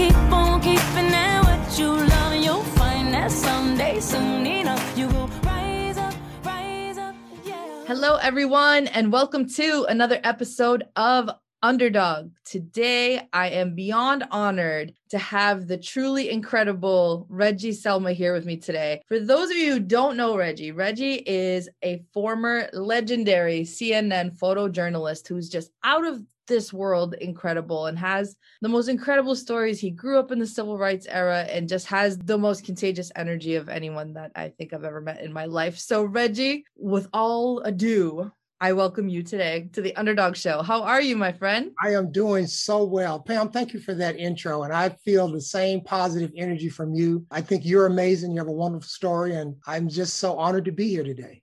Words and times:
Keep 0.00 0.32
on 0.32 0.62
keeping 0.62 1.12
at 1.12 1.42
what 1.42 1.78
you 1.78 1.88
love, 1.88 2.32
and 2.32 2.42
you'll 2.42 2.62
find 2.62 3.12
that 3.12 3.30
someday, 3.30 4.00
soon 4.00 4.46
enough, 4.46 4.96
you 4.96 5.06
will 5.08 5.28
rise 5.42 5.98
up, 5.98 6.14
rise 6.42 6.96
up, 6.96 7.14
yeah. 7.44 7.84
Hello, 7.86 8.16
everyone, 8.16 8.86
and 8.86 9.12
welcome 9.12 9.46
to 9.46 9.84
another 9.90 10.18
episode 10.24 10.84
of 10.96 11.28
Underdog. 11.62 12.30
Today, 12.44 13.28
I 13.34 13.50
am 13.50 13.74
beyond 13.74 14.24
honored 14.30 14.94
to 15.10 15.18
have 15.18 15.66
the 15.66 15.76
truly 15.76 16.30
incredible 16.30 17.26
Reggie 17.28 17.72
Selma 17.72 18.12
here 18.12 18.32
with 18.32 18.46
me 18.46 18.56
today. 18.56 19.02
For 19.08 19.20
those 19.20 19.50
of 19.50 19.56
you 19.56 19.74
who 19.74 19.80
don't 19.80 20.16
know 20.16 20.36
Reggie, 20.36 20.72
Reggie 20.72 21.22
is 21.26 21.68
a 21.84 22.02
former 22.14 22.70
legendary 22.72 23.62
CNN 23.62 24.38
photojournalist 24.38 25.28
who's 25.28 25.50
just 25.50 25.70
out 25.84 26.06
of 26.06 26.22
this 26.46 26.72
world 26.72 27.14
incredible 27.14 27.86
and 27.86 27.98
has 27.98 28.36
the 28.62 28.68
most 28.68 28.88
incredible 28.88 29.36
stories. 29.36 29.78
He 29.78 29.90
grew 29.90 30.18
up 30.18 30.32
in 30.32 30.38
the 30.38 30.46
civil 30.46 30.78
rights 30.78 31.06
era 31.08 31.42
and 31.42 31.68
just 31.68 31.86
has 31.86 32.18
the 32.18 32.38
most 32.38 32.64
contagious 32.64 33.12
energy 33.16 33.54
of 33.54 33.68
anyone 33.68 34.14
that 34.14 34.32
I 34.34 34.48
think 34.48 34.72
I've 34.72 34.84
ever 34.84 35.00
met 35.00 35.20
in 35.20 35.32
my 35.32 35.44
life. 35.44 35.78
So, 35.78 36.02
Reggie, 36.04 36.64
with 36.76 37.06
all 37.12 37.60
ado, 37.60 38.32
I 38.62 38.74
welcome 38.74 39.08
you 39.08 39.22
today 39.22 39.70
to 39.72 39.80
the 39.80 39.96
Underdog 39.96 40.36
Show. 40.36 40.60
How 40.60 40.82
are 40.82 41.00
you, 41.00 41.16
my 41.16 41.32
friend? 41.32 41.72
I 41.82 41.94
am 41.94 42.12
doing 42.12 42.46
so 42.46 42.84
well. 42.84 43.18
Pam, 43.18 43.48
thank 43.48 43.72
you 43.72 43.80
for 43.80 43.94
that 43.94 44.18
intro. 44.18 44.64
And 44.64 44.72
I 44.72 44.90
feel 45.02 45.28
the 45.28 45.40
same 45.40 45.80
positive 45.80 46.30
energy 46.36 46.68
from 46.68 46.92
you. 46.94 47.24
I 47.30 47.40
think 47.40 47.64
you're 47.64 47.86
amazing. 47.86 48.32
You 48.32 48.38
have 48.38 48.48
a 48.48 48.52
wonderful 48.52 48.86
story. 48.86 49.34
And 49.36 49.56
I'm 49.66 49.88
just 49.88 50.18
so 50.18 50.36
honored 50.36 50.66
to 50.66 50.72
be 50.72 50.90
here 50.90 51.04
today. 51.04 51.42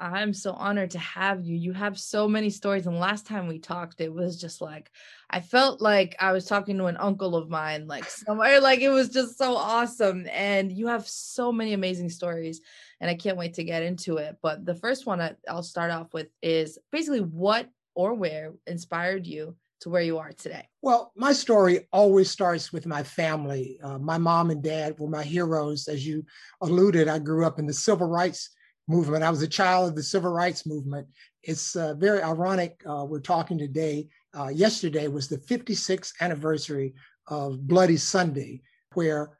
I'm 0.00 0.34
so 0.34 0.52
honored 0.52 0.90
to 0.92 0.98
have 0.98 1.44
you. 1.44 1.56
You 1.56 1.72
have 1.74 1.96
so 1.96 2.26
many 2.26 2.50
stories. 2.50 2.88
And 2.88 2.98
last 2.98 3.24
time 3.24 3.46
we 3.46 3.60
talked, 3.60 4.00
it 4.00 4.12
was 4.12 4.40
just 4.40 4.60
like, 4.60 4.90
I 5.30 5.40
felt 5.40 5.80
like 5.80 6.16
I 6.18 6.32
was 6.32 6.44
talking 6.44 6.76
to 6.78 6.86
an 6.86 6.96
uncle 6.96 7.36
of 7.36 7.48
mine, 7.48 7.86
like 7.86 8.10
somewhere, 8.10 8.60
like 8.62 8.80
it 8.80 8.90
was 8.90 9.10
just 9.10 9.38
so 9.38 9.54
awesome. 9.54 10.26
And 10.28 10.72
you 10.72 10.88
have 10.88 11.06
so 11.06 11.52
many 11.52 11.72
amazing 11.72 12.10
stories. 12.10 12.60
And 13.00 13.10
I 13.10 13.14
can't 13.14 13.36
wait 13.36 13.54
to 13.54 13.64
get 13.64 13.82
into 13.82 14.16
it. 14.16 14.36
But 14.42 14.66
the 14.66 14.74
first 14.74 15.06
one 15.06 15.36
I'll 15.48 15.62
start 15.62 15.90
off 15.90 16.12
with 16.12 16.28
is 16.42 16.78
basically 16.90 17.20
what 17.20 17.68
or 17.94 18.14
where 18.14 18.52
inspired 18.66 19.26
you 19.26 19.56
to 19.80 19.90
where 19.90 20.02
you 20.02 20.18
are 20.18 20.32
today? 20.32 20.66
Well, 20.82 21.12
my 21.16 21.32
story 21.32 21.88
always 21.92 22.30
starts 22.30 22.72
with 22.72 22.86
my 22.86 23.02
family. 23.02 23.78
Uh, 23.82 23.98
my 23.98 24.18
mom 24.18 24.50
and 24.50 24.62
dad 24.62 24.98
were 24.98 25.08
my 25.08 25.22
heroes. 25.22 25.88
As 25.88 26.06
you 26.06 26.24
alluded, 26.60 27.08
I 27.08 27.18
grew 27.18 27.44
up 27.44 27.58
in 27.58 27.66
the 27.66 27.72
civil 27.72 28.08
rights 28.08 28.50
movement. 28.88 29.22
I 29.22 29.30
was 29.30 29.42
a 29.42 29.48
child 29.48 29.90
of 29.90 29.96
the 29.96 30.02
civil 30.02 30.30
rights 30.30 30.66
movement. 30.66 31.06
It's 31.42 31.76
uh, 31.76 31.94
very 31.94 32.22
ironic. 32.22 32.80
Uh, 32.88 33.04
we're 33.04 33.20
talking 33.20 33.58
today. 33.58 34.08
Uh, 34.36 34.48
yesterday 34.48 35.08
was 35.08 35.28
the 35.28 35.38
56th 35.38 36.12
anniversary 36.20 36.94
of 37.28 37.66
Bloody 37.66 37.96
Sunday, 37.96 38.62
where 38.94 39.36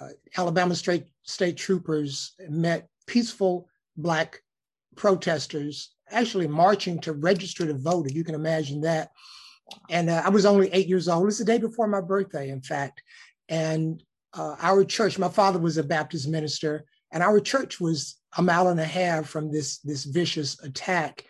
uh, 0.00 0.08
Alabama 0.36 0.74
state, 0.74 1.06
state 1.22 1.56
troopers 1.56 2.34
met 2.48 2.88
peaceful 3.06 3.68
Black 3.96 4.42
protesters 4.96 5.94
actually 6.10 6.46
marching 6.46 7.00
to 7.00 7.12
register 7.12 7.66
to 7.66 7.74
vote, 7.74 8.06
if 8.06 8.14
you 8.14 8.24
can 8.24 8.34
imagine 8.34 8.80
that. 8.82 9.10
And 9.90 10.08
uh, 10.08 10.22
I 10.24 10.28
was 10.28 10.46
only 10.46 10.72
eight 10.72 10.86
years 10.86 11.08
old. 11.08 11.26
It's 11.26 11.38
the 11.38 11.44
day 11.44 11.58
before 11.58 11.88
my 11.88 12.00
birthday, 12.00 12.50
in 12.50 12.60
fact. 12.60 13.02
And 13.48 14.02
uh, 14.34 14.56
our 14.60 14.84
church, 14.84 15.18
my 15.18 15.28
father 15.28 15.58
was 15.58 15.76
a 15.76 15.82
Baptist 15.82 16.28
minister, 16.28 16.84
and 17.12 17.22
our 17.22 17.40
church 17.40 17.80
was 17.80 18.16
a 18.36 18.42
mile 18.42 18.68
and 18.68 18.80
a 18.80 18.84
half 18.84 19.28
from 19.28 19.50
this, 19.50 19.78
this 19.78 20.04
vicious 20.04 20.62
attack. 20.62 21.24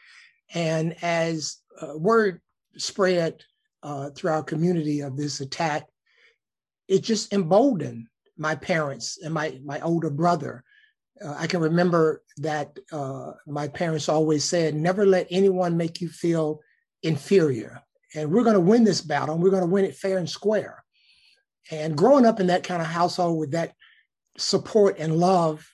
And 0.54 0.96
as 1.02 1.58
uh, 1.80 1.96
word 1.96 2.40
spread 2.76 3.42
uh, 3.82 4.10
through 4.10 4.32
our 4.32 4.42
community 4.42 5.00
of 5.00 5.16
this 5.16 5.40
attack, 5.40 5.86
it 6.88 7.02
just 7.02 7.32
emboldened 7.32 8.06
my 8.36 8.54
parents 8.54 9.18
and 9.22 9.32
my, 9.32 9.58
my 9.64 9.80
older 9.80 10.10
brother. 10.10 10.62
Uh, 11.24 11.34
I 11.38 11.46
can 11.46 11.60
remember 11.60 12.22
that 12.38 12.78
uh, 12.92 13.32
my 13.46 13.68
parents 13.68 14.08
always 14.08 14.44
said, 14.44 14.74
never 14.74 15.06
let 15.06 15.26
anyone 15.30 15.76
make 15.76 16.00
you 16.00 16.08
feel 16.08 16.60
inferior. 17.02 17.82
And 18.14 18.30
we're 18.30 18.44
going 18.44 18.54
to 18.54 18.60
win 18.60 18.84
this 18.84 19.00
battle 19.00 19.34
and 19.34 19.42
we're 19.42 19.50
going 19.50 19.62
to 19.62 19.68
win 19.68 19.84
it 19.84 19.96
fair 19.96 20.18
and 20.18 20.28
square. 20.28 20.84
And 21.70 21.96
growing 21.96 22.26
up 22.26 22.40
in 22.40 22.46
that 22.48 22.64
kind 22.64 22.80
of 22.80 22.88
household 22.88 23.38
with 23.38 23.52
that 23.52 23.72
support 24.38 24.98
and 24.98 25.16
love, 25.16 25.66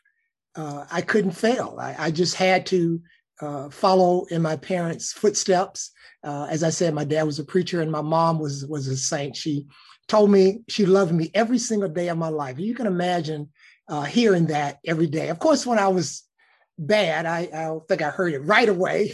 uh, 0.54 0.86
I 0.90 1.00
couldn't 1.00 1.32
fail. 1.32 1.76
I, 1.80 1.94
I 1.98 2.10
just 2.10 2.34
had 2.34 2.66
to 2.66 3.00
uh, 3.40 3.70
follow 3.70 4.24
in 4.26 4.42
my 4.42 4.56
parents' 4.56 5.12
footsteps. 5.12 5.90
Uh, 6.22 6.46
as 6.50 6.62
I 6.62 6.70
said, 6.70 6.94
my 6.94 7.04
dad 7.04 7.24
was 7.24 7.38
a 7.38 7.44
preacher 7.44 7.80
and 7.80 7.90
my 7.90 8.00
mom 8.00 8.38
was 8.38 8.64
was 8.66 8.86
a 8.86 8.96
saint. 8.96 9.36
She 9.36 9.66
told 10.08 10.30
me 10.30 10.62
she 10.68 10.86
loved 10.86 11.12
me 11.12 11.30
every 11.34 11.58
single 11.58 11.88
day 11.88 12.08
of 12.08 12.18
my 12.18 12.28
life. 12.28 12.58
You 12.58 12.74
can 12.74 12.86
imagine 12.86 13.50
uh, 13.88 14.02
hearing 14.02 14.46
that 14.46 14.78
every 14.86 15.06
day. 15.06 15.28
Of 15.28 15.38
course, 15.38 15.66
when 15.66 15.78
I 15.78 15.88
was 15.88 16.22
bad, 16.78 17.26
I, 17.26 17.48
I 17.52 17.64
don't 17.64 17.86
think 17.88 18.02
I 18.02 18.10
heard 18.10 18.32
it 18.32 18.40
right 18.40 18.68
away. 18.68 19.12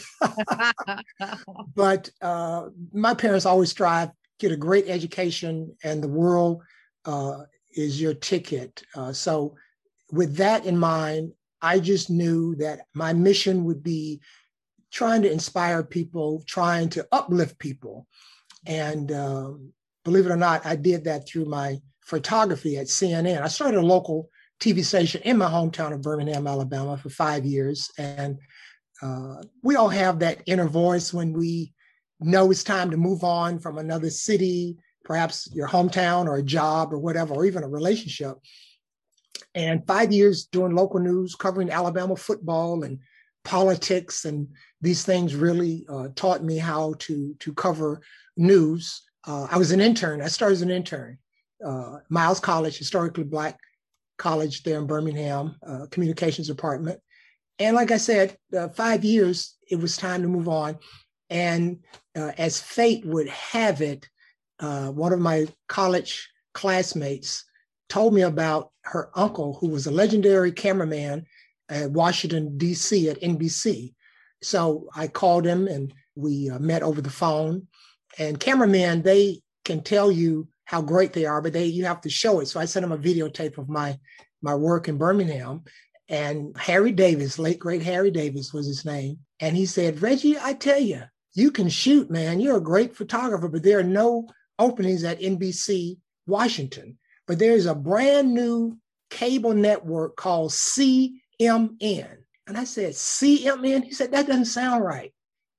but 1.75 2.11
uh, 2.23 2.69
my 2.93 3.15
parents 3.15 3.47
always 3.47 3.71
strive 3.71 4.11
get 4.39 4.53
a 4.53 4.57
great 4.57 4.89
education, 4.89 5.77
and 5.83 6.03
the 6.03 6.09
world 6.09 6.62
uh, 7.05 7.39
is 7.73 8.01
your 8.01 8.15
ticket. 8.15 8.83
Uh, 8.95 9.12
so, 9.12 9.55
with 10.12 10.37
that 10.37 10.65
in 10.65 10.78
mind, 10.78 11.33
I 11.61 11.81
just 11.81 12.09
knew 12.09 12.55
that 12.57 12.87
my 12.95 13.12
mission 13.12 13.65
would 13.65 13.83
be 13.83 14.21
trying 14.91 15.23
to 15.23 15.31
inspire 15.31 15.83
people, 15.83 16.43
trying 16.47 16.89
to 16.91 17.07
uplift 17.12 17.59
people, 17.59 18.07
and 18.67 19.12
um, 19.12 19.73
believe 20.05 20.27
it 20.27 20.33
or 20.33 20.37
not, 20.37 20.65
I 20.65 20.77
did 20.77 21.05
that 21.05 21.28
through 21.28 21.47
my 21.47 21.81
photography 22.01 22.78
at 22.78 22.87
CNN. 22.87 23.43
I 23.43 23.49
started 23.49 23.78
a 23.78 23.87
local 23.87 24.31
TV 24.61 24.85
station 24.85 25.23
in 25.25 25.39
my 25.39 25.47
hometown 25.47 25.93
of 25.93 26.03
Birmingham, 26.03 26.47
Alabama, 26.47 26.97
for 26.97 27.11
five 27.11 27.45
years, 27.45 27.91
and 27.99 28.39
uh, 29.03 29.37
we 29.63 29.77
all 29.77 29.89
have 29.89 30.19
that 30.19 30.43
inner 30.47 30.67
voice 30.67 31.13
when 31.13 31.33
we 31.33 31.73
know 32.21 32.51
it's 32.51 32.65
time 32.65 32.91
to 32.91 32.97
move 32.97 33.23
on 33.23 33.59
from 33.59 33.79
another 33.79 34.11
city, 34.11 34.77
perhaps 35.05 35.49
your 35.53 35.69
hometown 35.69 36.27
or 36.27 36.37
a 36.37 36.43
job 36.43 36.93
or 36.93 36.99
whatever, 36.99 37.35
or 37.35 37.45
even 37.45 37.63
a 37.63 37.69
relationship. 37.69 38.37
And 39.55 39.87
five 39.87 40.13
years 40.13 40.47
doing 40.47 40.75
local 40.75 40.99
news, 40.99 41.35
covering 41.35 41.71
Alabama 41.71 42.17
football 42.17 42.83
and 42.83 42.99
politics, 43.45 44.25
and 44.25 44.49
these 44.81 45.05
things 45.05 45.35
really 45.35 45.87
uh, 45.89 46.09
taught 46.17 46.43
me 46.43 46.59
how 46.59 46.95
to 46.99 47.35
to 47.39 47.55
cover 47.55 48.01
news. 48.37 49.03
Uh, 49.27 49.47
I 49.51 49.59
was 49.59 49.71
an 49.71 49.81
intern. 49.81 50.21
I 50.21 50.29
started 50.29 50.55
as 50.55 50.63
an 50.63 50.71
intern, 50.71 51.19
uh, 51.65 51.99
Miles 52.09 52.41
College, 52.41 52.77
historically 52.77 53.25
black 53.25 53.59
college 54.19 54.62
there 54.62 54.79
in 54.79 54.87
Birmingham, 54.87 55.56
uh, 55.67 55.87
communications 55.91 56.49
department. 56.49 57.01
And 57.59 57.75
like 57.75 57.91
I 57.91 57.97
said, 57.97 58.37
uh, 58.56 58.69
five 58.69 59.05
years, 59.05 59.56
it 59.71 59.77
was 59.77 59.97
time 59.97 60.23
to 60.23 60.29
move 60.29 60.49
on. 60.49 60.79
And 61.31 61.81
uh, 62.17 62.33
as 62.39 62.60
fate 62.60 63.04
would 63.04 63.28
have 63.28 63.81
it, 63.81 64.09
uh, 64.60 64.89
one 64.89 65.13
of 65.13 65.21
my 65.21 65.47
college 65.69 66.28
classmates 66.54 67.45
told 67.89 68.15
me 68.15 68.22
about 68.22 68.71
her 68.83 69.10
uncle, 69.15 69.54
who 69.60 69.69
was 69.69 69.87
a 69.87 69.91
legendary 69.91 70.53
cameraman 70.53 71.27
at 71.69 71.91
Washington, 71.91 72.57
D.C. 72.59 73.09
at 73.09 73.21
NBC. 73.21 73.95
So 74.42 74.89
I 74.95 75.09
called 75.09 75.45
him 75.45 75.66
and 75.66 75.92
we 76.15 76.51
uh, 76.51 76.59
met 76.59 76.83
over 76.83 77.01
the 77.01 77.10
phone. 77.10 77.66
And 78.19 78.41
cameramen, 78.41 79.03
they 79.03 79.42
can 79.65 79.83
tell 79.83 80.10
you 80.10 80.48
how 80.68 80.82
great 80.82 81.15
they 81.15 81.24
are, 81.24 81.41
but 81.41 81.54
they 81.54 81.65
you 81.65 81.86
have 81.86 82.03
to 82.03 82.10
show 82.10 82.41
it. 82.41 82.47
So 82.47 82.60
I 82.60 82.66
sent 82.66 82.84
him 82.84 82.92
a 82.92 82.98
videotape 82.98 83.56
of 83.56 83.70
my 83.70 83.98
my 84.42 84.54
work 84.54 84.86
in 84.86 84.98
Birmingham. 84.98 85.65
And 86.10 86.54
Harry 86.59 86.92
Davis, 86.92 87.38
late 87.38 87.59
great 87.59 87.82
Harry 87.82 88.10
Davis 88.10 88.53
was 88.53 88.66
his 88.66 88.84
name. 88.84 89.18
And 89.41 89.56
he 89.56 89.65
said, 89.65 90.03
Reggie, 90.03 90.38
I 90.38 90.53
tell 90.53 90.78
you, 90.78 91.03
you 91.32 91.50
can 91.50 91.70
shoot, 91.70 92.10
man. 92.10 92.38
You're 92.38 92.59
a 92.59 92.72
great 92.72 92.94
photographer, 92.94 93.48
but 93.48 93.62
there 93.62 93.78
are 93.78 93.82
no 93.82 94.28
openings 94.59 95.04
at 95.04 95.20
NBC 95.20 95.98
Washington. 96.26 96.98
But 97.26 97.38
there's 97.38 97.66
a 97.66 97.74
brand 97.74 98.34
new 98.34 98.78
cable 99.10 99.54
network 99.54 100.16
called 100.16 100.50
CMN. 100.50 101.12
And 101.41 102.56
I 102.56 102.65
said, 102.65 102.92
CMN? 102.92 103.84
He 103.84 103.92
said, 103.92 104.12
that 104.12 104.26
doesn't 104.26 104.47
sound 104.47 104.84
right. 104.84 105.12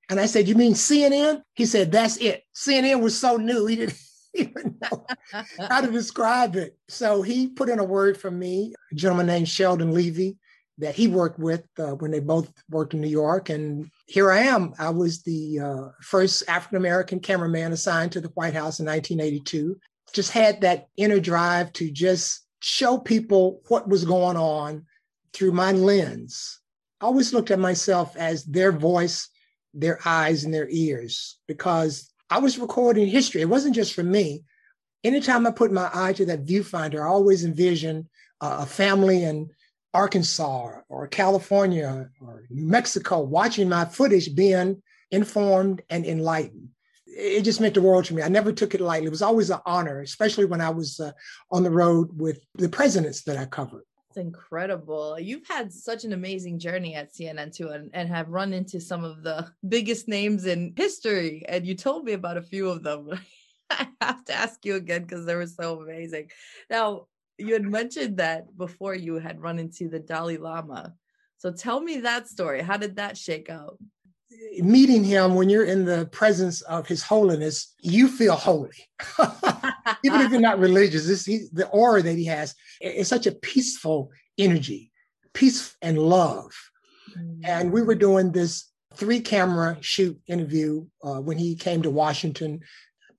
And 0.09 0.19
I 0.19 0.25
said, 0.25 0.47
You 0.47 0.55
mean 0.55 0.73
CNN? 0.73 1.43
He 1.53 1.67
said, 1.67 1.91
That's 1.91 2.17
it. 2.17 2.43
CNN 2.55 3.01
was 3.01 3.17
so 3.17 3.37
new. 3.37 3.67
He 3.67 3.75
didn't 3.75 3.97
even 4.35 4.77
know 4.81 5.05
how 5.69 5.81
to 5.81 5.91
describe 5.91 6.55
it. 6.55 6.77
So 6.87 7.21
he 7.21 7.47
put 7.47 7.69
in 7.69 7.79
a 7.79 7.83
word 7.83 8.17
for 8.17 8.31
me, 8.31 8.73
a 8.91 8.95
gentleman 8.95 9.27
named 9.27 9.49
Sheldon 9.49 9.93
Levy 9.93 10.37
that 10.79 10.95
he 10.95 11.07
worked 11.07 11.37
with 11.37 11.63
uh, 11.77 11.91
when 11.95 12.11
they 12.11 12.19
both 12.19 12.51
worked 12.69 12.93
in 12.93 13.01
New 13.01 13.09
York. 13.09 13.49
And 13.49 13.89
here 14.07 14.31
I 14.31 14.39
am. 14.39 14.73
I 14.79 14.89
was 14.89 15.21
the 15.23 15.59
uh, 15.59 15.91
first 16.01 16.43
African 16.47 16.77
American 16.77 17.19
cameraman 17.19 17.73
assigned 17.73 18.13
to 18.13 18.21
the 18.21 18.29
White 18.29 18.53
House 18.53 18.79
in 18.79 18.85
1982. 18.85 19.77
Just 20.13 20.31
had 20.31 20.61
that 20.61 20.87
inner 20.95 21.19
drive 21.19 21.73
to 21.73 21.91
just 21.91 22.45
show 22.61 22.97
people 22.97 23.61
what 23.67 23.87
was 23.87 24.05
going 24.05 24.37
on 24.37 24.85
through 25.33 25.51
my 25.51 25.71
lens. 25.71 26.59
I 27.01 27.05
always 27.05 27.33
looked 27.33 27.51
at 27.51 27.59
myself 27.59 28.15
as 28.17 28.43
their 28.45 28.71
voice, 28.71 29.29
their 29.73 29.99
eyes, 30.05 30.43
and 30.43 30.53
their 30.53 30.67
ears 30.69 31.37
because 31.47 32.11
I 32.29 32.39
was 32.39 32.59
recording 32.59 33.07
history. 33.07 33.41
It 33.41 33.49
wasn't 33.49 33.75
just 33.75 33.93
for 33.93 34.03
me. 34.03 34.43
Anytime 35.03 35.47
I 35.47 35.51
put 35.51 35.71
my 35.71 35.89
eye 35.93 36.13
to 36.13 36.25
that 36.25 36.45
viewfinder, 36.45 37.01
I 37.01 37.07
always 37.07 37.45
envision 37.45 38.09
uh, 38.41 38.59
a 38.61 38.65
family 38.65 39.23
in 39.23 39.49
Arkansas 39.93 40.81
or 40.89 41.07
California 41.07 42.09
or 42.21 42.45
New 42.49 42.67
Mexico 42.67 43.21
watching 43.21 43.69
my 43.69 43.85
footage 43.85 44.35
being 44.35 44.81
informed 45.11 45.81
and 45.89 46.05
enlightened 46.05 46.69
it 47.19 47.41
just 47.41 47.59
meant 47.59 47.73
the 47.73 47.81
world 47.81 48.05
to 48.05 48.13
me. 48.13 48.21
I 48.21 48.29
never 48.29 48.51
took 48.51 48.73
it 48.73 48.81
lightly. 48.81 49.07
It 49.07 49.11
was 49.11 49.21
always 49.21 49.49
an 49.49 49.59
honor, 49.65 50.01
especially 50.01 50.45
when 50.45 50.61
I 50.61 50.69
was 50.69 50.99
uh, 50.99 51.11
on 51.51 51.63
the 51.63 51.71
road 51.71 52.09
with 52.19 52.39
the 52.55 52.69
presidents 52.69 53.23
that 53.23 53.37
I 53.37 53.45
covered. 53.45 53.83
It's 54.09 54.17
incredible. 54.17 55.19
You've 55.19 55.47
had 55.47 55.71
such 55.71 56.03
an 56.03 56.13
amazing 56.13 56.57
journey 56.57 56.95
at 56.95 57.13
CNN 57.13 57.55
too, 57.55 57.69
and, 57.69 57.91
and 57.93 58.09
have 58.09 58.29
run 58.29 58.53
into 58.53 58.81
some 58.81 59.03
of 59.03 59.21
the 59.21 59.51
biggest 59.69 60.07
names 60.07 60.47
in 60.47 60.73
history. 60.75 61.43
And 61.47 61.65
you 61.65 61.75
told 61.75 62.05
me 62.05 62.13
about 62.13 62.37
a 62.37 62.41
few 62.41 62.69
of 62.69 62.81
them. 62.81 63.11
I 63.69 63.87
have 64.01 64.25
to 64.25 64.33
ask 64.33 64.65
you 64.65 64.75
again 64.75 65.03
because 65.03 65.27
they 65.27 65.35
were 65.35 65.45
so 65.45 65.79
amazing. 65.79 66.31
Now, 66.71 67.05
you 67.37 67.53
had 67.53 67.63
mentioned 67.63 68.17
that 68.17 68.57
before 68.57 68.95
you 68.95 69.15
had 69.19 69.41
run 69.41 69.59
into 69.59 69.87
the 69.89 69.99
Dalai 69.99 70.37
Lama. 70.37 70.95
So 71.37 71.51
tell 71.51 71.79
me 71.79 71.99
that 71.99 72.27
story. 72.27 72.63
How 72.63 72.77
did 72.77 72.95
that 72.95 73.15
shake 73.15 73.49
out? 73.49 73.77
Meeting 74.59 75.03
him 75.03 75.35
when 75.35 75.49
you're 75.49 75.65
in 75.65 75.85
the 75.85 76.05
presence 76.07 76.61
of 76.61 76.87
his 76.87 77.03
holiness, 77.03 77.73
you 77.79 78.07
feel 78.07 78.35
holy. 78.35 78.71
Even 80.03 80.21
if 80.21 80.31
you're 80.31 80.39
not 80.39 80.59
religious, 80.59 81.07
this 81.07 81.25
he, 81.25 81.47
the 81.51 81.67
aura 81.69 82.01
that 82.01 82.15
he 82.15 82.25
has 82.25 82.55
is 82.81 83.07
such 83.07 83.27
a 83.27 83.31
peaceful 83.31 84.11
energy, 84.37 84.91
peace 85.33 85.75
and 85.81 85.97
love. 85.97 86.51
Mm-hmm. 87.17 87.41
And 87.43 87.71
we 87.71 87.81
were 87.81 87.95
doing 87.95 88.31
this 88.31 88.65
three 88.95 89.19
camera 89.19 89.77
shoot 89.81 90.19
interview 90.27 90.85
uh, 91.03 91.21
when 91.21 91.37
he 91.37 91.55
came 91.55 91.81
to 91.81 91.89
Washington 91.89 92.61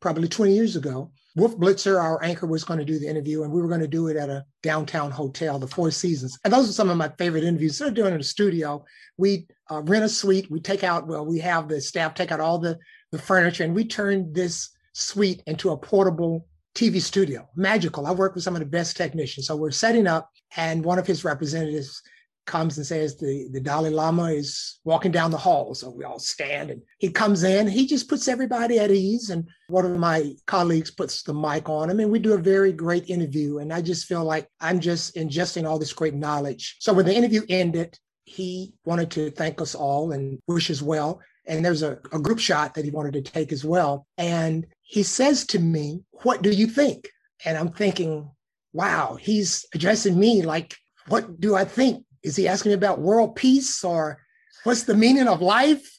probably 0.00 0.28
20 0.28 0.54
years 0.54 0.76
ago. 0.76 1.10
Wolf 1.36 1.56
Blitzer, 1.56 2.00
our 2.00 2.22
anchor, 2.24 2.46
was 2.46 2.64
going 2.64 2.80
to 2.80 2.84
do 2.84 2.98
the 2.98 3.06
interview, 3.06 3.44
and 3.44 3.52
we 3.52 3.62
were 3.62 3.68
going 3.68 3.80
to 3.80 3.86
do 3.86 4.08
it 4.08 4.16
at 4.16 4.28
a 4.28 4.44
downtown 4.62 5.12
hotel, 5.12 5.60
the 5.60 5.68
Four 5.68 5.90
Seasons. 5.92 6.36
And 6.44 6.52
those 6.52 6.68
are 6.68 6.72
some 6.72 6.90
of 6.90 6.96
my 6.96 7.08
favorite 7.18 7.44
interviews. 7.44 7.72
Instead 7.72 7.88
of 7.88 7.94
doing 7.94 8.12
it 8.12 8.16
in 8.16 8.20
a 8.20 8.24
studio, 8.24 8.84
we 9.16 9.46
uh, 9.70 9.82
rent 9.82 10.04
a 10.04 10.08
suite. 10.08 10.50
We 10.50 10.60
take 10.60 10.84
out, 10.84 11.06
well, 11.06 11.24
we 11.24 11.38
have 11.38 11.68
the 11.68 11.80
staff 11.80 12.14
take 12.14 12.32
out 12.32 12.40
all 12.40 12.58
the, 12.58 12.78
the 13.12 13.18
furniture, 13.18 13.64
and 13.64 13.74
we 13.74 13.84
turn 13.84 14.32
this 14.32 14.70
suite 14.92 15.42
into 15.46 15.70
a 15.70 15.76
portable 15.76 16.46
TV 16.74 17.00
studio. 17.00 17.48
Magical. 17.56 18.06
I 18.06 18.12
work 18.12 18.34
with 18.34 18.44
some 18.44 18.54
of 18.54 18.60
the 18.60 18.66
best 18.66 18.96
technicians. 18.96 19.46
So 19.46 19.56
we're 19.56 19.70
setting 19.70 20.06
up, 20.06 20.30
and 20.56 20.84
one 20.84 20.98
of 20.98 21.06
his 21.06 21.24
representatives 21.24 22.02
comes 22.46 22.76
and 22.76 22.86
says 22.86 23.16
the, 23.16 23.48
the 23.52 23.60
Dalai 23.60 23.90
Lama 23.90 24.24
is 24.24 24.80
walking 24.84 25.12
down 25.12 25.30
the 25.30 25.36
hall. 25.36 25.74
So 25.74 25.90
we 25.90 26.04
all 26.04 26.18
stand 26.18 26.70
and 26.70 26.82
he 26.98 27.08
comes 27.10 27.44
in, 27.44 27.68
he 27.68 27.86
just 27.86 28.08
puts 28.08 28.26
everybody 28.26 28.78
at 28.78 28.90
ease. 28.90 29.30
And 29.30 29.46
one 29.68 29.84
of 29.84 29.96
my 29.96 30.32
colleagues 30.46 30.90
puts 30.90 31.22
the 31.22 31.34
mic 31.34 31.68
on 31.68 31.90
him 31.90 32.00
and 32.00 32.10
we 32.10 32.18
do 32.18 32.32
a 32.32 32.38
very 32.38 32.72
great 32.72 33.08
interview. 33.08 33.58
And 33.58 33.72
I 33.72 33.80
just 33.80 34.06
feel 34.06 34.24
like 34.24 34.48
I'm 34.60 34.80
just 34.80 35.14
ingesting 35.14 35.68
all 35.68 35.78
this 35.78 35.92
great 35.92 36.14
knowledge. 36.14 36.76
So 36.80 36.92
when 36.92 37.06
the 37.06 37.14
interview 37.14 37.42
ended, 37.48 37.96
he 38.30 38.72
wanted 38.84 39.10
to 39.12 39.30
thank 39.30 39.60
us 39.60 39.74
all 39.74 40.12
and 40.12 40.38
wish 40.46 40.70
us 40.70 40.82
well. 40.82 41.20
And 41.46 41.64
there's 41.64 41.82
a, 41.82 41.98
a 42.12 42.18
group 42.18 42.38
shot 42.38 42.74
that 42.74 42.84
he 42.84 42.90
wanted 42.90 43.14
to 43.14 43.22
take 43.22 43.52
as 43.52 43.64
well. 43.64 44.06
And 44.18 44.66
he 44.82 45.02
says 45.02 45.44
to 45.46 45.58
me, 45.58 46.02
What 46.22 46.42
do 46.42 46.50
you 46.50 46.66
think? 46.66 47.08
And 47.44 47.56
I'm 47.56 47.72
thinking, 47.72 48.30
wow, 48.72 49.16
he's 49.20 49.66
addressing 49.74 50.18
me 50.18 50.42
like, 50.42 50.76
what 51.08 51.40
do 51.40 51.54
I 51.54 51.64
think? 51.64 52.04
Is 52.22 52.36
he 52.36 52.46
asking 52.46 52.70
me 52.70 52.74
about 52.74 53.00
world 53.00 53.34
peace 53.36 53.82
or 53.82 54.20
what's 54.64 54.84
the 54.84 54.94
meaning 54.94 55.26
of 55.26 55.40
life? 55.40 55.98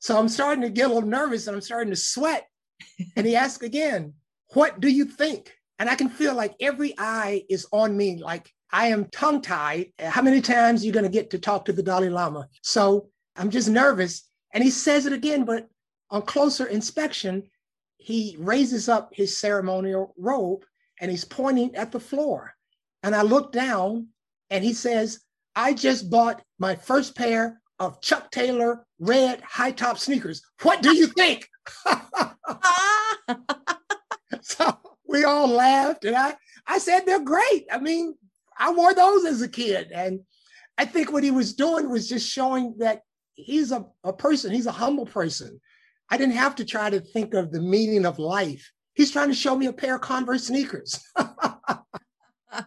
So 0.00 0.18
I'm 0.18 0.28
starting 0.28 0.62
to 0.62 0.70
get 0.70 0.90
a 0.90 0.92
little 0.92 1.08
nervous 1.08 1.46
and 1.46 1.56
I'm 1.56 1.62
starting 1.62 1.90
to 1.90 1.96
sweat. 1.96 2.46
And 3.16 3.26
he 3.26 3.36
asks 3.36 3.64
again, 3.64 4.14
What 4.54 4.80
do 4.80 4.88
you 4.88 5.04
think? 5.04 5.52
And 5.78 5.88
I 5.88 5.94
can 5.94 6.08
feel 6.08 6.34
like 6.34 6.54
every 6.60 6.94
eye 6.98 7.44
is 7.48 7.66
on 7.72 7.96
me, 7.96 8.18
like 8.22 8.50
I 8.72 8.86
am 8.86 9.06
tongue 9.06 9.42
tied. 9.42 9.92
How 9.98 10.22
many 10.22 10.40
times 10.40 10.82
are 10.82 10.86
you 10.86 10.92
going 10.92 11.04
to 11.04 11.10
get 11.10 11.30
to 11.30 11.38
talk 11.38 11.66
to 11.66 11.72
the 11.72 11.82
Dalai 11.82 12.08
Lama? 12.08 12.48
So 12.62 13.08
I'm 13.36 13.50
just 13.50 13.68
nervous. 13.68 14.28
And 14.54 14.64
he 14.64 14.70
says 14.70 15.06
it 15.06 15.12
again, 15.12 15.44
but 15.44 15.68
on 16.10 16.22
closer 16.22 16.66
inspection, 16.66 17.44
he 17.98 18.36
raises 18.38 18.88
up 18.88 19.10
his 19.12 19.38
ceremonial 19.38 20.14
robe 20.16 20.64
and 21.00 21.10
he's 21.10 21.24
pointing 21.24 21.74
at 21.76 21.92
the 21.92 22.00
floor. 22.00 22.54
And 23.02 23.14
I 23.14 23.22
look 23.22 23.52
down 23.52 24.08
and 24.50 24.64
he 24.64 24.72
says, 24.72 25.20
I 25.54 25.74
just 25.74 26.10
bought 26.10 26.42
my 26.58 26.74
first 26.74 27.14
pair 27.14 27.60
of 27.78 28.00
Chuck 28.00 28.30
Taylor 28.30 28.86
red 28.98 29.42
high 29.42 29.72
top 29.72 29.98
sneakers. 29.98 30.42
What 30.62 30.82
do 30.82 30.96
you 30.96 31.08
think? 31.08 31.48
so 34.40 34.78
we 35.06 35.24
all 35.24 35.48
laughed 35.48 36.04
and 36.04 36.16
I, 36.16 36.34
I 36.66 36.78
said, 36.78 37.00
they're 37.00 37.20
great. 37.24 37.66
I 37.70 37.78
mean, 37.78 38.14
I 38.62 38.70
wore 38.70 38.94
those 38.94 39.24
as 39.24 39.42
a 39.42 39.48
kid. 39.48 39.90
And 39.92 40.20
I 40.78 40.84
think 40.84 41.10
what 41.10 41.24
he 41.24 41.32
was 41.32 41.52
doing 41.52 41.90
was 41.90 42.08
just 42.08 42.30
showing 42.30 42.76
that 42.78 43.02
he's 43.34 43.72
a, 43.72 43.86
a 44.04 44.12
person, 44.12 44.52
he's 44.52 44.66
a 44.66 44.72
humble 44.72 45.06
person. 45.06 45.60
I 46.08 46.16
didn't 46.16 46.36
have 46.36 46.54
to 46.56 46.64
try 46.64 46.88
to 46.88 47.00
think 47.00 47.34
of 47.34 47.50
the 47.50 47.60
meaning 47.60 48.06
of 48.06 48.20
life. 48.20 48.70
He's 48.94 49.10
trying 49.10 49.28
to 49.28 49.34
show 49.34 49.56
me 49.56 49.66
a 49.66 49.72
pair 49.72 49.96
of 49.96 50.02
Converse 50.02 50.44
sneakers. 50.44 51.00
Isn't 51.16 51.32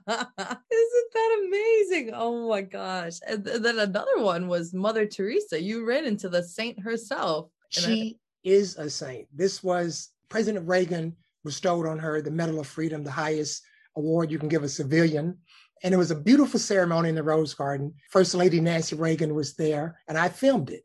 that 0.08 1.46
amazing? 1.46 2.12
Oh 2.14 2.50
my 2.50 2.62
gosh. 2.62 3.20
And 3.26 3.46
then 3.46 3.80
another 3.80 4.18
one 4.18 4.50
was 4.50 4.74
Mother 4.74 5.06
Teresa. 5.06 5.62
You 5.62 5.86
ran 5.88 6.06
into 6.06 6.28
the 6.28 6.44
saint 6.44 6.78
herself. 6.80 7.50
She 7.70 8.18
I- 8.18 8.50
is 8.50 8.76
a 8.76 8.90
saint. 8.90 9.28
This 9.34 9.64
was 9.64 10.10
President 10.28 10.68
Reagan 10.68 11.16
bestowed 11.46 11.88
on 11.88 12.00
her 12.00 12.22
the 12.22 12.32
Medal 12.32 12.60
of 12.60 12.68
Freedom, 12.68 13.04
the 13.04 13.12
highest 13.12 13.64
award 13.96 14.30
you 14.30 14.40
can 14.40 14.50
give 14.50 14.64
a 14.64 14.70
civilian. 14.70 15.38
And 15.84 15.94
it 15.94 15.98
was 15.98 16.12
a 16.12 16.16
beautiful 16.16 16.60
ceremony 16.60 17.10
in 17.10 17.16
the 17.16 17.24
Rose 17.24 17.54
Garden. 17.54 17.94
First 18.10 18.34
Lady 18.34 18.60
Nancy 18.60 18.96
Reagan 18.96 19.36
was 19.36 19.56
there, 19.56 20.00
and 20.08 20.18
I 20.18 20.30
filmed 20.30 20.70
it. 20.70 20.84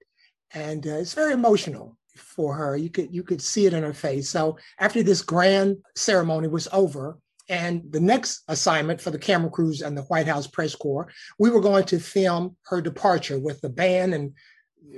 And 0.53 0.87
uh, 0.87 0.95
it's 0.95 1.15
very 1.15 1.33
emotional 1.33 1.97
for 2.17 2.55
her. 2.55 2.77
You 2.77 2.91
could 2.91 3.15
you 3.15 3.23
could 3.23 3.41
see 3.41 3.67
it 3.67 3.73
in 3.73 3.83
her 3.83 3.95
face. 3.95 4.29
So 4.29 4.59
after 4.79 5.03
this 5.03 5.23
grand 5.23 5.79
ceremony 5.95 6.49
was 6.49 6.69
over, 6.73 7.19
and 7.49 7.83
the 7.91 8.01
next 8.01 8.43
assignment 8.49 9.01
for 9.01 9.11
the 9.11 9.19
camera 9.19 9.51
crews 9.51 9.83
and 9.83 9.97
the 9.97 10.03
White 10.03 10.27
House 10.27 10.47
press 10.47 10.75
corps, 10.75 11.09
we 11.39 11.51
were 11.51 11.61
going 11.61 11.85
to 11.85 11.99
film 11.99 12.57
her 12.67 12.81
departure 12.81 13.39
with 13.39 13.61
the 13.61 13.69
band 13.69 14.15
and 14.15 14.33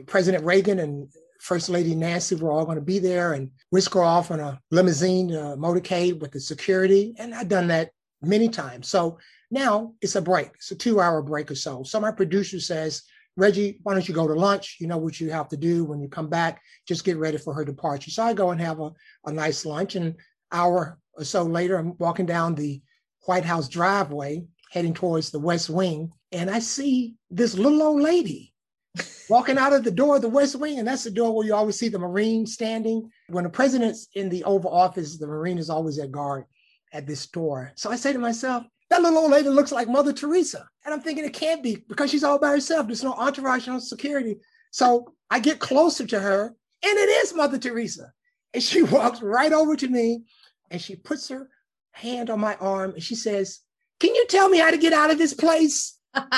President 0.06 0.44
Reagan 0.44 0.78
and 0.78 1.08
First 1.40 1.68
Lady 1.68 1.94
Nancy 1.94 2.36
were 2.36 2.52
all 2.52 2.64
going 2.64 2.76
to 2.76 2.84
be 2.84 2.98
there 2.98 3.32
and 3.32 3.50
whisk 3.70 3.94
her 3.94 4.02
off 4.02 4.30
on 4.30 4.38
a 4.38 4.60
limousine 4.70 5.34
uh, 5.34 5.56
motorcade 5.56 6.20
with 6.20 6.30
the 6.30 6.40
security. 6.40 7.14
And 7.18 7.34
I'd 7.34 7.48
done 7.48 7.66
that 7.68 7.90
many 8.20 8.48
times. 8.48 8.88
So 8.88 9.18
now 9.52 9.92
it's 10.00 10.16
a 10.16 10.22
break. 10.22 10.50
It's 10.54 10.70
a 10.70 10.74
two 10.74 11.00
hour 11.00 11.22
break 11.22 11.50
or 11.50 11.54
so. 11.54 11.82
So 11.82 12.00
my 12.00 12.10
producer 12.10 12.58
says, 12.58 13.02
Reggie, 13.36 13.78
why 13.82 13.92
don't 13.92 14.08
you 14.08 14.14
go 14.14 14.26
to 14.26 14.34
lunch? 14.34 14.78
You 14.80 14.86
know 14.86 14.96
what 14.96 15.20
you 15.20 15.30
have 15.30 15.48
to 15.50 15.56
do 15.56 15.84
when 15.84 16.00
you 16.00 16.08
come 16.08 16.28
back. 16.28 16.60
Just 16.88 17.04
get 17.04 17.18
ready 17.18 17.36
for 17.36 17.52
her 17.54 17.64
departure. 17.64 18.10
So 18.10 18.22
I 18.24 18.32
go 18.32 18.50
and 18.50 18.60
have 18.60 18.80
a, 18.80 18.90
a 19.26 19.32
nice 19.32 19.64
lunch. 19.66 19.94
And 19.94 20.14
hour 20.50 20.98
or 21.12 21.24
so 21.24 21.42
later, 21.42 21.76
I'm 21.76 21.96
walking 21.98 22.26
down 22.26 22.54
the 22.54 22.82
White 23.26 23.44
House 23.44 23.68
driveway, 23.68 24.44
heading 24.70 24.94
towards 24.94 25.30
the 25.30 25.38
West 25.38 25.70
Wing, 25.70 26.10
and 26.32 26.50
I 26.50 26.58
see 26.58 27.14
this 27.30 27.54
little 27.54 27.82
old 27.82 28.00
lady 28.00 28.54
walking 29.28 29.58
out 29.58 29.74
of 29.74 29.84
the 29.84 29.90
door 29.90 30.16
of 30.16 30.22
the 30.22 30.28
West 30.28 30.56
Wing. 30.56 30.78
And 30.78 30.88
that's 30.88 31.04
the 31.04 31.10
door 31.10 31.34
where 31.34 31.46
you 31.46 31.54
always 31.54 31.78
see 31.78 31.88
the 31.88 31.98
Marine 31.98 32.46
standing. 32.46 33.10
When 33.28 33.44
the 33.44 33.50
president's 33.50 34.08
in 34.14 34.30
the 34.30 34.44
Oval 34.44 34.72
Office, 34.72 35.18
the 35.18 35.26
Marine 35.26 35.58
is 35.58 35.70
always 35.70 35.98
at 35.98 36.10
guard 36.10 36.44
at 36.92 37.06
this 37.06 37.26
door. 37.26 37.72
So 37.74 37.90
I 37.90 37.96
say 37.96 38.12
to 38.12 38.18
myself, 38.18 38.64
that 38.92 39.00
little 39.00 39.20
old 39.20 39.30
lady 39.30 39.48
looks 39.48 39.72
like 39.72 39.88
Mother 39.88 40.12
Teresa. 40.12 40.68
And 40.84 40.92
I'm 40.92 41.00
thinking 41.00 41.24
it 41.24 41.32
can't 41.32 41.62
be 41.62 41.82
because 41.88 42.10
she's 42.10 42.24
all 42.24 42.38
by 42.38 42.50
herself. 42.50 42.86
There's 42.86 43.02
no 43.02 43.14
entourage, 43.14 43.66
no 43.66 43.78
security. 43.78 44.36
So 44.70 45.14
I 45.30 45.40
get 45.40 45.60
closer 45.60 46.06
to 46.06 46.20
her, 46.20 46.44
and 46.44 46.98
it 46.98 47.08
is 47.08 47.34
Mother 47.34 47.56
Teresa. 47.58 48.12
And 48.52 48.62
she 48.62 48.82
walks 48.94 49.22
right 49.22 49.52
over 49.52 49.76
to 49.76 49.88
me 49.88 50.24
and 50.70 50.80
she 50.80 50.94
puts 50.94 51.28
her 51.30 51.48
hand 51.92 52.28
on 52.28 52.38
my 52.38 52.54
arm 52.56 52.92
and 52.92 53.02
she 53.02 53.14
says, 53.14 53.60
Can 53.98 54.14
you 54.14 54.26
tell 54.28 54.50
me 54.50 54.58
how 54.58 54.70
to 54.70 54.76
get 54.76 54.92
out 54.92 55.10
of 55.10 55.16
this 55.16 55.32
place? 55.32 55.98
and 56.14 56.28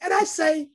I 0.00 0.22
say, 0.24 0.68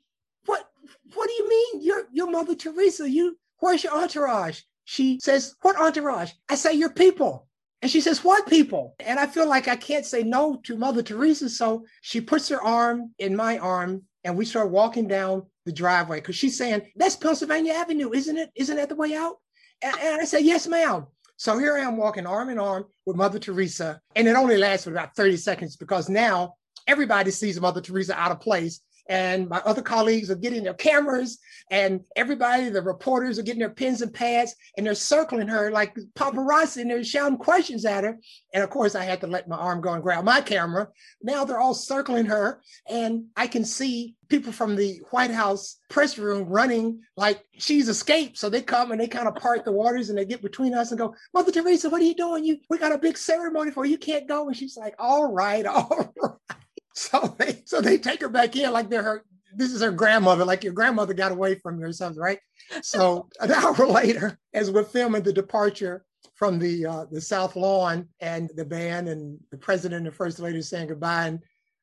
What 0.45 0.67
what 1.13 1.27
do 1.27 1.33
you 1.33 1.49
mean? 1.49 1.81
You're 1.81 2.07
you're 2.11 2.29
Mother 2.29 2.55
Teresa. 2.55 3.09
You 3.09 3.37
where's 3.59 3.85
your 3.85 3.93
entourage? 3.93 4.61
she 4.83 5.19
says, 5.21 5.55
What 5.61 5.77
entourage? 5.77 6.31
I 6.49 6.55
say, 6.55 6.73
Your 6.73 6.89
people. 6.89 7.47
And 7.81 7.89
she 7.89 8.01
says, 8.01 8.23
What 8.23 8.47
people? 8.47 8.95
And 8.99 9.19
I 9.19 9.27
feel 9.27 9.47
like 9.47 9.67
I 9.67 9.75
can't 9.75 10.05
say 10.05 10.23
no 10.23 10.57
to 10.63 10.77
Mother 10.77 11.01
Teresa. 11.01 11.49
So 11.49 11.85
she 12.01 12.21
puts 12.21 12.49
her 12.49 12.61
arm 12.61 13.13
in 13.17 13.35
my 13.35 13.57
arm 13.57 14.03
and 14.23 14.37
we 14.37 14.45
start 14.45 14.69
walking 14.69 15.07
down 15.07 15.47
the 15.65 15.71
driveway 15.71 16.17
because 16.17 16.35
she's 16.35 16.57
saying, 16.57 16.83
That's 16.95 17.15
Pennsylvania 17.15 17.73
Avenue, 17.73 18.11
isn't 18.13 18.37
it? 18.37 18.51
Isn't 18.55 18.77
that 18.77 18.89
the 18.89 18.95
way 18.95 19.15
out? 19.15 19.37
And, 19.81 19.97
and 19.99 20.21
I 20.21 20.25
say, 20.25 20.41
Yes, 20.41 20.67
ma'am. 20.67 21.07
So 21.37 21.57
here 21.57 21.75
I 21.75 21.79
am 21.79 21.97
walking 21.97 22.27
arm 22.27 22.49
in 22.49 22.59
arm 22.59 22.85
with 23.07 23.15
Mother 23.15 23.39
Teresa. 23.39 23.99
And 24.15 24.27
it 24.27 24.35
only 24.35 24.57
lasts 24.57 24.85
for 24.85 24.91
about 24.91 25.15
30 25.15 25.37
seconds 25.37 25.75
because 25.75 26.07
now 26.07 26.53
everybody 26.87 27.31
sees 27.31 27.59
Mother 27.59 27.81
Teresa 27.81 28.13
out 28.13 28.31
of 28.31 28.39
place 28.39 28.81
and 29.11 29.49
my 29.49 29.57
other 29.65 29.81
colleagues 29.81 30.31
are 30.31 30.35
getting 30.35 30.63
their 30.63 30.73
cameras 30.73 31.37
and 31.69 31.99
everybody 32.15 32.69
the 32.69 32.81
reporters 32.81 33.37
are 33.37 33.43
getting 33.43 33.59
their 33.59 33.69
pens 33.69 34.01
and 34.01 34.13
pads 34.13 34.55
and 34.77 34.85
they're 34.85 34.95
circling 34.95 35.49
her 35.49 35.69
like 35.69 35.93
paparazzi 36.15 36.77
and 36.77 36.89
they're 36.89 37.03
shouting 37.03 37.37
questions 37.37 37.83
at 37.83 38.05
her. 38.05 38.17
And 38.53 38.63
of 38.63 38.69
course 38.69 38.95
i 38.95 39.03
had 39.03 39.19
to 39.19 39.27
let 39.27 39.49
my 39.49 39.57
arm 39.57 39.81
go 39.81 39.91
and 39.91 40.01
grab 40.01 40.23
my 40.23 40.39
camera. 40.39 40.87
Now 41.21 41.43
they're 41.43 41.59
all 41.59 41.73
circling 41.73 42.25
her 42.27 42.61
and 42.89 43.25
i 43.35 43.47
can 43.47 43.65
see 43.65 44.15
people 44.29 44.53
from 44.53 44.77
the 44.77 45.01
white 45.09 45.29
house 45.29 45.81
press 45.89 46.17
room 46.17 46.47
running 46.47 47.01
like 47.17 47.43
she's 47.57 47.89
escaped. 47.89 48.37
So 48.37 48.49
they 48.49 48.61
come 48.61 48.91
and 48.91 49.01
they 49.01 49.09
kind 49.09 49.27
of 49.27 49.35
part 49.35 49.65
the 49.65 49.73
waters 49.73 50.07
and 50.07 50.17
they 50.17 50.23
get 50.23 50.41
between 50.41 50.73
us 50.73 50.91
and 50.91 50.97
go 50.97 51.13
mother 51.33 51.51
teresa 51.51 51.89
what 51.89 52.01
are 52.01 52.05
you 52.05 52.15
doing? 52.15 52.45
You 52.45 52.59
we 52.69 52.77
got 52.77 52.93
a 52.93 52.97
big 52.97 53.17
ceremony 53.17 53.71
for 53.71 53.83
you, 53.83 53.91
you 53.91 53.97
can't 53.97 54.29
go. 54.29 54.47
And 54.47 54.55
she's 54.55 54.77
like 54.77 54.95
all 54.97 55.33
right 55.33 55.65
all 55.65 56.13
right 56.23 56.60
so 56.95 57.35
they 57.37 57.61
so 57.65 57.81
they 57.81 57.97
take 57.97 58.21
her 58.21 58.29
back 58.29 58.55
in 58.55 58.71
like 58.71 58.89
they're 58.89 59.03
her. 59.03 59.25
This 59.53 59.73
is 59.73 59.81
her 59.81 59.91
grandmother, 59.91 60.45
like 60.45 60.63
your 60.63 60.73
grandmother 60.73 61.13
got 61.13 61.33
away 61.33 61.55
from 61.55 61.79
you 61.79 61.85
or 61.85 61.91
something, 61.91 62.21
right? 62.21 62.39
So 62.81 63.29
an 63.39 63.51
hour 63.51 63.85
later, 63.85 64.39
as 64.53 64.71
we're 64.71 64.83
filming 64.83 65.23
the 65.23 65.33
departure 65.33 66.05
from 66.35 66.59
the 66.59 66.85
uh, 66.85 67.05
the 67.11 67.21
South 67.21 67.55
Lawn 67.55 68.07
and 68.19 68.49
the 68.55 68.65
band 68.65 69.07
and 69.07 69.39
the 69.51 69.57
president 69.57 70.07
and 70.07 70.15
first 70.15 70.39
lady 70.39 70.61
saying 70.61 70.87
goodbye, 70.87 71.27
and 71.27 71.39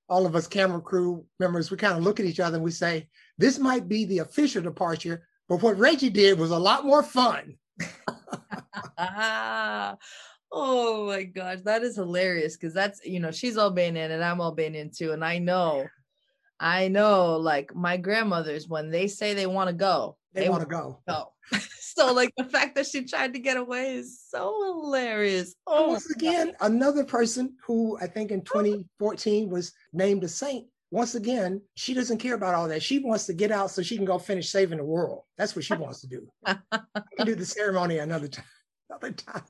all 0.08 0.26
of 0.26 0.34
us 0.34 0.46
camera 0.46 0.80
crew 0.80 1.24
members, 1.38 1.70
we 1.70 1.76
kind 1.76 1.96
of 1.96 2.02
look 2.02 2.20
at 2.20 2.26
each 2.26 2.40
other 2.40 2.56
and 2.56 2.64
we 2.64 2.70
say, 2.70 3.08
"This 3.36 3.58
might 3.58 3.88
be 3.88 4.04
the 4.04 4.20
official 4.20 4.62
departure, 4.62 5.26
but 5.48 5.62
what 5.62 5.78
Reggie 5.78 6.10
did 6.10 6.38
was 6.38 6.50
a 6.50 6.58
lot 6.58 6.84
more 6.84 7.02
fun." 7.02 7.56
Oh 10.50 11.06
my 11.06 11.24
gosh, 11.24 11.58
that 11.64 11.82
is 11.82 11.96
hilarious 11.96 12.56
because 12.56 12.72
that's 12.72 13.04
you 13.04 13.20
know 13.20 13.30
she's 13.30 13.58
Albanian 13.58 14.10
and 14.10 14.24
I'm 14.24 14.40
Albanian 14.40 14.90
too, 14.90 15.12
and 15.12 15.24
I 15.24 15.38
know, 15.38 15.86
I 16.58 16.88
know, 16.88 17.36
like 17.36 17.74
my 17.74 17.96
grandmothers 17.96 18.66
when 18.66 18.90
they 18.90 19.08
say 19.08 19.34
they 19.34 19.46
want 19.46 19.68
to 19.68 19.74
go, 19.74 20.16
they, 20.32 20.42
they 20.42 20.48
want 20.48 20.62
to 20.62 20.68
go. 20.68 21.00
Go. 21.06 21.32
so 21.80 22.12
like 22.12 22.32
the 22.36 22.44
fact 22.44 22.76
that 22.76 22.86
she 22.86 23.04
tried 23.04 23.34
to 23.34 23.38
get 23.38 23.56
away 23.56 23.96
is 23.96 24.20
so 24.26 24.80
hilarious. 24.82 25.54
Oh, 25.66 25.88
once 25.88 26.10
again, 26.10 26.52
another 26.60 27.04
person 27.04 27.56
who 27.64 27.98
I 28.00 28.06
think 28.06 28.30
in 28.30 28.40
2014 28.44 29.50
was 29.50 29.72
named 29.92 30.24
a 30.24 30.28
saint. 30.28 30.66
Once 30.90 31.14
again, 31.14 31.60
she 31.74 31.92
doesn't 31.92 32.16
care 32.16 32.34
about 32.34 32.54
all 32.54 32.66
that. 32.68 32.82
She 32.82 32.98
wants 33.00 33.26
to 33.26 33.34
get 33.34 33.50
out 33.50 33.70
so 33.70 33.82
she 33.82 33.96
can 33.96 34.06
go 34.06 34.18
finish 34.18 34.48
saving 34.48 34.78
the 34.78 34.84
world. 34.84 35.24
That's 35.36 35.54
what 35.54 35.64
she 35.64 35.74
wants 35.74 36.00
to 36.00 36.06
do. 36.06 36.26
can 36.46 37.26
do 37.26 37.34
the 37.34 37.44
ceremony 37.44 37.98
another 37.98 38.28
time. 38.28 38.46
Another 38.88 39.12
time. 39.12 39.42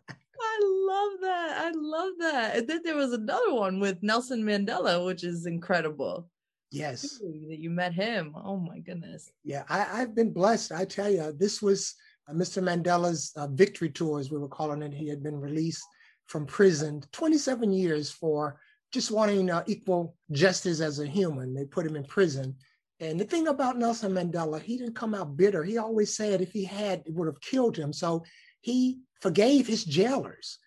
I 0.58 0.86
love 0.88 1.20
that. 1.20 1.58
I 1.58 1.70
love 1.74 2.12
that. 2.18 2.56
And 2.56 2.68
then 2.68 2.80
there 2.84 2.96
was 2.96 3.12
another 3.12 3.54
one 3.54 3.80
with 3.80 4.02
Nelson 4.02 4.42
Mandela, 4.42 5.04
which 5.04 5.24
is 5.24 5.46
incredible. 5.46 6.28
Yes. 6.70 7.18
that 7.48 7.58
you 7.58 7.70
met 7.70 7.94
him. 7.94 8.34
Oh 8.36 8.58
my 8.58 8.80
goodness. 8.80 9.30
Yeah, 9.44 9.64
I, 9.68 10.00
have 10.00 10.14
been 10.14 10.32
blessed. 10.32 10.72
I 10.72 10.84
tell 10.84 11.10
you, 11.10 11.32
this 11.32 11.62
was 11.62 11.94
uh, 12.28 12.34
Mr. 12.34 12.62
Mandela's 12.62 13.32
uh, 13.36 13.46
victory 13.46 13.88
tour, 13.88 14.20
as 14.20 14.30
we 14.30 14.38
were 14.38 14.48
calling 14.48 14.82
it. 14.82 14.92
He 14.92 15.08
had 15.08 15.22
been 15.22 15.40
released 15.40 15.84
from 16.26 16.44
prison 16.44 17.02
27 17.12 17.72
years 17.72 18.10
for 18.10 18.60
just 18.92 19.10
wanting 19.10 19.50
uh, 19.50 19.64
equal 19.66 20.14
justice 20.30 20.80
as 20.80 20.98
a 20.98 21.06
human. 21.06 21.54
They 21.54 21.64
put 21.64 21.86
him 21.86 21.96
in 21.96 22.04
prison. 22.04 22.54
And 23.00 23.18
the 23.18 23.24
thing 23.24 23.48
about 23.48 23.78
Nelson 23.78 24.12
Mandela, 24.12 24.60
he 24.60 24.76
didn't 24.76 24.96
come 24.96 25.14
out 25.14 25.36
bitter. 25.36 25.62
He 25.62 25.78
always 25.78 26.14
said 26.14 26.40
if 26.40 26.52
he 26.52 26.64
had, 26.64 27.02
it 27.06 27.14
would 27.14 27.28
have 27.28 27.40
killed 27.40 27.76
him. 27.76 27.92
So 27.92 28.24
he 28.60 28.98
forgave 29.20 29.66
his 29.66 29.84
jailers. 29.84 30.58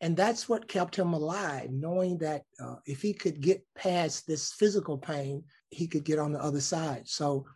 And 0.00 0.16
that's 0.16 0.48
what 0.48 0.68
kept 0.68 0.96
him 0.96 1.14
alive, 1.14 1.70
knowing 1.70 2.18
that 2.18 2.42
uh, 2.60 2.76
if 2.84 3.00
he 3.00 3.14
could 3.14 3.40
get 3.40 3.64
past 3.74 4.26
this 4.26 4.52
physical 4.52 4.98
pain, 4.98 5.44
he 5.70 5.86
could 5.86 6.04
get 6.04 6.18
on 6.18 6.32
the 6.32 6.42
other 6.42 6.60
side. 6.60 7.08
So 7.08 7.46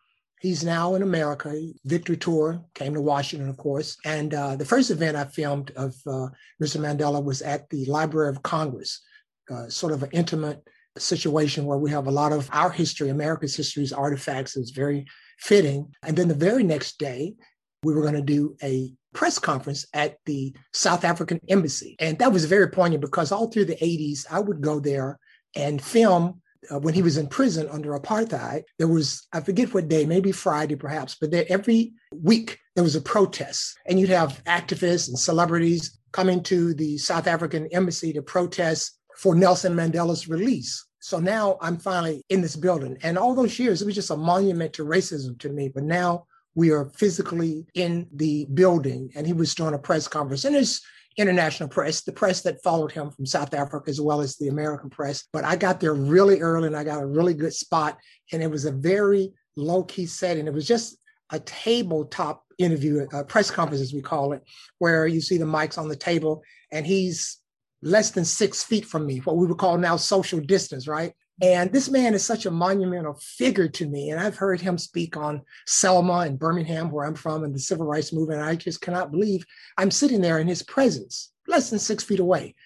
he's 0.41 0.65
now 0.65 0.95
in 0.95 1.03
America. 1.03 1.55
Victory 1.85 2.17
Tour 2.17 2.65
came 2.75 2.95
to 2.95 3.01
Washington, 3.01 3.49
of 3.49 3.57
course. 3.57 3.97
And 4.05 4.33
uh, 4.33 4.57
the 4.57 4.65
first 4.65 4.91
event 4.91 5.17
I 5.17 5.25
filmed 5.25 5.73
of 5.77 5.95
uh, 6.07 6.29
Mr. 6.63 6.81
Mandela 6.81 7.23
was 7.23 7.43
at 7.43 7.69
the 7.71 7.85
Library 7.87 8.31
of 8.31 8.43
Congress, 8.43 9.03
uh, 9.51 9.69
sort 9.69 9.93
of 9.93 10.03
an 10.05 10.11
intimate 10.13 10.63
situation 10.97 11.67
where 11.67 11.79
we 11.79 11.91
have 11.91 12.07
a 12.07 12.13
lot 12.13 12.33
of 12.33 12.49
our 12.53 12.71
history, 12.71 13.09
America's 13.09 13.57
history's 13.57 13.93
artifacts. 13.93 14.57
It's 14.57 14.71
very 14.71 15.07
fitting. 15.39 15.93
And 16.03 16.17
then 16.17 16.29
the 16.29 16.35
very 16.35 16.63
next 16.63 16.99
day, 16.99 17.35
we 17.83 17.95
were 17.95 18.03
going 18.03 18.15
to 18.15 18.23
do 18.23 18.57
a 18.63 18.93
press 19.15 19.39
conference 19.39 19.87
at 19.95 20.19
the 20.27 20.55
South 20.73 21.05
African 21.05 21.41
embassy. 21.49 21.97
And 21.99 22.19
that 22.19 22.33
was 22.33 22.45
very 22.45 22.69
poignant 22.69 23.01
because 23.01 23.33
all 23.33 23.49
through 23.49 23.67
the 23.67 23.77
80s, 23.77 24.27
I 24.31 24.41
would 24.41 24.61
go 24.61 24.81
there 24.81 25.19
and 25.57 25.83
film 25.83 26.41
uh, 26.71 26.79
when 26.79 26.95
he 26.95 27.03
was 27.03 27.17
in 27.17 27.27
prison 27.27 27.69
under 27.71 27.99
apartheid. 27.99 28.65
There 28.79 28.89
was, 28.89 29.27
I 29.33 29.41
forget 29.41 29.73
what 29.73 29.89
day, 29.89 30.05
maybe 30.05 30.33
Friday 30.33 30.77
perhaps, 30.77 31.17
but 31.21 31.31
there, 31.31 31.47
every 31.49 31.93
week 32.13 32.59
there 32.75 32.85
was 32.85 32.97
a 32.97 33.01
protest. 33.01 33.77
And 33.87 33.99
you'd 33.99 34.11
have 34.11 34.43
activists 34.45 35.09
and 35.09 35.19
celebrities 35.19 35.99
coming 36.13 36.43
to 36.45 36.75
the 36.75 36.99
South 36.99 37.27
African 37.27 37.67
embassy 37.69 38.13
to 38.13 38.23
protest 38.23 38.99
for 39.17 39.35
Nelson 39.35 39.75
Mandela's 39.75 40.29
release. 40.29 40.85
So 41.01 41.19
now 41.19 41.59
I'm 41.61 41.79
finally 41.79 42.25
in 42.29 42.41
this 42.41 42.57
building. 42.57 42.99
And 43.03 43.17
all 43.17 43.35
those 43.35 43.59
years, 43.59 43.81
it 43.81 43.87
was 43.87 43.95
just 43.95 44.11
a 44.11 44.17
monument 44.17 44.75
to 44.75 44.85
racism 44.85 45.39
to 45.41 45.49
me. 45.49 45.69
But 45.69 45.85
now 45.85 46.27
we 46.55 46.71
are 46.71 46.91
physically 46.97 47.67
in 47.75 48.07
the 48.13 48.47
building. 48.53 49.11
And 49.15 49.27
he 49.27 49.33
was 49.33 49.55
doing 49.55 49.75
a 49.75 49.79
press 49.79 50.09
conference 50.09 50.45
and 50.45 50.55
there's 50.55 50.81
international 51.17 51.69
press 51.69 52.03
the 52.03 52.13
press 52.13 52.43
that 52.43 52.63
followed 52.63 52.93
him 52.93 53.11
from 53.11 53.27
south 53.27 53.53
africa 53.53 53.91
as 53.91 54.01
well 54.01 54.21
as 54.21 54.37
the 54.37 54.49
american 54.49 54.89
press. 54.89 55.25
But 55.33 55.45
i 55.45 55.57
got 55.57 55.81
there 55.81 55.95
really 55.95 56.41
early 56.41 56.69
and 56.69 56.77
i 56.77 56.85
got 56.85 57.03
a 57.03 57.07
really 57.07 57.35
good 57.35 57.55
spot. 57.55 57.99
And 58.33 58.43
it 58.43 58.51
was 58.51 58.65
a 58.65 58.73
very 58.73 59.33
low 59.57 59.83
key 59.83 60.07
setting. 60.07 60.47
It 60.47 60.55
was 60.55 60.67
just 60.67 60.97
a 61.31 61.41
tabletop 61.41 62.45
interview 62.59 63.07
a 63.13 63.25
press 63.25 63.51
conference 63.51 63.81
as 63.81 63.93
we 63.93 64.01
call 64.01 64.33
it 64.33 64.43
where 64.79 65.07
you 65.07 65.21
see 65.21 65.39
the 65.39 65.45
mics 65.45 65.79
on 65.79 65.89
the 65.89 65.97
table. 65.97 66.43
And 66.73 66.87
he's 66.87 67.39
less 67.83 68.11
than 68.11 68.25
six 68.25 68.63
feet 68.63 68.85
from 68.85 69.07
me 69.07 69.19
what 69.19 69.37
we 69.37 69.47
would 69.47 69.59
call 69.59 69.79
now 69.79 69.97
social 69.97 70.41
distance 70.41 70.89
right 70.89 71.13
and 71.41 71.73
this 71.73 71.89
man 71.89 72.15
is 72.15 72.25
such 72.25 72.47
a 72.47 72.51
monumental 72.51 73.15
figure 73.21 73.69
to 73.69 73.87
me. 73.87 74.11
And 74.11 74.21
I've 74.21 74.37
heard 74.37 74.61
him 74.61 74.77
speak 74.77 75.17
on 75.17 75.43
Selma 75.67 76.21
and 76.21 76.39
Birmingham, 76.39 76.91
where 76.91 77.07
I'm 77.07 77.15
from, 77.15 77.45
and 77.45 77.55
the 77.55 77.61
civil 77.61 77.87
rights 77.87 78.13
movement. 78.13 78.43
I 78.43 78.57
just 78.57 78.81
cannot 78.81 79.13
believe 79.13 79.47
I'm 79.77 79.91
sitting 79.91 80.21
there 80.21 80.41
in 80.41 80.49
his 80.49 80.63
presence, 80.63 81.31
less 81.47 81.71
than 81.71 81.79
six 81.79 82.03
feet 82.03 82.19
away. 82.19 82.57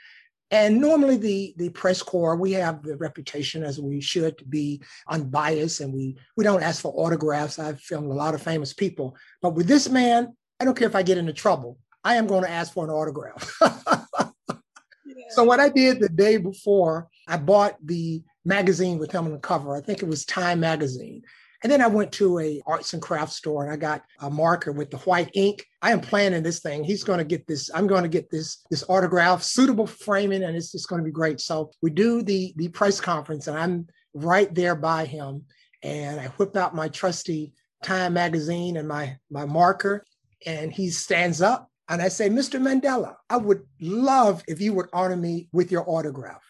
And 0.50 0.80
normally, 0.80 1.16
the, 1.16 1.54
the 1.56 1.68
press 1.70 2.02
corps, 2.02 2.36
we 2.36 2.52
have 2.52 2.82
the 2.82 2.96
reputation 2.96 3.62
as 3.62 3.80
we 3.80 4.00
should 4.00 4.38
to 4.38 4.44
be 4.44 4.82
unbiased 5.08 5.80
and 5.80 5.92
we, 5.92 6.16
we 6.36 6.44
don't 6.44 6.62
ask 6.62 6.82
for 6.82 6.92
autographs. 6.94 7.58
I've 7.58 7.80
filmed 7.80 8.10
a 8.10 8.14
lot 8.14 8.34
of 8.34 8.42
famous 8.42 8.72
people. 8.74 9.16
But 9.40 9.54
with 9.54 9.66
this 9.66 9.88
man, 9.88 10.36
I 10.60 10.64
don't 10.64 10.76
care 10.76 10.88
if 10.88 10.96
I 10.96 11.02
get 11.02 11.18
into 11.18 11.32
trouble, 11.32 11.78
I 12.04 12.16
am 12.16 12.26
going 12.26 12.44
to 12.44 12.50
ask 12.50 12.72
for 12.72 12.84
an 12.84 12.90
autograph. 12.90 13.56
yeah. 13.62 14.28
So, 15.30 15.44
what 15.44 15.60
I 15.60 15.68
did 15.68 16.00
the 16.00 16.08
day 16.08 16.36
before, 16.36 17.08
I 17.26 17.36
bought 17.38 17.76
the 17.82 18.22
magazine 18.44 18.98
with 18.98 19.12
him 19.12 19.24
on 19.24 19.32
the 19.32 19.38
cover. 19.38 19.76
I 19.76 19.80
think 19.80 20.02
it 20.02 20.08
was 20.08 20.24
Time 20.24 20.60
magazine. 20.60 21.22
And 21.62 21.70
then 21.70 21.80
I 21.80 21.86
went 21.86 22.10
to 22.12 22.40
a 22.40 22.60
arts 22.66 22.92
and 22.92 23.00
crafts 23.00 23.36
store 23.36 23.62
and 23.62 23.72
I 23.72 23.76
got 23.76 24.02
a 24.20 24.28
marker 24.28 24.72
with 24.72 24.90
the 24.90 24.98
white 24.98 25.30
ink. 25.34 25.64
I 25.80 25.92
am 25.92 26.00
planning 26.00 26.42
this 26.42 26.58
thing. 26.58 26.82
He's 26.82 27.04
going 27.04 27.18
to 27.18 27.24
get 27.24 27.46
this. 27.46 27.70
I'm 27.72 27.86
going 27.86 28.02
to 28.02 28.08
get 28.08 28.30
this 28.30 28.64
this 28.68 28.84
autograph 28.88 29.42
suitable 29.42 29.86
framing, 29.86 30.42
and 30.42 30.56
it's 30.56 30.72
just 30.72 30.88
going 30.88 31.00
to 31.00 31.04
be 31.04 31.12
great. 31.12 31.40
So 31.40 31.70
we 31.80 31.90
do 31.90 32.22
the 32.22 32.52
the 32.56 32.68
press 32.68 33.00
conference, 33.00 33.46
and 33.46 33.56
I'm 33.56 33.86
right 34.12 34.52
there 34.52 34.74
by 34.74 35.04
him. 35.04 35.44
And 35.84 36.18
I 36.20 36.26
whip 36.26 36.56
out 36.56 36.74
my 36.74 36.88
trusty 36.88 37.52
Time 37.84 38.14
magazine 38.14 38.76
and 38.76 38.88
my 38.88 39.16
my 39.30 39.44
marker, 39.44 40.04
and 40.44 40.72
he 40.72 40.90
stands 40.90 41.40
up 41.40 41.68
and 41.88 42.00
I 42.00 42.08
say, 42.08 42.28
Mr. 42.30 42.60
Mandela, 42.60 43.16
I 43.28 43.36
would 43.36 43.64
love 43.80 44.42
if 44.48 44.60
you 44.60 44.72
would 44.74 44.88
honor 44.92 45.16
me 45.16 45.48
with 45.52 45.70
your 45.70 45.84
autograph. 45.86 46.42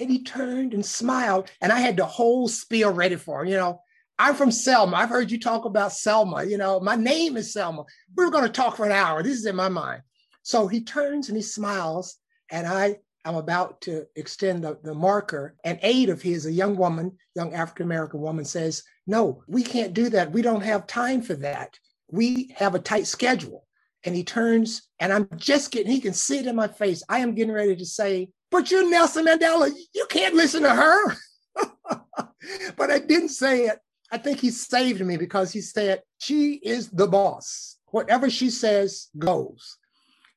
And 0.00 0.10
he 0.10 0.22
turned 0.24 0.72
and 0.74 0.84
smiled, 0.84 1.50
and 1.60 1.70
I 1.70 1.78
had 1.78 1.96
the 1.96 2.06
whole 2.06 2.48
spiel 2.48 2.90
ready 2.90 3.16
for 3.16 3.42
him. 3.42 3.48
You 3.48 3.58
know, 3.58 3.82
I'm 4.18 4.34
from 4.34 4.50
Selma. 4.50 4.96
I've 4.96 5.10
heard 5.10 5.30
you 5.30 5.38
talk 5.38 5.66
about 5.66 5.92
Selma. 5.92 6.44
You 6.44 6.58
know, 6.58 6.80
my 6.80 6.96
name 6.96 7.36
is 7.36 7.52
Selma. 7.52 7.84
We 8.16 8.24
are 8.24 8.30
going 8.30 8.44
to 8.44 8.50
talk 8.50 8.76
for 8.76 8.86
an 8.86 8.92
hour. 8.92 9.22
This 9.22 9.38
is 9.38 9.46
in 9.46 9.56
my 9.56 9.68
mind. 9.68 10.02
So 10.42 10.66
he 10.66 10.82
turns 10.82 11.28
and 11.28 11.36
he 11.36 11.42
smiles, 11.42 12.16
and 12.50 12.66
I 12.66 12.96
am 13.26 13.34
about 13.34 13.82
to 13.82 14.06
extend 14.16 14.64
the, 14.64 14.78
the 14.82 14.94
marker. 14.94 15.54
An 15.64 15.78
aide 15.82 16.08
of 16.08 16.22
his, 16.22 16.46
a 16.46 16.52
young 16.52 16.76
woman, 16.76 17.18
young 17.34 17.54
African 17.54 17.84
American 17.84 18.20
woman, 18.20 18.44
says, 18.46 18.82
No, 19.06 19.42
we 19.46 19.62
can't 19.62 19.92
do 19.92 20.08
that. 20.10 20.32
We 20.32 20.40
don't 20.40 20.62
have 20.62 20.86
time 20.86 21.20
for 21.20 21.34
that. 21.34 21.78
We 22.10 22.54
have 22.56 22.74
a 22.74 22.78
tight 22.78 23.06
schedule. 23.06 23.66
and 24.04 24.16
he 24.16 24.24
turns, 24.24 24.88
and 24.98 25.12
I'm 25.12 25.28
just 25.36 25.70
getting, 25.70 25.92
he 25.92 26.00
can 26.00 26.14
see 26.14 26.38
it 26.38 26.46
in 26.46 26.56
my 26.56 26.68
face. 26.68 27.02
I 27.08 27.18
am 27.18 27.34
getting 27.34 27.52
ready 27.52 27.76
to 27.76 27.86
say, 27.86 28.30
But 28.50 28.70
you're 28.70 28.88
Nelson 28.88 29.26
Mandela. 29.26 29.70
You 29.94 30.06
can't 30.08 30.34
listen 30.34 30.62
to 30.62 30.70
her. 30.70 31.16
but 32.76 32.90
I 32.90 32.98
didn't 32.98 33.30
say 33.30 33.66
it. 33.66 33.78
I 34.12 34.18
think 34.18 34.40
he 34.40 34.50
saved 34.50 35.00
me 35.04 35.16
because 35.16 35.52
he 35.52 35.60
said, 35.60 36.02
She 36.18 36.54
is 36.54 36.88
the 36.88 37.06
boss. 37.06 37.76
Whatever 37.86 38.30
she 38.30 38.50
says 38.50 39.08
goes. 39.18 39.76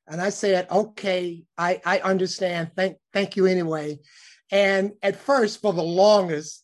And 0.07 0.21
I 0.21 0.29
said, 0.29 0.67
okay, 0.69 1.43
I, 1.57 1.81
I 1.85 1.99
understand. 1.99 2.71
Thank, 2.75 2.97
thank 3.13 3.35
you 3.35 3.45
anyway. 3.45 3.99
And 4.51 4.93
at 5.01 5.15
first, 5.15 5.61
for 5.61 5.73
the 5.73 5.83
longest, 5.83 6.63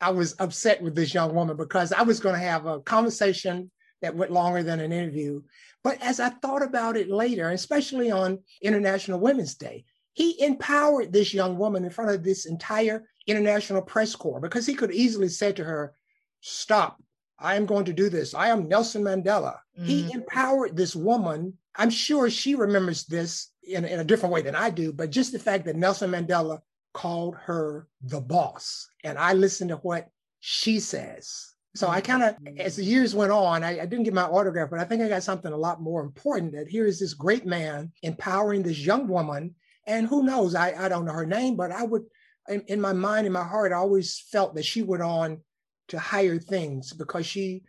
I 0.00 0.10
was 0.10 0.34
upset 0.38 0.82
with 0.82 0.94
this 0.94 1.12
young 1.12 1.34
woman 1.34 1.56
because 1.56 1.92
I 1.92 2.02
was 2.02 2.20
going 2.20 2.34
to 2.34 2.40
have 2.40 2.66
a 2.66 2.80
conversation 2.80 3.70
that 4.00 4.16
went 4.16 4.32
longer 4.32 4.62
than 4.62 4.80
an 4.80 4.92
interview. 4.92 5.42
But 5.84 6.00
as 6.02 6.20
I 6.20 6.30
thought 6.30 6.62
about 6.62 6.96
it 6.96 7.10
later, 7.10 7.50
especially 7.50 8.10
on 8.10 8.38
International 8.62 9.20
Women's 9.20 9.56
Day, 9.56 9.84
he 10.12 10.42
empowered 10.42 11.12
this 11.12 11.32
young 11.32 11.58
woman 11.58 11.84
in 11.84 11.90
front 11.90 12.10
of 12.10 12.22
this 12.22 12.46
entire 12.46 13.04
international 13.26 13.82
press 13.82 14.14
corps 14.14 14.40
because 14.40 14.66
he 14.66 14.74
could 14.74 14.92
easily 14.92 15.28
say 15.28 15.52
to 15.52 15.64
her, 15.64 15.94
Stop, 16.40 17.02
I 17.38 17.56
am 17.56 17.66
going 17.66 17.84
to 17.86 17.92
do 17.92 18.08
this. 18.08 18.34
I 18.34 18.48
am 18.48 18.68
Nelson 18.68 19.02
Mandela. 19.02 19.56
Mm-hmm. 19.78 19.84
He 19.84 20.12
empowered 20.12 20.76
this 20.76 20.96
woman. 20.96 21.54
I'm 21.76 21.90
sure 21.90 22.30
she 22.30 22.54
remembers 22.54 23.04
this 23.04 23.52
in, 23.62 23.84
in 23.84 24.00
a 24.00 24.04
different 24.04 24.32
way 24.32 24.42
than 24.42 24.54
I 24.54 24.70
do, 24.70 24.92
but 24.92 25.10
just 25.10 25.32
the 25.32 25.38
fact 25.38 25.64
that 25.66 25.76
Nelson 25.76 26.10
Mandela 26.10 26.60
called 26.92 27.36
her 27.36 27.88
the 28.02 28.20
boss. 28.20 28.88
And 29.04 29.18
I 29.18 29.32
listened 29.32 29.70
to 29.70 29.76
what 29.76 30.08
she 30.40 30.80
says. 30.80 31.54
So 31.74 31.88
I 31.88 32.00
kind 32.00 32.22
of, 32.22 32.34
mm-hmm. 32.36 32.60
as 32.60 32.76
the 32.76 32.84
years 32.84 33.14
went 33.14 33.32
on, 33.32 33.62
I, 33.62 33.80
I, 33.80 33.86
didn't 33.86 34.02
get 34.02 34.14
my 34.14 34.24
autograph, 34.24 34.70
but 34.70 34.80
I 34.80 34.84
think 34.84 35.02
I 35.02 35.08
got 35.08 35.22
something 35.22 35.52
a 35.52 35.56
lot 35.56 35.80
more 35.80 36.02
important 36.02 36.52
that 36.52 36.68
here 36.68 36.84
is 36.84 36.98
this 36.98 37.14
great 37.14 37.46
man 37.46 37.92
empowering 38.02 38.62
this 38.62 38.84
young 38.84 39.06
woman. 39.06 39.54
And 39.86 40.06
who 40.06 40.22
knows, 40.22 40.54
I, 40.54 40.74
I 40.84 40.88
don't 40.88 41.04
know 41.04 41.12
her 41.12 41.26
name, 41.26 41.56
but 41.56 41.72
I 41.72 41.82
would, 41.82 42.04
in, 42.48 42.62
in 42.68 42.80
my 42.80 42.92
mind, 42.92 43.26
in 43.26 43.32
my 43.32 43.44
heart, 43.44 43.72
I 43.72 43.76
always 43.76 44.18
felt 44.30 44.54
that 44.54 44.64
she 44.64 44.82
went 44.82 45.02
on 45.02 45.40
to 45.88 45.98
higher 45.98 46.38
things 46.38 46.92
because 46.92 47.26
she 47.26 47.62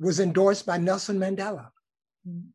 was 0.00 0.20
endorsed 0.20 0.64
by 0.64 0.78
Nelson 0.78 1.18
Mandela. 1.18 1.68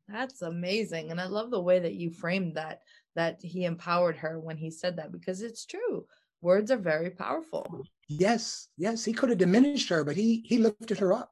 That's 0.07 0.41
amazing. 0.41 1.11
And 1.11 1.21
I 1.21 1.27
love 1.27 1.51
the 1.51 1.61
way 1.61 1.79
that 1.79 1.93
you 1.93 2.11
framed 2.11 2.55
that, 2.55 2.79
that 3.15 3.39
he 3.41 3.65
empowered 3.65 4.17
her 4.17 4.39
when 4.39 4.57
he 4.57 4.71
said 4.71 4.97
that, 4.97 5.11
because 5.11 5.41
it's 5.41 5.65
true. 5.65 6.05
Words 6.41 6.71
are 6.71 6.77
very 6.77 7.11
powerful. 7.11 7.83
Yes, 8.07 8.67
yes. 8.77 9.05
He 9.05 9.13
could 9.13 9.29
have 9.29 9.37
diminished 9.37 9.89
her, 9.89 10.03
but 10.03 10.15
he 10.15 10.43
he 10.45 10.57
lifted 10.57 10.97
her 10.97 11.13
up. 11.13 11.31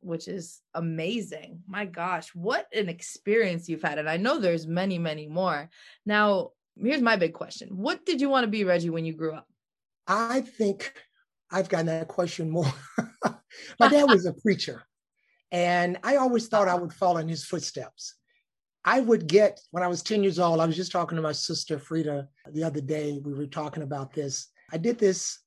Which 0.00 0.28
is 0.28 0.60
amazing. 0.74 1.62
My 1.66 1.86
gosh, 1.86 2.28
what 2.34 2.66
an 2.74 2.88
experience 2.88 3.68
you've 3.68 3.82
had. 3.82 3.98
And 3.98 4.08
I 4.08 4.18
know 4.18 4.38
there's 4.38 4.66
many, 4.66 4.98
many 4.98 5.28
more. 5.28 5.70
Now, 6.04 6.50
here's 6.80 7.02
my 7.02 7.16
big 7.16 7.34
question. 7.34 7.68
What 7.70 8.04
did 8.04 8.20
you 8.20 8.28
want 8.28 8.44
to 8.44 8.50
be, 8.50 8.64
Reggie, 8.64 8.90
when 8.90 9.04
you 9.04 9.14
grew 9.14 9.34
up? 9.34 9.46
I 10.06 10.40
think 10.42 10.92
I've 11.50 11.68
gotten 11.68 11.86
that 11.86 12.08
question 12.08 12.50
more. 12.50 12.72
My 13.80 13.88
dad 13.88 14.04
was 14.04 14.26
a 14.26 14.32
preacher, 14.32 14.82
and 15.52 15.98
I 16.02 16.16
always 16.16 16.48
thought 16.48 16.68
I 16.68 16.74
would 16.74 16.92
follow 16.92 17.18
in 17.18 17.28
his 17.28 17.44
footsteps. 17.44 18.14
I 18.84 19.00
would 19.00 19.26
get, 19.26 19.60
when 19.70 19.82
I 19.82 19.88
was 19.88 20.02
10 20.02 20.22
years 20.22 20.38
old, 20.38 20.60
I 20.60 20.66
was 20.66 20.76
just 20.76 20.92
talking 20.92 21.16
to 21.16 21.22
my 21.22 21.32
sister 21.32 21.78
Frida 21.78 22.28
the 22.52 22.64
other 22.64 22.82
day. 22.82 23.18
We 23.24 23.32
were 23.32 23.46
talking 23.46 23.82
about 23.82 24.12
this. 24.12 24.48
I 24.72 24.76
did 24.76 24.98
this 24.98 25.38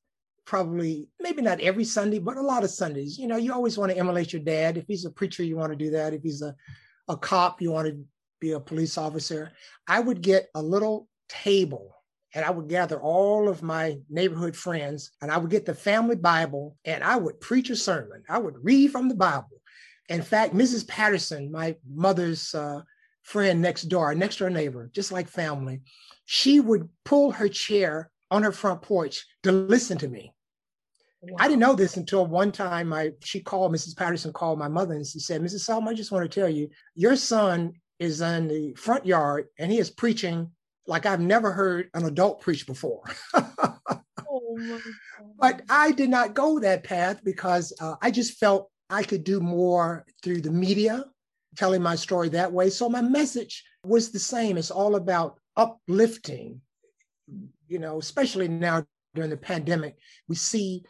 probably, 0.46 1.08
maybe 1.20 1.44
not 1.44 1.62
every 1.62 1.84
Sunday, 1.84 2.18
but 2.18 2.38
a 2.38 2.42
lot 2.42 2.64
of 2.64 2.72
Sundays. 2.72 3.20
You 3.20 3.28
know, 3.28 3.38
you 3.38 3.54
always 3.54 3.78
want 3.78 3.92
to 3.92 3.98
emulate 3.98 4.34
your 4.34 4.42
dad. 4.42 4.78
If 4.78 4.86
he's 4.88 5.06
a 5.06 5.12
preacher, 5.12 5.44
you 5.44 5.56
want 5.56 5.72
to 5.72 5.78
do 5.78 5.92
that. 5.92 6.14
If 6.14 6.24
he's 6.24 6.42
a, 6.42 6.56
a 7.08 7.16
cop, 7.16 7.62
you 7.62 7.72
want 7.72 7.88
to 7.90 8.04
be 8.40 8.54
a 8.54 8.60
police 8.60 8.98
officer. 8.98 9.52
I 9.88 10.00
would 10.00 10.22
get 10.22 10.48
a 10.56 10.62
little 10.62 11.08
table 11.30 11.98
and 12.34 12.46
I 12.46 12.50
would 12.50 12.68
gather 12.68 13.00
all 13.02 13.50
of 13.50 13.64
my 13.64 13.98
neighborhood 14.10 14.56
friends 14.56 15.12
and 15.22 15.32
I 15.32 15.38
would 15.38 15.50
get 15.50 15.66
the 15.66 15.74
family 15.74 16.16
Bible 16.16 16.78
and 16.86 17.04
I 17.04 17.16
would 17.16 17.40
preach 17.40 17.70
a 17.70 17.76
sermon. 17.76 18.24
I 18.30 18.38
would 18.38 18.64
read 18.64 18.92
from 18.92 19.10
the 19.10 19.16
Bible. 19.16 19.62
In 20.10 20.22
fact, 20.22 20.54
Mrs. 20.54 20.88
Patterson, 20.88 21.52
my 21.52 21.76
mother's 21.90 22.54
uh, 22.54 22.82
friend 23.24 23.62
next 23.62 23.84
door, 23.84 24.14
next 24.14 24.38
door 24.38 24.50
neighbor, 24.50 24.90
just 24.94 25.12
like 25.12 25.28
family, 25.28 25.82
she 26.26 26.60
would 26.60 26.88
pull 27.06 27.32
her 27.32 27.50
chair 27.50 28.12
on 28.30 28.44
her 28.44 28.52
front 28.52 28.82
porch 28.82 29.26
to 29.44 29.52
listen 29.52 29.98
to 29.98 30.08
me. 30.08 30.34
Wow. 31.22 31.38
I 31.40 31.48
didn't 31.48 31.62
know 31.62 31.74
this 31.74 31.98
until 31.98 32.26
one 32.26 32.52
time 32.52 32.90
my 32.90 33.12
she 33.24 33.40
called 33.40 33.74
Mrs. 33.74 33.98
Patterson 33.98 34.32
called 34.32 34.60
my 34.60 34.68
mother 34.68 34.94
and 34.94 35.06
she 35.06 35.20
said, 35.20 35.42
Mrs. 35.42 35.62
Selma, 35.62 35.92
I 35.92 35.94
just 35.94 36.12
want 36.12 36.30
to 36.30 36.40
tell 36.40 36.50
you, 36.50 36.70
your 36.94 37.16
son 37.16 37.74
is 38.00 38.22
in 38.22 38.48
the 38.48 38.74
front 38.76 39.06
yard 39.06 39.48
and 39.58 39.72
he 39.72 39.80
is 39.80 39.90
preaching 39.90 40.52
like 40.88 41.06
I've 41.06 41.20
never 41.20 41.52
heard 41.52 41.90
an 41.94 42.06
adult 42.06 42.42
preach 42.42 42.66
before. 42.66 43.04
oh 43.34 44.80
but 45.40 45.62
I 45.70 45.92
did 45.92 46.10
not 46.10 46.34
go 46.34 46.60
that 46.60 46.84
path 46.84 47.24
because 47.24 47.74
uh, 47.80 47.96
I 48.02 48.12
just 48.12 48.38
felt 48.40 48.70
I 48.90 49.04
could 49.04 49.24
do 49.24 49.40
more 49.40 50.06
through 50.24 50.42
the 50.42 50.52
media, 50.52 51.06
telling 51.56 51.82
my 51.82 51.96
story 51.96 52.30
that 52.30 52.52
way. 52.52 52.70
So 52.70 52.90
my 52.90 53.02
message 53.02 53.64
was 53.84 54.12
the 54.12 54.20
same. 54.20 54.58
It's 54.58 54.72
all 54.72 54.96
about 54.96 55.40
uplifting, 55.56 56.62
you 57.68 57.80
know, 57.80 58.00
especially 58.00 58.48
now 58.48 58.86
during 59.14 59.30
the 59.30 59.38
pandemic. 59.38 59.98
We 60.28 60.36
see 60.36 60.84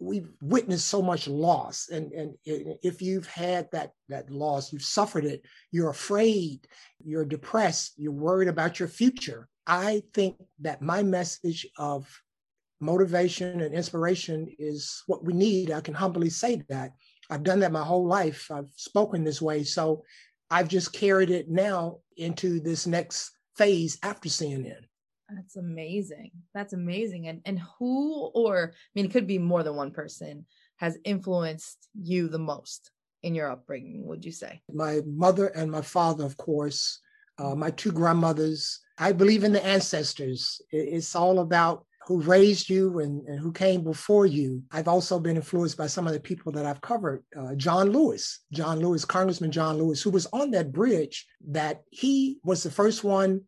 we've 0.00 0.32
witnessed 0.42 0.88
so 0.88 1.02
much 1.02 1.28
loss. 1.28 1.88
And 1.90 2.12
and 2.12 2.34
if 2.46 3.02
you've 3.02 3.26
had 3.26 3.68
that 3.72 3.92
that 4.08 4.30
loss 4.30 4.72
you've 4.72 4.82
suffered 4.82 5.24
it 5.24 5.42
you're 5.70 5.90
afraid 5.90 6.66
you're 7.04 7.24
depressed 7.24 7.94
you're 7.96 8.12
worried 8.12 8.48
about 8.48 8.78
your 8.78 8.88
future. 8.88 9.48
I 9.66 10.02
think 10.14 10.36
that 10.60 10.82
my 10.82 11.02
message 11.02 11.66
of 11.78 12.08
motivation 12.80 13.60
and 13.60 13.74
inspiration 13.74 14.48
is 14.58 15.02
what 15.06 15.24
we 15.24 15.34
need. 15.34 15.70
I 15.70 15.80
can 15.80 15.94
humbly 15.94 16.30
say 16.30 16.62
that. 16.70 16.92
I've 17.28 17.44
done 17.44 17.60
that 17.60 17.70
my 17.70 17.84
whole 17.84 18.06
life. 18.06 18.50
I've 18.50 18.72
spoken 18.74 19.22
this 19.22 19.42
way. 19.42 19.62
So 19.64 20.02
i've 20.50 20.68
just 20.68 20.92
carried 20.92 21.30
it 21.30 21.48
now 21.48 21.98
into 22.16 22.60
this 22.60 22.86
next 22.86 23.30
phase 23.56 23.98
after 24.02 24.28
cnn 24.28 24.89
that's 25.34 25.56
amazing. 25.56 26.30
That's 26.54 26.72
amazing. 26.72 27.28
And 27.28 27.40
and 27.44 27.60
who 27.78 28.30
or 28.34 28.72
I 28.74 28.90
mean 28.94 29.06
it 29.06 29.12
could 29.12 29.26
be 29.26 29.38
more 29.38 29.62
than 29.62 29.76
one 29.76 29.90
person 29.90 30.46
has 30.76 30.98
influenced 31.04 31.88
you 32.00 32.28
the 32.28 32.38
most 32.38 32.90
in 33.22 33.34
your 33.34 33.50
upbringing, 33.50 34.06
would 34.06 34.24
you 34.24 34.32
say? 34.32 34.62
My 34.72 35.00
mother 35.06 35.48
and 35.48 35.70
my 35.70 35.82
father, 35.82 36.24
of 36.24 36.36
course, 36.36 37.00
uh, 37.38 37.54
my 37.54 37.70
two 37.70 37.92
grandmothers. 37.92 38.80
I 38.98 39.12
believe 39.12 39.44
in 39.44 39.52
the 39.52 39.64
ancestors. 39.64 40.60
It's 40.70 41.14
all 41.14 41.40
about 41.40 41.84
who 42.06 42.20
raised 42.22 42.68
you 42.68 43.00
and, 43.00 43.26
and 43.28 43.38
who 43.38 43.52
came 43.52 43.84
before 43.84 44.26
you. 44.26 44.62
I've 44.72 44.88
also 44.88 45.20
been 45.20 45.36
influenced 45.36 45.76
by 45.76 45.86
some 45.86 46.06
of 46.06 46.12
the 46.12 46.20
people 46.20 46.50
that 46.52 46.66
I've 46.66 46.80
covered. 46.80 47.22
Uh, 47.38 47.54
John 47.54 47.90
Lewis, 47.90 48.40
John 48.52 48.80
Lewis, 48.80 49.04
Congressman 49.04 49.52
John 49.52 49.78
Lewis, 49.78 50.02
who 50.02 50.10
was 50.10 50.26
on 50.32 50.50
that 50.52 50.72
bridge, 50.72 51.26
that 51.48 51.82
he 51.90 52.38
was 52.42 52.62
the 52.62 52.70
first 52.70 53.04
one 53.04 53.42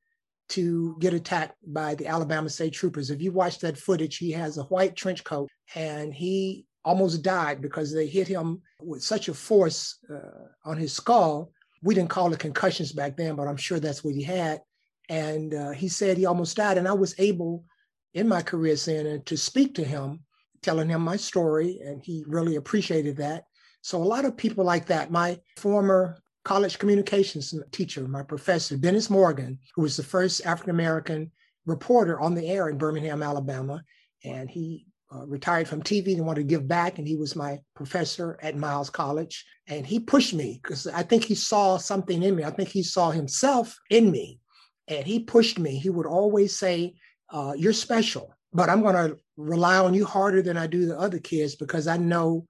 to 0.52 0.96
get 1.00 1.14
attacked 1.14 1.56
by 1.66 1.94
the 1.94 2.06
Alabama 2.06 2.48
State 2.50 2.74
Troopers. 2.74 3.10
If 3.10 3.22
you 3.22 3.32
watch 3.32 3.58
that 3.60 3.78
footage, 3.78 4.18
he 4.18 4.30
has 4.32 4.58
a 4.58 4.64
white 4.64 4.94
trench 4.96 5.24
coat 5.24 5.48
and 5.74 6.12
he 6.12 6.66
almost 6.84 7.22
died 7.22 7.62
because 7.62 7.92
they 7.92 8.06
hit 8.06 8.28
him 8.28 8.60
with 8.82 9.02
such 9.02 9.28
a 9.28 9.34
force 9.34 9.98
uh, 10.12 10.68
on 10.68 10.76
his 10.76 10.92
skull. 10.92 11.52
We 11.82 11.94
didn't 11.94 12.10
call 12.10 12.32
it 12.32 12.38
concussions 12.38 12.92
back 12.92 13.16
then, 13.16 13.34
but 13.34 13.48
I'm 13.48 13.56
sure 13.56 13.80
that's 13.80 14.04
what 14.04 14.14
he 14.14 14.22
had. 14.22 14.60
And 15.08 15.54
uh, 15.54 15.70
he 15.70 15.88
said 15.88 16.16
he 16.18 16.26
almost 16.26 16.56
died. 16.56 16.76
And 16.76 16.86
I 16.86 16.92
was 16.92 17.14
able 17.18 17.64
in 18.12 18.28
my 18.28 18.42
career 18.42 18.76
center 18.76 19.20
to 19.20 19.36
speak 19.38 19.74
to 19.76 19.84
him, 19.84 20.20
telling 20.60 20.90
him 20.90 21.00
my 21.00 21.16
story, 21.16 21.80
and 21.82 22.02
he 22.04 22.24
really 22.26 22.56
appreciated 22.56 23.16
that. 23.16 23.44
So 23.80 23.96
a 23.96 24.04
lot 24.04 24.26
of 24.26 24.36
people 24.36 24.64
like 24.64 24.86
that. 24.86 25.10
My 25.10 25.40
former 25.56 26.21
college 26.44 26.78
communications 26.78 27.54
teacher, 27.70 28.06
my 28.06 28.22
professor, 28.22 28.76
Dennis 28.76 29.08
Morgan, 29.10 29.58
who 29.74 29.82
was 29.82 29.96
the 29.96 30.02
first 30.02 30.44
African 30.44 30.70
American 30.70 31.30
reporter 31.66 32.20
on 32.20 32.34
the 32.34 32.46
air 32.46 32.68
in 32.68 32.78
Birmingham, 32.78 33.22
Alabama. 33.22 33.82
And 34.24 34.50
he 34.50 34.86
uh, 35.14 35.26
retired 35.26 35.68
from 35.68 35.82
TV 35.82 36.14
and 36.14 36.26
wanted 36.26 36.40
to 36.40 36.46
give 36.46 36.66
back. 36.66 36.98
And 36.98 37.06
he 37.06 37.16
was 37.16 37.36
my 37.36 37.60
professor 37.74 38.38
at 38.42 38.56
Miles 38.56 38.90
College. 38.90 39.44
And 39.68 39.86
he 39.86 40.00
pushed 40.00 40.34
me 40.34 40.60
because 40.62 40.86
I 40.86 41.02
think 41.02 41.24
he 41.24 41.34
saw 41.34 41.76
something 41.76 42.22
in 42.22 42.34
me. 42.34 42.44
I 42.44 42.50
think 42.50 42.68
he 42.68 42.82
saw 42.82 43.10
himself 43.10 43.78
in 43.90 44.10
me. 44.10 44.40
And 44.88 45.06
he 45.06 45.20
pushed 45.20 45.58
me. 45.58 45.78
He 45.78 45.90
would 45.90 46.06
always 46.06 46.56
say, 46.56 46.94
uh, 47.30 47.52
You're 47.56 47.72
special, 47.72 48.34
but 48.52 48.68
I'm 48.68 48.82
going 48.82 48.94
to 48.94 49.18
rely 49.36 49.78
on 49.78 49.94
you 49.94 50.04
harder 50.04 50.42
than 50.42 50.56
I 50.56 50.66
do 50.66 50.86
the 50.86 50.98
other 50.98 51.18
kids 51.18 51.54
because 51.54 51.86
I 51.86 51.96
know 51.96 52.46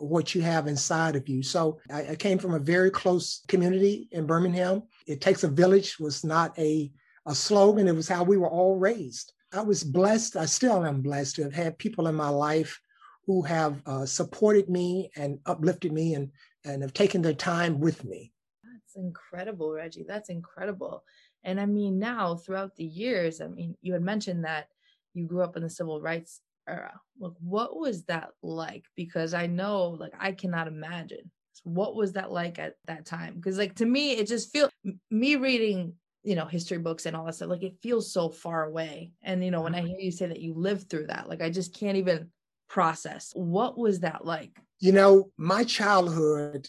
what 0.00 0.34
you 0.34 0.42
have 0.42 0.66
inside 0.66 1.14
of 1.16 1.28
you. 1.28 1.42
So 1.42 1.78
I, 1.90 2.08
I, 2.08 2.16
came 2.16 2.38
from 2.38 2.54
a 2.54 2.58
very 2.58 2.90
close 2.90 3.42
community 3.48 4.08
in 4.12 4.26
Birmingham. 4.26 4.82
It 5.06 5.20
takes 5.20 5.44
a 5.44 5.48
village 5.48 5.98
was 6.00 6.24
not 6.24 6.58
a, 6.58 6.90
a 7.26 7.34
slogan, 7.34 7.86
it 7.86 7.94
was 7.94 8.08
how 8.08 8.24
we 8.24 8.36
were 8.36 8.48
all 8.48 8.76
raised. 8.76 9.32
I 9.52 9.62
was 9.62 9.84
blessed, 9.84 10.36
I 10.36 10.46
still 10.46 10.84
am 10.84 11.02
blessed 11.02 11.36
to 11.36 11.42
have 11.42 11.52
had 11.52 11.78
people 11.78 12.06
in 12.06 12.14
my 12.14 12.28
life 12.28 12.80
who 13.26 13.42
have 13.42 13.82
uh, 13.86 14.06
supported 14.06 14.68
me 14.68 15.10
and 15.16 15.38
uplifted 15.46 15.92
me 15.92 16.14
and, 16.14 16.30
and 16.64 16.82
have 16.82 16.94
taken 16.94 17.20
their 17.20 17.34
time 17.34 17.78
with 17.78 18.04
me. 18.04 18.32
That's 18.64 18.96
incredible, 18.96 19.72
Reggie. 19.72 20.04
That's 20.06 20.30
incredible. 20.30 21.04
And 21.44 21.60
I 21.60 21.66
mean, 21.66 21.98
now 21.98 22.36
throughout 22.36 22.76
the 22.76 22.84
years, 22.84 23.40
I 23.40 23.48
mean, 23.48 23.76
you 23.82 23.92
had 23.92 24.02
mentioned 24.02 24.44
that 24.44 24.68
you 25.14 25.26
grew 25.26 25.42
up 25.42 25.56
in 25.56 25.62
the 25.62 25.70
civil 25.70 26.00
rights 26.00 26.40
era. 26.68 27.00
Like, 27.18 27.32
what 27.40 27.76
was 27.76 28.04
that 28.04 28.30
like? 28.42 28.84
Because 28.96 29.34
I 29.34 29.46
know, 29.46 29.88
like, 29.88 30.12
I 30.18 30.32
cannot 30.32 30.68
imagine. 30.68 31.30
what 31.64 31.94
was 31.94 32.12
that 32.12 32.32
like 32.32 32.58
at 32.58 32.74
that 32.86 33.06
time? 33.06 33.34
Because, 33.34 33.58
like, 33.58 33.74
to 33.76 33.86
me, 33.86 34.12
it 34.12 34.26
just 34.26 34.52
feels 34.52 34.70
me 35.10 35.36
reading, 35.36 35.94
you 36.22 36.34
know, 36.34 36.46
history 36.46 36.78
books 36.78 37.06
and 37.06 37.16
all 37.16 37.24
that 37.26 37.34
stuff, 37.34 37.48
like, 37.48 37.62
it 37.62 37.76
feels 37.82 38.12
so 38.12 38.28
far 38.28 38.64
away. 38.64 39.12
And, 39.22 39.44
you 39.44 39.50
know, 39.50 39.62
when 39.62 39.74
I 39.74 39.78
mm-hmm. 39.78 39.88
hear 39.88 39.98
you 39.98 40.10
say 40.10 40.26
that 40.26 40.40
you 40.40 40.54
lived 40.54 40.88
through 40.88 41.08
that, 41.08 41.28
like, 41.28 41.42
I 41.42 41.50
just 41.50 41.74
can't 41.74 41.96
even 41.96 42.30
process. 42.68 43.32
What 43.34 43.76
was 43.76 44.00
that 44.00 44.24
like? 44.24 44.58
You 44.78 44.92
know, 44.92 45.30
my 45.36 45.64
childhood 45.64 46.68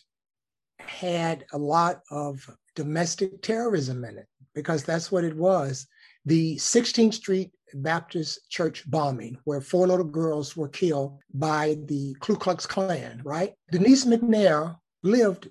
had 0.80 1.45
a 1.54 1.58
lot 1.58 2.01
of 2.10 2.45
domestic 2.75 3.41
terrorism 3.41 4.04
in 4.04 4.17
it 4.17 4.27
because 4.54 4.84
that's 4.84 5.12
what 5.12 5.23
it 5.23 5.36
was. 5.36 5.88
The 6.25 6.56
16th 6.58 7.13
Street 7.13 7.51
Baptist 7.73 8.49
Church 8.49 8.89
bombing, 8.89 9.38
where 9.43 9.62
four 9.62 9.88
little 9.88 10.05
girls 10.05 10.55
were 10.55 10.69
killed 10.69 11.19
by 11.34 11.77
the 11.86 12.15
Ku 12.19 12.36
Klux 12.36 12.65
Klan, 12.65 13.21
right? 13.23 13.53
Denise 13.71 14.05
McNair 14.05 14.77
lived 15.03 15.49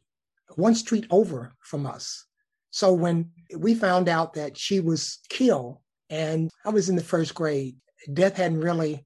one 0.56 0.74
street 0.74 1.06
over 1.10 1.52
from 1.60 1.86
us. 1.86 2.26
So 2.70 2.92
when 2.92 3.30
we 3.56 3.74
found 3.74 4.08
out 4.08 4.34
that 4.34 4.56
she 4.56 4.80
was 4.80 5.18
killed, 5.28 5.78
and 6.08 6.50
I 6.64 6.70
was 6.70 6.88
in 6.88 6.96
the 6.96 7.02
first 7.02 7.34
grade, 7.34 7.76
death 8.12 8.36
hadn't 8.36 8.60
really 8.60 9.04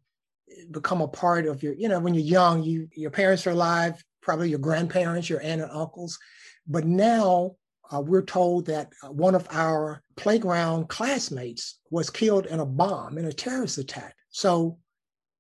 become 0.71 1.01
a 1.01 1.09
part 1.09 1.47
of 1.47 1.63
your, 1.63 1.75
you 1.75 1.89
know, 1.89 1.99
when 2.01 2.15
you're 2.15 2.25
young, 2.25 2.63
you 2.63 2.89
your 2.95 3.11
parents 3.11 3.47
are 3.47 3.51
alive, 3.51 4.03
probably 4.23 4.51
your 4.51 4.59
grandparents, 4.59 5.29
your 5.29 5.41
aunt 5.41 5.63
and 5.63 5.71
uncles. 5.71 6.19
But 6.67 6.85
now 6.87 7.57
uh, 7.93 8.01
we're 8.01 8.23
told 8.23 8.67
that 8.67 8.93
uh, 9.03 9.11
one 9.11 9.35
of 9.35 9.47
our 9.51 10.03
playground 10.17 10.89
classmates 10.89 11.81
was 11.91 12.11
killed 12.11 12.47
in 12.47 12.61
a 12.61 12.67
bomb, 12.67 13.19
in 13.19 13.27
a 13.27 13.33
terrorist 13.33 13.79
attack. 13.79 14.15
So 14.31 14.79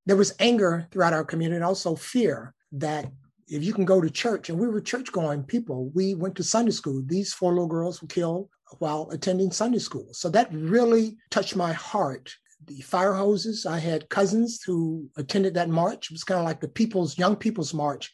there 0.06 0.16
was 0.16 0.34
anger 0.38 0.86
throughout 0.90 1.12
our 1.12 1.24
community 1.24 1.56
and 1.56 1.64
also 1.64 1.96
fear 1.96 2.54
that 2.72 3.10
if 3.48 3.62
you 3.62 3.72
can 3.72 3.84
go 3.84 4.00
to 4.00 4.10
church, 4.10 4.48
and 4.48 4.58
we 4.58 4.68
were 4.68 4.80
church 4.80 5.12
going 5.12 5.42
people, 5.42 5.90
we 5.94 6.14
went 6.14 6.34
to 6.36 6.42
Sunday 6.42 6.72
school. 6.72 7.02
These 7.04 7.32
four 7.32 7.52
little 7.52 7.66
girls 7.66 8.00
were 8.00 8.08
killed 8.08 8.48
while 8.78 9.08
attending 9.10 9.50
Sunday 9.50 9.78
school. 9.78 10.08
So 10.12 10.28
that 10.30 10.52
really 10.52 11.16
touched 11.30 11.54
my 11.56 11.72
heart. 11.72 12.34
The 12.66 12.80
fire 12.80 13.12
hoses, 13.12 13.66
I 13.66 13.78
had 13.78 14.08
cousins 14.08 14.62
who 14.62 15.10
attended 15.16 15.54
that 15.54 15.68
march. 15.68 16.10
It 16.10 16.14
was 16.14 16.24
kind 16.24 16.40
of 16.40 16.46
like 16.46 16.60
the 16.60 16.68
people's, 16.68 17.18
young 17.18 17.36
people's 17.36 17.74
march 17.74 18.10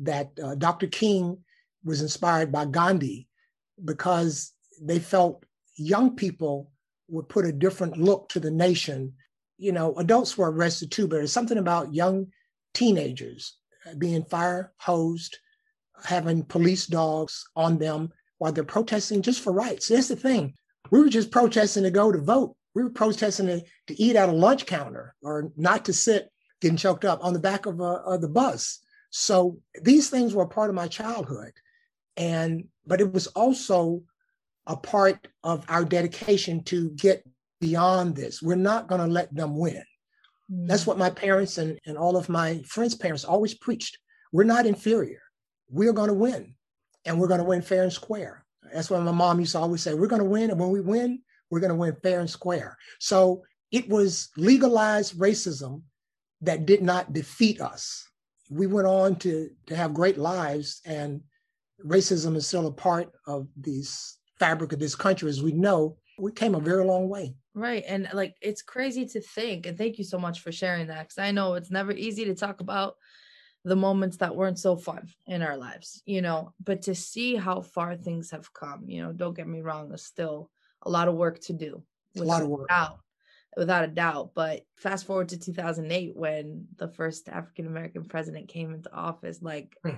that 0.00 0.30
uh, 0.42 0.54
Dr. 0.54 0.86
King 0.86 1.38
was 1.82 2.02
inspired 2.02 2.52
by 2.52 2.66
Gandhi 2.66 3.27
because 3.84 4.52
they 4.80 4.98
felt 4.98 5.44
young 5.76 6.16
people 6.16 6.70
would 7.08 7.28
put 7.28 7.46
a 7.46 7.52
different 7.52 7.96
look 7.96 8.28
to 8.30 8.40
the 8.40 8.50
nation. 8.50 9.14
You 9.56 9.72
know, 9.72 9.94
adults 9.96 10.36
were 10.36 10.50
arrested 10.50 10.90
too, 10.90 11.08
but 11.08 11.16
there's 11.16 11.32
something 11.32 11.58
about 11.58 11.94
young 11.94 12.28
teenagers 12.74 13.56
uh, 13.86 13.94
being 13.94 14.24
fire 14.24 14.72
hosed, 14.78 15.38
having 16.04 16.42
police 16.44 16.86
dogs 16.86 17.44
on 17.56 17.78
them 17.78 18.12
while 18.38 18.52
they're 18.52 18.64
protesting 18.64 19.22
just 19.22 19.42
for 19.42 19.52
rights. 19.52 19.88
That's 19.88 20.08
the 20.08 20.16
thing. 20.16 20.54
We 20.90 21.00
were 21.00 21.08
just 21.08 21.30
protesting 21.30 21.82
to 21.82 21.90
go 21.90 22.12
to 22.12 22.18
vote. 22.18 22.56
We 22.74 22.82
were 22.82 22.90
protesting 22.90 23.46
to, 23.46 23.62
to 23.88 24.00
eat 24.00 24.16
at 24.16 24.28
a 24.28 24.32
lunch 24.32 24.66
counter 24.66 25.14
or 25.22 25.50
not 25.56 25.84
to 25.86 25.92
sit 25.92 26.30
getting 26.60 26.76
choked 26.76 27.04
up 27.04 27.24
on 27.24 27.32
the 27.32 27.38
back 27.38 27.66
of, 27.66 27.80
a, 27.80 27.84
of 27.84 28.20
the 28.20 28.28
bus. 28.28 28.80
So 29.10 29.58
these 29.82 30.10
things 30.10 30.34
were 30.34 30.46
part 30.46 30.70
of 30.70 30.76
my 30.76 30.88
childhood. 30.88 31.52
And 32.16 32.64
but 32.88 33.00
it 33.00 33.12
was 33.12 33.26
also 33.28 34.02
a 34.66 34.76
part 34.76 35.28
of 35.44 35.64
our 35.68 35.84
dedication 35.84 36.62
to 36.64 36.90
get 36.90 37.22
beyond 37.60 38.16
this. 38.16 38.42
We're 38.42 38.56
not 38.56 38.88
going 38.88 39.00
to 39.00 39.06
let 39.06 39.34
them 39.34 39.56
win. 39.56 39.82
That's 40.48 40.86
what 40.86 40.98
my 40.98 41.10
parents 41.10 41.58
and, 41.58 41.78
and 41.86 41.98
all 41.98 42.16
of 42.16 42.28
my 42.28 42.62
friends' 42.66 42.94
parents 42.94 43.24
always 43.24 43.54
preached. 43.54 43.98
We're 44.32 44.44
not 44.44 44.66
inferior. 44.66 45.20
We're 45.70 45.92
going 45.92 46.08
to 46.08 46.14
win. 46.14 46.54
And 47.04 47.20
we're 47.20 47.28
going 47.28 47.38
to 47.38 47.44
win 47.44 47.62
fair 47.62 47.82
and 47.82 47.92
square. 47.92 48.44
That's 48.72 48.90
what 48.90 49.02
my 49.02 49.12
mom 49.12 49.40
used 49.40 49.52
to 49.52 49.58
always 49.58 49.82
say. 49.82 49.94
We're 49.94 50.06
going 50.08 50.22
to 50.22 50.28
win. 50.28 50.50
And 50.50 50.58
when 50.58 50.70
we 50.70 50.80
win, 50.80 51.20
we're 51.50 51.60
going 51.60 51.70
to 51.70 51.76
win 51.76 51.96
fair 52.02 52.20
and 52.20 52.28
square. 52.28 52.76
So 52.98 53.42
it 53.70 53.88
was 53.88 54.30
legalized 54.36 55.18
racism 55.18 55.82
that 56.40 56.66
did 56.66 56.82
not 56.82 57.12
defeat 57.12 57.60
us. 57.60 58.06
We 58.50 58.66
went 58.66 58.86
on 58.86 59.16
to, 59.16 59.50
to 59.66 59.76
have 59.76 59.92
great 59.92 60.18
lives 60.18 60.80
and 60.84 61.22
racism 61.84 62.36
is 62.36 62.46
still 62.46 62.66
a 62.66 62.72
part 62.72 63.10
of 63.26 63.48
this 63.56 64.18
fabric 64.38 64.72
of 64.72 64.78
this 64.78 64.94
country, 64.94 65.28
as 65.28 65.42
we 65.42 65.52
know, 65.52 65.96
we 66.18 66.32
came 66.32 66.54
a 66.54 66.60
very 66.60 66.84
long 66.84 67.08
way. 67.08 67.34
Right. 67.54 67.84
And 67.86 68.08
like 68.12 68.36
it's 68.40 68.62
crazy 68.62 69.06
to 69.06 69.20
think. 69.20 69.66
And 69.66 69.78
thank 69.78 69.98
you 69.98 70.04
so 70.04 70.18
much 70.18 70.40
for 70.40 70.52
sharing 70.52 70.88
that. 70.88 71.08
Cause 71.08 71.18
I 71.18 71.30
know 71.30 71.54
it's 71.54 71.70
never 71.70 71.92
easy 71.92 72.24
to 72.26 72.34
talk 72.34 72.60
about 72.60 72.96
the 73.64 73.76
moments 73.76 74.18
that 74.18 74.34
weren't 74.34 74.58
so 74.58 74.76
fun 74.76 75.08
in 75.26 75.42
our 75.42 75.56
lives, 75.56 76.02
you 76.06 76.22
know, 76.22 76.52
but 76.62 76.82
to 76.82 76.94
see 76.94 77.36
how 77.36 77.60
far 77.60 77.96
things 77.96 78.30
have 78.30 78.52
come, 78.52 78.84
you 78.88 79.02
know, 79.02 79.12
don't 79.12 79.36
get 79.36 79.48
me 79.48 79.60
wrong, 79.60 79.88
there's 79.88 80.04
still 80.04 80.50
a 80.82 80.90
lot 80.90 81.08
of 81.08 81.14
work 81.14 81.40
to 81.40 81.52
do. 81.52 81.82
a 82.16 82.22
lot 82.22 82.42
of 82.42 82.48
work. 82.48 82.68
Doubt, 82.68 83.00
without 83.56 83.84
a 83.84 83.88
doubt. 83.88 84.30
But 84.34 84.64
fast 84.76 85.06
forward 85.06 85.30
to 85.30 85.38
2008 85.38 86.16
when 86.16 86.66
the 86.76 86.88
first 86.88 87.28
African 87.28 87.66
American 87.66 88.04
president 88.04 88.48
came 88.48 88.72
into 88.72 88.94
office, 88.94 89.42
like, 89.42 89.76
hmm. 89.84 89.96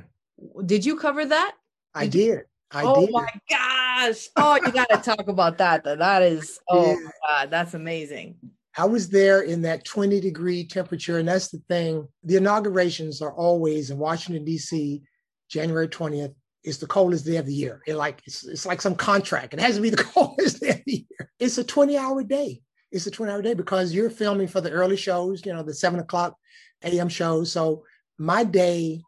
did 0.64 0.85
you 0.85 0.97
cover 0.97 1.25
that? 1.27 1.55
I 1.94 2.07
did. 2.07 2.42
I 2.70 2.85
oh 2.85 3.07
did. 3.07 3.12
my 3.12 3.29
gosh. 3.48 4.29
Oh, 4.37 4.59
you 4.64 4.72
got 4.72 4.88
to 4.90 4.98
talk 4.98 5.29
about 5.29 5.59
that. 5.59 5.85
That 5.85 6.22
is, 6.22 6.59
oh 6.68 6.87
yeah. 6.87 7.11
God, 7.26 7.50
that's 7.50 7.74
amazing. 7.74 8.37
I 8.76 8.85
was 8.85 9.09
there 9.09 9.42
in 9.42 9.62
that 9.62 9.85
20 9.85 10.20
degree 10.20 10.64
temperature. 10.64 11.18
And 11.18 11.29
that's 11.29 11.48
the 11.48 11.61
thing. 11.68 12.07
The 12.24 12.37
inaugurations 12.37 13.20
are 13.20 13.33
always 13.33 13.90
in 13.90 13.98
Washington, 13.98 14.44
D.C., 14.44 15.03
January 15.48 15.88
20th. 15.88 16.35
It's 16.62 16.79
the 16.79 16.87
coldest 16.87 17.24
day 17.24 17.37
of 17.37 17.46
the 17.46 17.55
year. 17.55 17.83
It 17.87 17.94
like 17.94 18.22
it's, 18.26 18.46
it's 18.46 18.66
like 18.66 18.81
some 18.81 18.94
contract. 18.94 19.55
It 19.55 19.61
has 19.61 19.76
to 19.76 19.81
be 19.81 19.90
the 19.90 20.05
coldest 20.14 20.61
day 20.61 20.70
of 20.70 20.83
the 20.87 21.07
year. 21.09 21.31
It's 21.38 21.59
a 21.59 21.64
20 21.64 21.96
hour 21.96 22.22
day. 22.22 22.61
It's 22.92 23.07
a 23.07 23.11
20 23.11 23.33
hour 23.33 23.42
day 23.42 23.55
because 23.55 23.92
you're 23.92 24.11
filming 24.11 24.46
for 24.46 24.61
the 24.61 24.70
early 24.70 24.96
shows, 24.96 25.44
you 25.44 25.53
know, 25.53 25.62
the 25.62 25.74
seven 25.74 26.00
o'clock 26.00 26.37
a.m. 26.83 27.09
shows. 27.09 27.50
So 27.50 27.85
my 28.18 28.44
day 28.44 29.03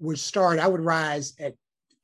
would 0.00 0.18
start, 0.18 0.58
I 0.58 0.66
would 0.66 0.80
rise 0.80 1.34
at 1.38 1.54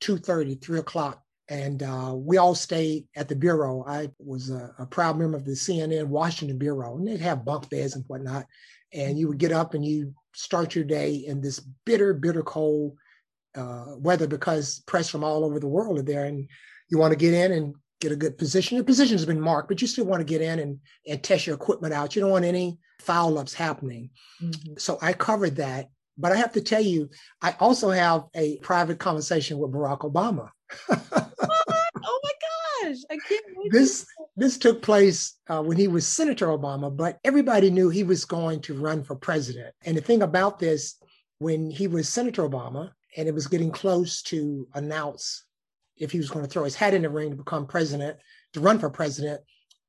2.30, 0.00 0.62
3 0.62 0.78
o'clock. 0.78 1.22
And 1.50 1.82
uh, 1.82 2.12
we 2.14 2.36
all 2.36 2.54
stayed 2.54 3.06
at 3.16 3.28
the 3.28 3.36
bureau. 3.36 3.84
I 3.86 4.10
was 4.18 4.50
a, 4.50 4.74
a, 4.78 4.84
proud 4.84 5.18
member 5.18 5.38
of 5.38 5.46
the 5.46 5.52
CNN 5.52 6.06
Washington 6.08 6.58
Bureau, 6.58 6.98
and 6.98 7.08
they'd 7.08 7.20
have 7.20 7.44
bunk 7.44 7.70
beds 7.70 7.94
and 7.94 8.04
whatnot. 8.06 8.44
And 8.92 9.18
you 9.18 9.28
would 9.28 9.38
get 9.38 9.52
up 9.52 9.72
and 9.72 9.82
you 9.82 10.14
start 10.34 10.74
your 10.74 10.84
day 10.84 11.14
in 11.14 11.40
this 11.40 11.60
bitter, 11.86 12.12
bitter 12.12 12.42
cold 12.42 12.96
uh, 13.54 13.94
weather 13.96 14.26
because 14.26 14.82
press 14.86 15.08
from 15.08 15.24
all 15.24 15.42
over 15.42 15.58
the 15.58 15.66
world 15.66 15.98
are 15.98 16.02
there. 16.02 16.26
And 16.26 16.48
you 16.90 16.98
want 16.98 17.12
to 17.12 17.18
get 17.18 17.32
in 17.32 17.52
and 17.52 17.74
get 18.00 18.12
a 18.12 18.16
good 18.16 18.38
position. 18.38 18.76
Your 18.76 18.84
position 18.84 19.16
has 19.16 19.26
been 19.26 19.40
marked, 19.40 19.68
but 19.68 19.80
you 19.80 19.88
still 19.88 20.04
want 20.04 20.20
to 20.20 20.24
get 20.24 20.42
in 20.42 20.58
and, 20.58 20.78
and 21.06 21.22
test 21.22 21.46
your 21.46 21.56
equipment 21.56 21.94
out. 21.94 22.14
You 22.14 22.22
don't 22.22 22.30
want 22.30 22.44
any 22.44 22.78
foul 23.00 23.38
ups 23.38 23.54
happening. 23.54 24.10
Mm-hmm. 24.42 24.74
So 24.78 24.98
I 25.02 25.12
covered 25.12 25.56
that. 25.56 25.88
But 26.18 26.32
I 26.32 26.36
have 26.36 26.52
to 26.52 26.60
tell 26.60 26.82
you, 26.82 27.08
I 27.40 27.54
also 27.60 27.90
have 27.90 28.24
a 28.34 28.58
private 28.58 28.98
conversation 28.98 29.58
with 29.58 29.72
Barack 29.72 30.00
Obama. 30.00 30.50
oh 30.90 32.20
my 32.22 32.32
gosh, 32.82 32.96
I 33.10 33.16
can't 33.16 33.44
wait. 33.56 33.72
This 33.72 34.04
this 34.36 34.58
took 34.58 34.82
place 34.82 35.38
uh, 35.48 35.62
when 35.62 35.76
he 35.76 35.88
was 35.88 36.06
Senator 36.06 36.48
Obama, 36.48 36.94
but 36.94 37.18
everybody 37.24 37.70
knew 37.70 37.88
he 37.88 38.04
was 38.04 38.24
going 38.24 38.60
to 38.62 38.74
run 38.74 39.02
for 39.02 39.14
president. 39.16 39.74
And 39.84 39.96
the 39.96 40.00
thing 40.00 40.22
about 40.22 40.58
this, 40.58 40.96
when 41.38 41.70
he 41.70 41.86
was 41.86 42.08
Senator 42.08 42.48
Obama, 42.48 42.90
and 43.16 43.28
it 43.28 43.34
was 43.34 43.46
getting 43.46 43.70
close 43.70 44.22
to 44.22 44.68
announce 44.74 45.44
if 45.96 46.12
he 46.12 46.18
was 46.18 46.30
going 46.30 46.44
to 46.44 46.50
throw 46.50 46.64
his 46.64 46.76
hat 46.76 46.94
in 46.94 47.02
the 47.02 47.08
ring 47.08 47.30
to 47.30 47.36
become 47.36 47.66
president, 47.66 48.18
to 48.52 48.60
run 48.60 48.78
for 48.78 48.90
president, 48.90 49.40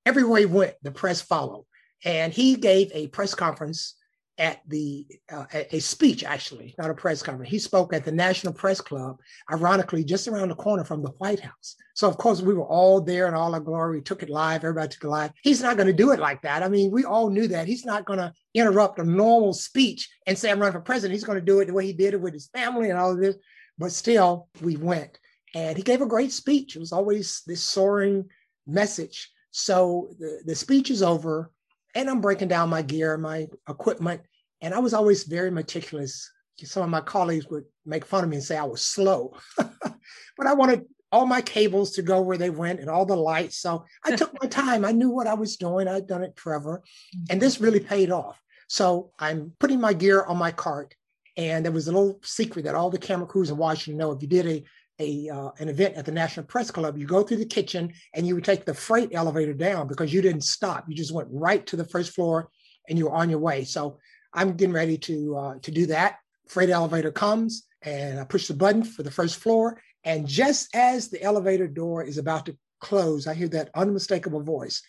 everywhere 0.05 0.39
he 0.39 0.45
went, 0.45 0.75
the 0.81 0.91
press 0.91 1.21
followed. 1.21 1.65
And 2.03 2.33
he 2.33 2.55
gave 2.55 2.91
a 2.93 3.07
press 3.07 3.35
conference 3.35 3.95
at 4.39 4.62
the 4.69 5.06
uh, 5.32 5.45
a 5.52 5.80
speech 5.80 6.23
actually 6.23 6.73
not 6.78 6.89
a 6.89 6.93
press 6.93 7.21
conference. 7.21 7.52
He 7.52 7.60
spoke 7.60 7.93
at 7.93 8.06
the 8.06 8.12
national 8.12 8.54
press 8.54 8.80
club 8.80 9.19
ironically 9.52 10.04
just 10.04 10.30
around 10.30 10.47
the 10.47 10.56
corner 10.56 10.86
from 10.86 11.04
the 11.04 11.12
white 11.17 11.41
house. 11.41 11.75
So 11.93 12.08
of 12.08 12.17
course 12.17 12.41
we 12.41 12.54
were 12.54 12.65
all 12.65 13.02
there 13.02 13.28
in 13.28 13.34
all 13.34 13.54
our 13.54 13.60
glory 13.60 13.97
we 13.97 14.02
took 14.02 14.23
it 14.23 14.30
live 14.30 14.63
everybody 14.63 14.88
took 14.88 15.04
it 15.04 15.10
live. 15.10 15.32
He's 15.43 15.62
not 15.62 15.75
going 15.75 15.88
to 15.88 15.93
do 15.93 16.12
it 16.12 16.19
like 16.19 16.41
that. 16.43 16.63
I 16.63 16.69
mean 16.69 16.89
we 16.89 17.04
all 17.04 17.30
knew 17.30 17.49
that. 17.49 17.67
He's 17.67 17.86
not 17.86 18.06
going 18.06 18.19
to 18.19 18.34
interrupt 18.54 18.99
a 18.99 19.04
normal 19.04 19.54
speech 19.54 20.10
and 20.25 20.38
say 20.38 20.49
i'm 20.49 20.60
running 20.60 20.73
for 20.73 20.80
president. 20.80 21.15
He's 21.15 21.25
going 21.25 21.39
to 21.39 21.45
do 21.45 21.60
it 21.60 21.65
the 21.65 21.73
way 21.73 21.86
he 21.86 21.93
did 21.93 22.13
it 22.13 22.21
with 22.21 22.34
his 22.34 22.47
family 22.47 22.89
and 22.89 22.97
all 22.97 23.12
of 23.12 23.19
this. 23.19 23.36
But 23.78 23.91
still 23.91 24.47
we 24.62 24.78
went. 24.78 25.19
And 25.54 25.75
he 25.75 25.84
gave 25.84 26.02
a 26.02 26.06
great 26.06 26.32
speech. 26.32 26.75
It 26.75 26.80
was 26.80 26.93
always 26.93 27.41
this 27.45 27.62
soaring 27.62 28.30
message. 28.65 29.30
So 29.52 30.12
the, 30.17 30.41
the 30.45 30.56
speech 30.56 30.91
is 30.91 31.04
over 31.04 31.52
and 31.95 32.10
I'm 32.10 32.21
breaking 32.21 32.47
down 32.47 32.69
my 32.69 32.82
gear, 32.82 33.17
my 33.17 33.47
equipment. 33.67 34.21
And 34.62 34.74
I 34.74 34.80
was 34.80 34.93
always 34.93 35.24
very 35.24 35.52
meticulous. 35.52 36.30
Some 36.58 36.84
of 36.84 36.89
my 36.89 37.02
colleagues 37.02 37.48
would 37.50 37.63
make 37.86 38.06
fun 38.06 38.24
of 38.24 38.30
me 38.30 38.38
and 38.38 38.43
say 38.43 38.58
I 38.58 38.63
was 38.63 38.82
slow, 38.82 39.38
but 39.58 40.45
I 40.45 40.54
wanted 40.54 40.86
all 41.12 41.26
my 41.26 41.41
cables 41.41 41.91
to 41.91 42.02
go 42.02 42.22
where 42.22 42.38
they 42.38 42.50
went 42.50 42.80
and 42.80 42.89
all 42.89 43.06
the 43.06 43.15
lights. 43.15 43.58
So 43.58 43.86
I 44.06 44.15
took 44.15 44.39
my 44.41 44.48
time. 44.48 44.86
I 44.86 44.91
knew 44.91 45.10
what 45.10 45.28
I 45.28 45.34
was 45.34 45.58
doing. 45.58 45.88
I'd 45.88 46.08
done 46.08 46.24
it 46.24 46.38
forever. 46.38 46.84
And 47.30 47.41
this 47.41 47.62
really 47.62 47.80
paid 47.80 48.12
off. 48.12 48.39
So 48.67 49.12
I'm 49.17 49.54
putting 49.60 49.82
my 49.82 49.93
gear 49.93 50.24
on 50.24 50.38
my 50.38 50.52
cart. 50.52 50.95
And 51.36 51.65
there 51.65 51.72
was 51.72 51.88
a 51.88 51.91
little 51.91 52.19
secret 52.24 52.65
that 52.65 52.76
all 52.76 52.89
the 52.89 52.98
camera 52.98 53.26
crews 53.26 53.50
in 53.50 53.58
Washington 53.58 53.98
know. 53.98 54.12
If 54.12 54.22
you 54.22 54.28
did 54.28 54.45
a, 54.45 54.63
a 55.00 55.30
uh, 55.34 55.52
an 55.60 55.69
event 55.69 55.95
at 55.95 56.06
the 56.06 56.12
National 56.12 56.45
Press 56.45 56.69
Club, 56.69 56.98
you 56.98 57.08
go 57.08 57.24
through 57.24 57.38
the 57.38 57.45
kitchen 57.45 57.93
and 58.13 58.28
you 58.28 58.36
would 58.36 58.43
take 58.43 58.65
the 58.65 58.74
freight 58.74 59.12
elevator 59.13 59.54
down 59.54 59.88
because 59.88 60.13
you 60.13 60.22
didn't 60.22 60.43
stop. 60.43 60.86
You 60.88 60.95
just 60.95 61.13
went 61.13 61.30
right 61.32 61.65
to 61.67 61.78
the 61.78 61.86
first 61.86 62.13
floor 62.13 62.50
and 62.88 62.98
you 62.98 63.06
were 63.06 63.15
on 63.15 63.30
your 63.30 63.39
way. 63.39 63.63
So 63.63 64.00
I'm 64.33 64.53
getting 64.53 64.73
ready 64.73 64.97
to 64.97 65.37
uh, 65.37 65.55
to 65.61 65.71
do 65.71 65.85
that. 65.87 66.17
Freight 66.47 66.69
elevator 66.69 67.11
comes 67.11 67.65
and 67.81 68.19
I 68.19 68.25
push 68.25 68.47
the 68.47 68.53
button 68.53 68.83
for 68.83 69.03
the 69.03 69.11
first 69.11 69.37
floor. 69.37 69.81
And 70.03 70.27
just 70.27 70.73
as 70.75 71.09
the 71.09 71.21
elevator 71.21 71.67
door 71.67 72.03
is 72.03 72.17
about 72.17 72.45
to 72.47 72.57
close, 72.79 73.27
I 73.27 73.33
hear 73.33 73.47
that 73.49 73.69
unmistakable 73.75 74.41
voice. 74.41 74.81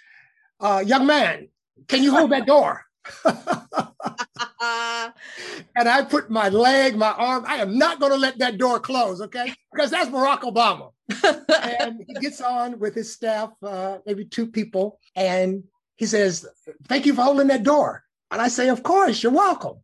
Uh, 0.58 0.82
young 0.84 1.06
man, 1.06 1.48
can 1.88 2.02
you 2.02 2.12
hold 2.12 2.30
that 2.30 2.46
door? 2.46 2.84
and 3.24 3.38
I 5.88 6.06
put 6.08 6.30
my 6.30 6.48
leg, 6.48 6.96
my 6.96 7.10
arm, 7.10 7.44
I 7.46 7.56
am 7.56 7.78
not 7.78 7.98
going 7.98 8.12
to 8.12 8.18
let 8.18 8.38
that 8.38 8.58
door 8.58 8.78
close, 8.78 9.20
okay? 9.22 9.54
Because 9.72 9.90
that's 9.90 10.10
Barack 10.10 10.40
Obama. 10.40 10.92
and 11.62 12.04
he 12.06 12.14
gets 12.14 12.40
on 12.40 12.78
with 12.78 12.94
his 12.94 13.12
staff, 13.12 13.50
uh, 13.62 13.98
maybe 14.06 14.24
two 14.24 14.46
people, 14.46 14.98
and 15.16 15.64
he 15.96 16.06
says, 16.06 16.46
Thank 16.88 17.06
you 17.06 17.14
for 17.14 17.22
holding 17.22 17.48
that 17.48 17.62
door. 17.62 18.04
And 18.30 18.40
I 18.40 18.48
say, 18.48 18.68
Of 18.68 18.82
course, 18.82 19.22
you're 19.22 19.32
welcome. 19.32 19.76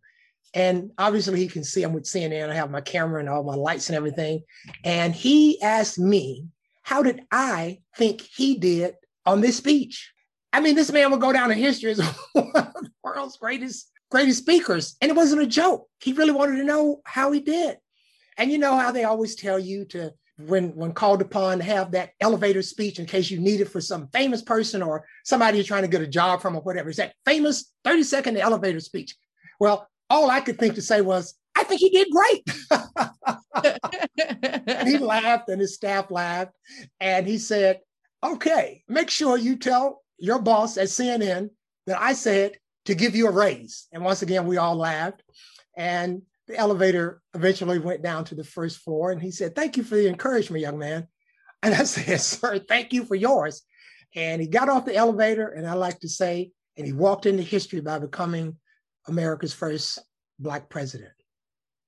And 0.54 0.90
obviously, 0.96 1.38
he 1.38 1.48
can 1.48 1.64
see 1.64 1.82
I'm 1.82 1.92
with 1.92 2.04
CNN. 2.04 2.48
I 2.48 2.54
have 2.54 2.70
my 2.70 2.80
camera 2.80 3.20
and 3.20 3.28
all 3.28 3.42
my 3.42 3.54
lights 3.54 3.88
and 3.88 3.96
everything. 3.96 4.42
And 4.84 5.14
he 5.14 5.60
asked 5.60 5.98
me, 5.98 6.46
How 6.82 7.02
did 7.02 7.22
I 7.30 7.80
think 7.96 8.20
he 8.20 8.56
did 8.56 8.94
on 9.24 9.40
this 9.40 9.56
speech? 9.56 10.12
I 10.52 10.60
mean, 10.60 10.74
this 10.74 10.92
man 10.92 11.10
will 11.10 11.18
go 11.18 11.32
down 11.32 11.50
in 11.50 11.58
history 11.58 11.90
as 11.90 12.00
one 12.32 12.50
of 12.54 12.72
the 12.74 12.90
world's 13.02 13.36
greatest 13.36 13.90
greatest 14.10 14.38
speakers. 14.38 14.96
And 15.00 15.10
it 15.10 15.16
wasn't 15.16 15.42
a 15.42 15.46
joke. 15.46 15.88
He 16.00 16.12
really 16.12 16.32
wanted 16.32 16.56
to 16.56 16.64
know 16.64 17.00
how 17.04 17.32
he 17.32 17.40
did. 17.40 17.76
And 18.38 18.50
you 18.50 18.58
know 18.58 18.76
how 18.76 18.92
they 18.92 19.04
always 19.04 19.34
tell 19.34 19.58
you 19.58 19.84
to, 19.86 20.12
when 20.38 20.74
when 20.74 20.92
called 20.92 21.22
upon, 21.22 21.58
to 21.58 21.64
have 21.64 21.92
that 21.92 22.10
elevator 22.20 22.62
speech 22.62 22.98
in 22.98 23.06
case 23.06 23.30
you 23.30 23.40
need 23.40 23.60
it 23.60 23.68
for 23.68 23.80
some 23.80 24.08
famous 24.08 24.42
person 24.42 24.82
or 24.82 25.06
somebody 25.24 25.56
you're 25.56 25.64
trying 25.64 25.82
to 25.82 25.88
get 25.88 26.02
a 26.02 26.06
job 26.06 26.42
from 26.42 26.56
or 26.56 26.62
whatever. 26.62 26.90
Is 26.90 26.96
that 26.96 27.14
famous 27.24 27.72
30 27.84 28.02
second 28.02 28.36
elevator 28.36 28.80
speech? 28.80 29.16
Well, 29.58 29.88
all 30.10 30.30
I 30.30 30.40
could 30.40 30.58
think 30.58 30.74
to 30.74 30.82
say 30.82 31.00
was, 31.00 31.34
I 31.56 31.64
think 31.64 31.80
he 31.80 31.90
did 31.90 32.08
great. 32.10 32.44
and 34.68 34.88
he 34.88 34.98
laughed 34.98 35.48
and 35.48 35.60
his 35.60 35.74
staff 35.74 36.10
laughed. 36.10 36.52
And 37.00 37.26
he 37.26 37.38
said, 37.38 37.80
okay, 38.22 38.82
make 38.88 39.10
sure 39.10 39.38
you 39.38 39.56
tell 39.56 40.02
your 40.18 40.38
boss 40.38 40.76
at 40.76 40.88
CNN 40.88 41.50
that 41.86 42.00
I 42.00 42.12
said 42.12 42.58
to 42.84 42.94
give 42.94 43.16
you 43.16 43.26
a 43.26 43.32
raise. 43.32 43.86
And 43.92 44.04
once 44.04 44.22
again, 44.22 44.46
we 44.46 44.58
all 44.58 44.76
laughed. 44.76 45.22
And 45.76 46.22
the 46.46 46.56
elevator 46.56 47.20
eventually 47.34 47.78
went 47.78 48.02
down 48.02 48.24
to 48.26 48.34
the 48.34 48.44
first 48.44 48.78
floor. 48.78 49.10
And 49.10 49.20
he 49.20 49.30
said, 49.30 49.54
Thank 49.54 49.76
you 49.76 49.82
for 49.82 49.96
the 49.96 50.08
encouragement, 50.08 50.62
young 50.62 50.78
man. 50.78 51.08
And 51.62 51.74
I 51.74 51.84
said, 51.84 52.20
Sir, 52.20 52.58
thank 52.58 52.92
you 52.92 53.04
for 53.04 53.14
yours. 53.14 53.62
And 54.14 54.40
he 54.42 54.46
got 54.46 54.68
off 54.68 54.84
the 54.84 54.94
elevator, 54.94 55.48
and 55.48 55.66
I 55.66 55.72
like 55.72 55.98
to 56.00 56.08
say, 56.08 56.52
and 56.76 56.86
he 56.86 56.92
walked 56.92 57.26
into 57.26 57.42
history 57.42 57.80
by 57.80 57.98
becoming 57.98 58.56
America's 59.08 59.54
first 59.54 59.98
Black 60.38 60.68
president. 60.68 61.12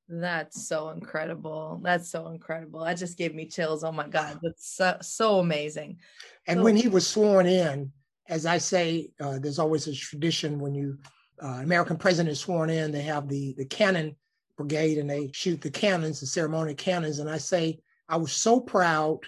That's 0.09 0.67
so 0.67 0.89
incredible. 0.91 1.81
That's 1.85 2.11
so 2.11 2.29
incredible. 2.29 2.85
That 2.85 2.97
just 2.97 3.19
gave 3.19 3.35
me 3.35 3.47
chills. 3.47 3.85
Oh 3.85 3.93
my 3.93 4.09
God. 4.09 4.41
That's 4.43 4.75
so, 4.75 4.97
so 5.03 5.39
amazing. 5.39 5.99
And 6.47 6.61
so- 6.61 6.65
when 6.65 6.77
he 6.77 6.89
was 6.89 7.07
sworn 7.07 7.47
in, 7.47 7.93
as 8.29 8.47
I 8.47 8.59
say, 8.59 9.11
uh, 9.21 9.39
there's 9.39 9.59
always 9.59 9.87
a 9.87 9.95
tradition 9.95 10.59
when 10.59 10.75
you 10.75 10.99
uh, 11.43 11.61
American 11.63 11.97
president 11.97 12.33
is 12.33 12.41
sworn 12.41 12.69
in, 12.69 12.91
they 12.91 13.03
have 13.03 13.29
the 13.29 13.55
the 13.57 13.65
cannon 13.65 14.17
brigade 14.59 14.99
and 14.99 15.09
they 15.09 15.31
shoot 15.33 15.63
the 15.63 15.71
cannons, 15.71 16.21
the 16.21 16.27
ceremonial 16.27 16.77
cannons. 16.77 17.21
And 17.21 17.31
I 17.31 17.39
say, 17.39 17.79
I 18.09 18.17
was 18.17 18.33
so 18.33 18.61
proud. 18.61 19.21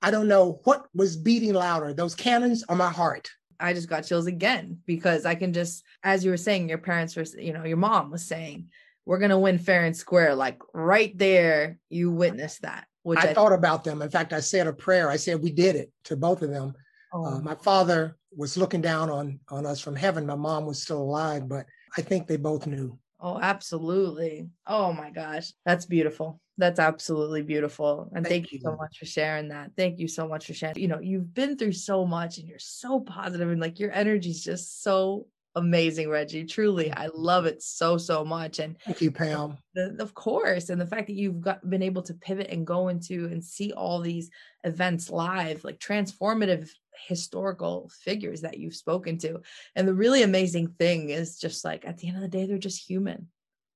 I 0.00 0.10
don't 0.10 0.28
know 0.28 0.60
what 0.64 0.86
was 0.94 1.16
beating 1.16 1.52
louder, 1.52 1.92
those 1.92 2.14
cannons 2.14 2.64
or 2.68 2.76
my 2.76 2.88
heart. 2.88 3.28
I 3.58 3.72
just 3.72 3.88
got 3.88 4.02
chills 4.06 4.26
again 4.26 4.78
because 4.86 5.26
I 5.26 5.34
can 5.34 5.52
just, 5.52 5.82
as 6.02 6.24
you 6.24 6.30
were 6.30 6.36
saying, 6.36 6.68
your 6.68 6.78
parents 6.78 7.16
were, 7.16 7.24
you 7.38 7.52
know, 7.52 7.64
your 7.64 7.78
mom 7.78 8.10
was 8.10 8.24
saying, 8.24 8.68
we're 9.04 9.18
gonna 9.18 9.38
win 9.38 9.58
fair 9.58 9.84
and 9.84 9.96
square. 9.96 10.34
Like 10.34 10.58
right 10.72 11.16
there, 11.16 11.78
you 11.88 12.10
witnessed 12.10 12.62
that. 12.62 12.86
Which 13.02 13.18
I, 13.20 13.28
I 13.28 13.34
thought 13.34 13.52
about 13.52 13.84
them. 13.84 14.02
In 14.02 14.10
fact, 14.10 14.32
I 14.32 14.40
said 14.40 14.66
a 14.66 14.72
prayer. 14.72 15.10
I 15.10 15.16
said 15.16 15.40
we 15.42 15.52
did 15.52 15.76
it 15.76 15.92
to 16.04 16.16
both 16.16 16.42
of 16.42 16.50
them. 16.50 16.74
oh, 17.12 17.24
Uh, 17.24 17.38
my 17.40 17.54
father 17.54 18.16
was 18.36 18.56
looking 18.56 18.82
down 18.82 19.10
on 19.10 19.40
on 19.48 19.64
us 19.64 19.80
from 19.80 19.96
heaven. 19.96 20.26
My 20.26 20.34
mom 20.34 20.66
was 20.66 20.82
still 20.82 21.00
alive, 21.00 21.48
but 21.48 21.66
I 21.96 22.02
think 22.02 22.26
they 22.26 22.36
both 22.36 22.66
knew. 22.66 22.98
Oh, 23.20 23.38
absolutely. 23.40 24.48
Oh 24.66 24.92
my 24.92 25.10
gosh, 25.10 25.52
that's 25.64 25.86
beautiful. 25.86 26.40
That's 26.58 26.80
absolutely 26.80 27.42
beautiful. 27.42 28.10
And 28.14 28.24
Thank 28.26 28.44
thank, 28.44 28.52
you 28.52 28.60
so 28.60 28.76
much 28.76 28.98
for 28.98 29.06
sharing 29.06 29.48
that. 29.48 29.72
Thank 29.76 29.98
you 29.98 30.08
so 30.08 30.26
much 30.26 30.46
for 30.46 30.54
sharing. 30.54 30.78
You 30.78 30.88
know, 30.88 31.00
you've 31.00 31.34
been 31.34 31.58
through 31.58 31.72
so 31.72 32.06
much 32.06 32.38
and 32.38 32.48
you're 32.48 32.58
so 32.58 33.00
positive 33.00 33.50
and 33.50 33.60
like 33.60 33.78
your 33.78 33.92
energy 33.92 34.30
is 34.30 34.42
just 34.42 34.82
so 34.82 35.26
amazing, 35.54 36.08
Reggie. 36.08 36.44
Truly, 36.44 36.92
I 36.92 37.08
love 37.14 37.46
it 37.46 37.62
so, 37.62 37.98
so 37.98 38.24
much. 38.24 38.58
And 38.58 38.78
Thank 38.84 39.00
you, 39.00 39.10
Pam. 39.10 39.58
the, 39.74 39.96
of 40.00 40.14
course 40.14 40.70
and 40.70 40.80
the 40.80 40.86
fact 40.86 41.08
that 41.08 41.16
you've 41.16 41.40
got 41.40 41.68
been 41.68 41.82
able 41.82 42.02
to 42.02 42.14
pivot 42.14 42.48
and 42.50 42.66
go 42.66 42.88
into 42.88 43.26
and 43.26 43.44
see 43.44 43.72
all 43.72 44.00
these 44.00 44.30
events 44.64 45.10
live 45.10 45.64
like 45.64 45.78
transformative 45.78 46.70
historical 47.08 47.90
figures 48.02 48.40
that 48.40 48.58
you've 48.58 48.74
spoken 48.74 49.18
to 49.18 49.40
and 49.74 49.86
the 49.86 49.94
really 49.94 50.22
amazing 50.22 50.68
thing 50.78 51.10
is 51.10 51.38
just 51.38 51.64
like 51.64 51.84
at 51.86 51.98
the 51.98 52.08
end 52.08 52.16
of 52.16 52.22
the 52.22 52.28
day 52.28 52.46
they're 52.46 52.58
just 52.58 52.88
human 52.88 53.28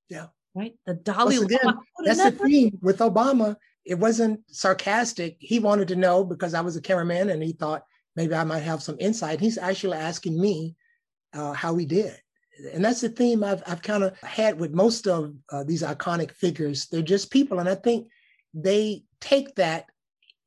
Yeah. 0.08 0.26
right 0.54 0.74
the 0.86 0.94
Dalai 0.94 1.38
Once 1.38 1.52
again, 1.52 1.74
That's 2.04 2.18
an 2.20 2.36
the 2.36 2.44
theme 2.44 2.78
with 2.82 2.98
Obama. 2.98 3.56
It 3.84 3.98
wasn't 3.98 4.40
sarcastic. 4.48 5.36
He 5.40 5.58
wanted 5.58 5.88
to 5.88 5.96
know 5.96 6.24
because 6.24 6.54
I 6.54 6.60
was 6.60 6.76
a 6.76 6.80
cameraman 6.82 7.30
and 7.30 7.42
he 7.42 7.52
thought 7.52 7.84
maybe 8.16 8.34
I 8.34 8.44
might 8.44 8.60
have 8.60 8.82
some 8.82 8.96
insight. 9.00 9.40
He's 9.40 9.58
actually 9.58 9.96
asking 9.96 10.40
me 10.40 10.76
uh, 11.32 11.52
how 11.52 11.72
we 11.72 11.86
did. 11.86 12.14
And 12.74 12.84
that's 12.84 13.00
the 13.00 13.08
theme 13.08 13.42
I've, 13.42 13.62
I've 13.66 13.80
kind 13.82 14.04
of 14.04 14.18
had 14.20 14.60
with 14.60 14.72
most 14.72 15.06
of 15.06 15.34
uh, 15.50 15.64
these 15.64 15.82
iconic 15.82 16.32
figures. 16.32 16.88
They're 16.88 17.00
just 17.02 17.30
people. 17.30 17.58
And 17.58 17.68
I 17.68 17.74
think 17.74 18.08
they 18.52 19.04
take 19.20 19.54
that 19.54 19.86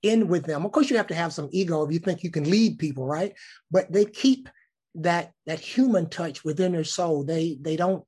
in 0.03 0.27
with 0.27 0.45
them. 0.45 0.65
Of 0.65 0.71
course, 0.71 0.89
you 0.89 0.97
have 0.97 1.07
to 1.07 1.15
have 1.15 1.33
some 1.33 1.49
ego 1.51 1.83
if 1.83 1.91
you 1.91 1.99
think 1.99 2.23
you 2.23 2.31
can 2.31 2.49
lead 2.49 2.77
people, 2.77 3.05
right? 3.05 3.33
But 3.71 3.91
they 3.91 4.05
keep 4.05 4.49
that 4.95 5.31
that 5.47 5.59
human 5.59 6.09
touch 6.09 6.43
within 6.43 6.73
their 6.73 6.83
soul. 6.83 7.23
They 7.23 7.57
they 7.61 7.75
don't 7.75 8.03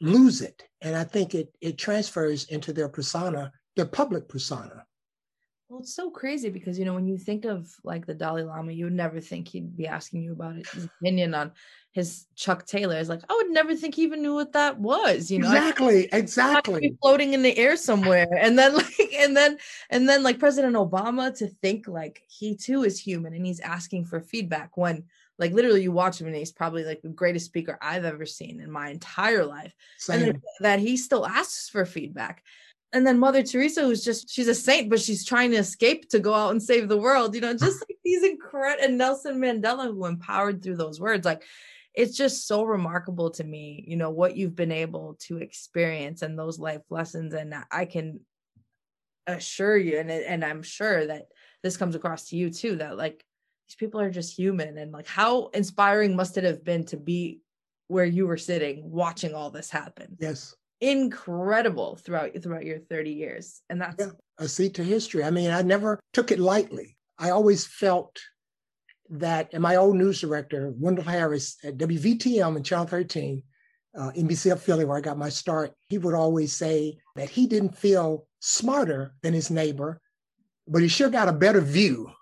lose 0.00 0.40
it. 0.40 0.64
And 0.80 0.96
I 0.96 1.04
think 1.04 1.34
it 1.34 1.54
it 1.60 1.78
transfers 1.78 2.44
into 2.44 2.72
their 2.72 2.88
persona, 2.88 3.52
their 3.76 3.86
public 3.86 4.28
persona. 4.28 4.84
Well, 5.68 5.80
it's 5.80 5.94
so 5.94 6.10
crazy 6.10 6.48
because 6.48 6.78
you 6.78 6.86
know 6.86 6.94
when 6.94 7.06
you 7.06 7.18
think 7.18 7.44
of 7.44 7.70
like 7.84 8.06
the 8.06 8.14
Dalai 8.14 8.42
Lama, 8.42 8.72
you 8.72 8.86
would 8.86 8.94
never 8.94 9.20
think 9.20 9.48
he'd 9.48 9.76
be 9.76 9.86
asking 9.86 10.22
you 10.22 10.32
about 10.32 10.56
his 10.56 10.84
opinion 10.84 11.34
on 11.34 11.52
his 11.92 12.24
Chuck 12.36 12.64
Taylor. 12.64 12.96
It's 12.96 13.10
like 13.10 13.20
I 13.28 13.34
would 13.34 13.50
never 13.50 13.76
think 13.76 13.94
he 13.94 14.02
even 14.02 14.22
knew 14.22 14.32
what 14.32 14.52
that 14.52 14.78
was. 14.78 15.30
You 15.30 15.40
know, 15.40 15.48
exactly, 15.48 16.08
exactly. 16.10 16.96
floating 17.02 17.34
in 17.34 17.42
the 17.42 17.56
air 17.58 17.76
somewhere, 17.76 18.28
and 18.34 18.58
then 18.58 18.74
like 18.76 19.12
and 19.14 19.36
then 19.36 19.58
and 19.90 20.08
then 20.08 20.22
like 20.22 20.38
President 20.38 20.74
Obama 20.74 21.36
to 21.36 21.48
think 21.48 21.86
like 21.86 22.22
he 22.28 22.56
too 22.56 22.84
is 22.84 22.98
human 22.98 23.34
and 23.34 23.44
he's 23.44 23.60
asking 23.60 24.06
for 24.06 24.22
feedback 24.22 24.78
when 24.78 25.04
like 25.38 25.52
literally 25.52 25.82
you 25.82 25.92
watch 25.92 26.20
him 26.20 26.26
and 26.26 26.36
he's 26.36 26.50
probably 26.50 26.84
like 26.84 27.02
the 27.02 27.08
greatest 27.08 27.46
speaker 27.46 27.78
I've 27.80 28.04
ever 28.04 28.26
seen 28.26 28.60
in 28.60 28.70
my 28.70 28.88
entire 28.88 29.44
life 29.44 29.74
and 30.10 30.20
Same. 30.20 30.32
then 30.32 30.42
that 30.60 30.78
he 30.80 30.96
still 30.96 31.26
asks 31.26 31.68
for 31.68 31.84
feedback. 31.84 32.42
And 32.92 33.06
then 33.06 33.18
Mother 33.18 33.42
Teresa, 33.42 33.82
who's 33.82 34.02
just 34.02 34.30
she's 34.30 34.48
a 34.48 34.54
saint, 34.54 34.88
but 34.88 35.00
she's 35.00 35.24
trying 35.24 35.50
to 35.50 35.58
escape 35.58 36.08
to 36.10 36.18
go 36.18 36.32
out 36.32 36.52
and 36.52 36.62
save 36.62 36.88
the 36.88 36.96
world. 36.96 37.34
You 37.34 37.42
know, 37.42 37.52
just 37.56 37.80
like 37.80 37.98
these 38.04 38.24
incredible 38.24 38.84
and 38.84 38.98
Nelson 38.98 39.38
Mandela, 39.38 39.86
who 39.86 40.06
empowered 40.06 40.62
through 40.62 40.76
those 40.76 41.00
words. 41.00 41.24
Like 41.24 41.42
it's 41.94 42.16
just 42.16 42.46
so 42.46 42.64
remarkable 42.64 43.30
to 43.32 43.44
me, 43.44 43.84
you 43.86 43.96
know, 43.96 44.10
what 44.10 44.36
you've 44.36 44.54
been 44.54 44.72
able 44.72 45.16
to 45.20 45.38
experience 45.38 46.22
and 46.22 46.38
those 46.38 46.58
life 46.58 46.82
lessons. 46.90 47.34
And 47.34 47.54
I 47.70 47.84
can 47.84 48.20
assure 49.26 49.76
you, 49.76 49.98
and 49.98 50.10
and 50.10 50.44
I'm 50.44 50.62
sure 50.62 51.06
that 51.06 51.26
this 51.62 51.76
comes 51.76 51.94
across 51.94 52.28
to 52.28 52.36
you 52.36 52.50
too, 52.50 52.76
that 52.76 52.96
like 52.96 53.22
these 53.68 53.76
people 53.76 54.00
are 54.00 54.10
just 54.10 54.36
human, 54.36 54.78
and 54.78 54.92
like 54.92 55.06
how 55.06 55.48
inspiring 55.48 56.16
must 56.16 56.38
it 56.38 56.44
have 56.44 56.64
been 56.64 56.84
to 56.86 56.96
be 56.96 57.42
where 57.88 58.04
you 58.04 58.26
were 58.26 58.36
sitting 58.36 58.90
watching 58.90 59.34
all 59.34 59.50
this 59.50 59.70
happen 59.70 60.16
yes, 60.20 60.54
incredible 60.80 61.96
throughout 61.96 62.30
throughout 62.42 62.64
your 62.64 62.78
30 62.78 63.10
years 63.10 63.62
and 63.68 63.80
that's 63.80 63.96
Yeah. 63.98 64.12
a 64.38 64.48
seat 64.48 64.74
to 64.74 64.84
history. 64.84 65.24
I 65.24 65.30
mean, 65.30 65.50
I 65.50 65.62
never 65.62 65.98
took 66.12 66.30
it 66.30 66.38
lightly. 66.38 66.96
I 67.18 67.30
always 67.30 67.66
felt 67.66 68.18
that, 69.10 69.50
and 69.52 69.62
my 69.62 69.76
old 69.76 69.96
news 69.96 70.20
director, 70.20 70.72
Wendell 70.76 71.04
Harris 71.04 71.56
at 71.64 71.78
WVTM 71.78 72.56
in 72.56 72.62
Channel 72.62 72.86
13, 72.86 73.42
uh, 73.96 74.10
NBC 74.14 74.52
affiliate, 74.52 74.86
where 74.86 74.98
I 74.98 75.00
got 75.00 75.18
my 75.18 75.30
start, 75.30 75.72
he 75.88 75.98
would 75.98 76.14
always 76.14 76.52
say 76.54 76.98
that 77.16 77.30
he 77.30 77.46
didn't 77.46 77.76
feel 77.76 78.28
smarter 78.40 79.14
than 79.22 79.34
his 79.34 79.50
neighbor, 79.50 80.00
but 80.68 80.82
he 80.82 80.88
sure 80.88 81.08
got 81.10 81.28
a 81.28 81.32
better 81.32 81.60
view. 81.60 82.12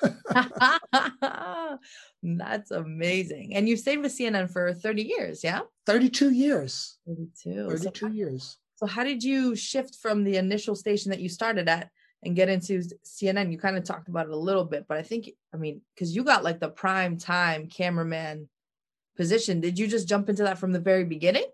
That's 2.22 2.70
amazing. 2.70 3.54
And 3.54 3.68
you 3.68 3.76
stayed 3.76 3.98
with 3.98 4.16
CNN 4.16 4.50
for 4.50 4.72
30 4.74 5.02
years, 5.02 5.44
yeah? 5.44 5.60
32 5.86 6.30
years. 6.30 6.98
32. 7.06 7.68
32 7.68 7.98
so, 7.98 8.06
years. 8.08 8.58
So 8.76 8.86
how 8.86 9.04
did 9.04 9.22
you 9.22 9.56
shift 9.56 9.96
from 9.96 10.24
the 10.24 10.36
initial 10.36 10.74
station 10.74 11.10
that 11.10 11.20
you 11.20 11.28
started 11.28 11.68
at 11.68 11.90
and 12.22 12.36
get 12.36 12.48
into 12.48 12.82
CNN? 13.04 13.52
You 13.52 13.58
kind 13.58 13.76
of 13.76 13.84
talked 13.84 14.08
about 14.08 14.26
it 14.26 14.32
a 14.32 14.36
little 14.36 14.64
bit, 14.64 14.86
but 14.88 14.98
I 14.98 15.02
think 15.02 15.30
I 15.54 15.56
mean, 15.56 15.80
because 15.94 16.14
you 16.14 16.24
got 16.24 16.44
like 16.44 16.60
the 16.60 16.68
prime 16.68 17.16
time 17.16 17.68
cameraman 17.68 18.48
position. 19.16 19.60
Did 19.60 19.78
you 19.78 19.86
just 19.86 20.08
jump 20.08 20.28
into 20.28 20.42
that 20.44 20.58
from 20.58 20.72
the 20.72 20.80
very 20.80 21.04
beginning? 21.04 21.46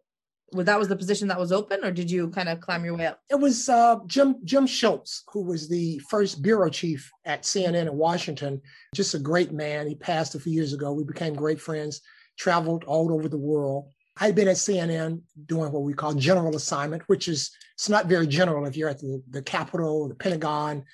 That 0.52 0.78
was 0.78 0.88
the 0.88 0.96
position 0.96 1.28
that 1.28 1.38
was 1.38 1.52
open, 1.52 1.84
or 1.84 1.90
did 1.90 2.10
you 2.10 2.28
kind 2.28 2.48
of 2.48 2.60
climb 2.60 2.84
your 2.84 2.96
way 2.96 3.06
up? 3.06 3.20
It 3.30 3.38
was 3.38 3.68
uh, 3.68 3.96
Jim 4.06 4.36
Jim 4.44 4.66
Schultz, 4.66 5.24
who 5.32 5.42
was 5.42 5.68
the 5.68 5.98
first 6.10 6.42
bureau 6.42 6.68
chief 6.68 7.10
at 7.24 7.42
CNN 7.42 7.86
in 7.86 7.96
Washington. 7.96 8.60
Just 8.94 9.14
a 9.14 9.18
great 9.18 9.52
man. 9.52 9.88
He 9.88 9.94
passed 9.94 10.34
a 10.34 10.40
few 10.40 10.52
years 10.52 10.72
ago. 10.72 10.92
We 10.92 11.04
became 11.04 11.34
great 11.34 11.60
friends. 11.60 12.00
Traveled 12.38 12.84
all 12.84 13.12
over 13.12 13.28
the 13.28 13.38
world. 13.38 13.88
I'd 14.18 14.34
been 14.34 14.48
at 14.48 14.56
CNN 14.56 15.22
doing 15.46 15.72
what 15.72 15.82
we 15.82 15.94
call 15.94 16.12
general 16.14 16.54
assignment, 16.54 17.02
which 17.06 17.28
is 17.28 17.50
it's 17.74 17.88
not 17.88 18.06
very 18.06 18.26
general 18.26 18.66
if 18.66 18.76
you're 18.76 18.90
at 18.90 18.98
the, 18.98 19.22
the 19.30 19.42
Capitol, 19.42 20.08
the 20.08 20.14
Pentagon, 20.14 20.84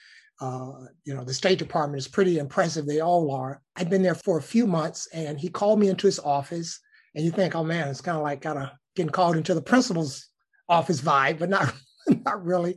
uh, 0.41 0.73
you 1.05 1.15
know, 1.15 1.25
the 1.25 1.35
State 1.35 1.59
Department 1.59 1.99
is 1.99 2.07
pretty 2.07 2.39
impressive. 2.39 2.87
They 2.87 3.01
all 3.01 3.33
are. 3.33 3.61
I'd 3.77 3.91
been 3.91 4.03
there 4.03 4.15
for 4.15 4.39
a 4.39 4.43
few 4.43 4.67
months, 4.67 5.09
and 5.13 5.39
he 5.39 5.49
called 5.49 5.81
me 5.81 5.89
into 5.89 6.07
his 6.07 6.21
office. 6.21 6.81
And 7.15 7.25
you 7.25 7.33
think, 7.33 7.57
oh 7.57 7.65
man, 7.65 7.89
it's 7.89 8.01
kind 8.01 8.17
of 8.17 8.23
like 8.23 8.43
kind 8.43 8.59
of 8.59 8.71
getting 8.99 9.13
called 9.13 9.37
into 9.37 9.55
the 9.55 9.63
principal's 9.63 10.29
office 10.69 11.01
vibe, 11.01 11.39
but 11.39 11.49
not 11.49 11.73
not 12.25 12.45
really. 12.45 12.77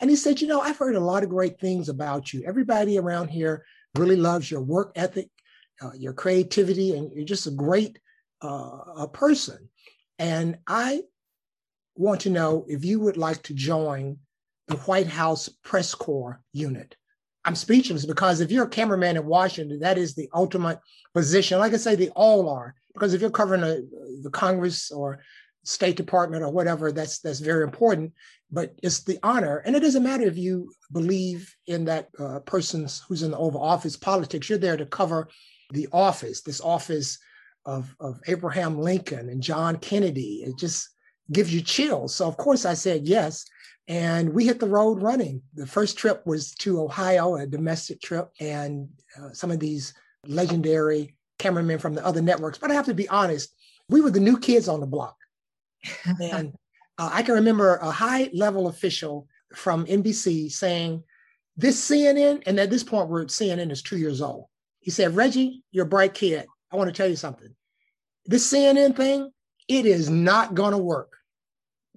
And 0.00 0.10
he 0.10 0.16
said, 0.16 0.40
you 0.40 0.48
know, 0.48 0.60
I've 0.60 0.76
heard 0.76 0.96
a 0.96 1.00
lot 1.00 1.22
of 1.22 1.30
great 1.30 1.58
things 1.60 1.88
about 1.88 2.32
you. 2.32 2.42
Everybody 2.46 2.98
around 2.98 3.28
here 3.28 3.64
really 3.96 4.16
loves 4.16 4.50
your 4.50 4.62
work 4.62 4.92
ethic, 4.96 5.28
uh, 5.80 5.92
your 5.96 6.12
creativity, 6.12 6.96
and 6.96 7.10
you're 7.14 7.24
just 7.24 7.46
a 7.46 7.52
great 7.52 7.98
uh, 8.42 8.78
a 8.96 9.08
person. 9.08 9.68
And 10.18 10.58
I 10.66 11.02
want 11.94 12.22
to 12.22 12.30
know 12.30 12.66
if 12.68 12.84
you 12.84 13.00
would 13.00 13.16
like 13.16 13.42
to 13.44 13.54
join 13.54 14.18
the 14.68 14.76
White 14.76 15.06
House 15.06 15.48
press 15.62 15.94
corps 15.94 16.40
unit. 16.52 16.96
I'm 17.44 17.54
speechless 17.54 18.04
because 18.04 18.40
if 18.40 18.50
you're 18.50 18.66
a 18.66 18.68
cameraman 18.68 19.16
in 19.16 19.24
Washington, 19.24 19.80
that 19.80 19.98
is 19.98 20.14
the 20.14 20.28
ultimate 20.34 20.78
position. 21.14 21.58
Like 21.58 21.72
I 21.72 21.78
say, 21.78 21.94
they 21.94 22.10
all 22.10 22.48
are. 22.48 22.74
Because 22.92 23.14
if 23.14 23.20
you're 23.20 23.30
covering 23.30 23.62
a, 23.62 23.80
the 24.22 24.30
Congress 24.30 24.90
or 24.90 25.20
State 25.64 25.96
Department 25.96 26.42
or 26.42 26.50
whatever, 26.50 26.92
that's 26.92 27.18
that's 27.20 27.40
very 27.40 27.64
important. 27.64 28.12
But 28.50 28.74
it's 28.82 29.00
the 29.04 29.18
honor, 29.22 29.58
and 29.58 29.76
it 29.76 29.80
doesn't 29.80 30.02
matter 30.02 30.24
if 30.24 30.36
you 30.36 30.72
believe 30.92 31.54
in 31.66 31.84
that 31.84 32.08
uh, 32.18 32.40
person's 32.40 33.02
who's 33.06 33.22
in 33.22 33.30
the 33.30 33.38
Oval 33.38 33.62
Office 33.62 33.96
politics. 33.96 34.48
You're 34.48 34.58
there 34.58 34.76
to 34.76 34.86
cover 34.86 35.28
the 35.72 35.88
office, 35.92 36.42
this 36.42 36.60
office 36.60 37.18
of 37.66 37.94
of 38.00 38.20
Abraham 38.26 38.78
Lincoln 38.78 39.28
and 39.28 39.42
John 39.42 39.76
Kennedy. 39.76 40.42
It 40.46 40.58
just 40.58 40.88
gives 41.30 41.54
you 41.54 41.60
chills. 41.60 42.14
So 42.14 42.26
of 42.26 42.36
course 42.36 42.64
I 42.64 42.74
said 42.74 43.06
yes, 43.06 43.44
and 43.86 44.32
we 44.32 44.46
hit 44.46 44.60
the 44.60 44.66
road 44.66 45.02
running. 45.02 45.42
The 45.54 45.66
first 45.66 45.96
trip 45.96 46.26
was 46.26 46.52
to 46.56 46.80
Ohio, 46.80 47.36
a 47.36 47.46
domestic 47.46 48.00
trip, 48.00 48.30
and 48.40 48.88
uh, 49.20 49.30
some 49.32 49.50
of 49.50 49.60
these 49.60 49.94
legendary 50.26 51.14
cameramen 51.38 51.78
from 51.78 51.94
the 51.94 52.04
other 52.04 52.20
networks. 52.20 52.58
But 52.58 52.70
I 52.70 52.74
have 52.74 52.86
to 52.86 52.94
be 52.94 53.08
honest, 53.08 53.54
we 53.88 54.00
were 54.00 54.10
the 54.10 54.20
new 54.20 54.38
kids 54.38 54.68
on 54.68 54.80
the 54.80 54.86
block 54.86 55.16
and 56.20 56.52
uh, 56.98 57.10
I 57.12 57.22
can 57.22 57.34
remember 57.34 57.76
a 57.76 57.90
high 57.90 58.30
level 58.34 58.68
official 58.68 59.26
from 59.54 59.86
NBC 59.86 60.50
saying, 60.50 61.02
This 61.56 61.88
CNN, 61.88 62.42
and 62.46 62.58
at 62.60 62.70
this 62.70 62.84
point, 62.84 63.08
where 63.08 63.24
CNN 63.26 63.70
is 63.70 63.82
two 63.82 63.98
years 63.98 64.20
old, 64.20 64.46
he 64.80 64.90
said, 64.90 65.16
Reggie, 65.16 65.62
you're 65.72 65.86
a 65.86 65.88
bright 65.88 66.14
kid. 66.14 66.46
I 66.72 66.76
want 66.76 66.88
to 66.88 66.96
tell 66.96 67.08
you 67.08 67.16
something. 67.16 67.54
This 68.26 68.50
CNN 68.50 68.96
thing, 68.96 69.30
it 69.68 69.86
is 69.86 70.08
not 70.08 70.54
going 70.54 70.72
to 70.72 70.78
work. 70.78 71.16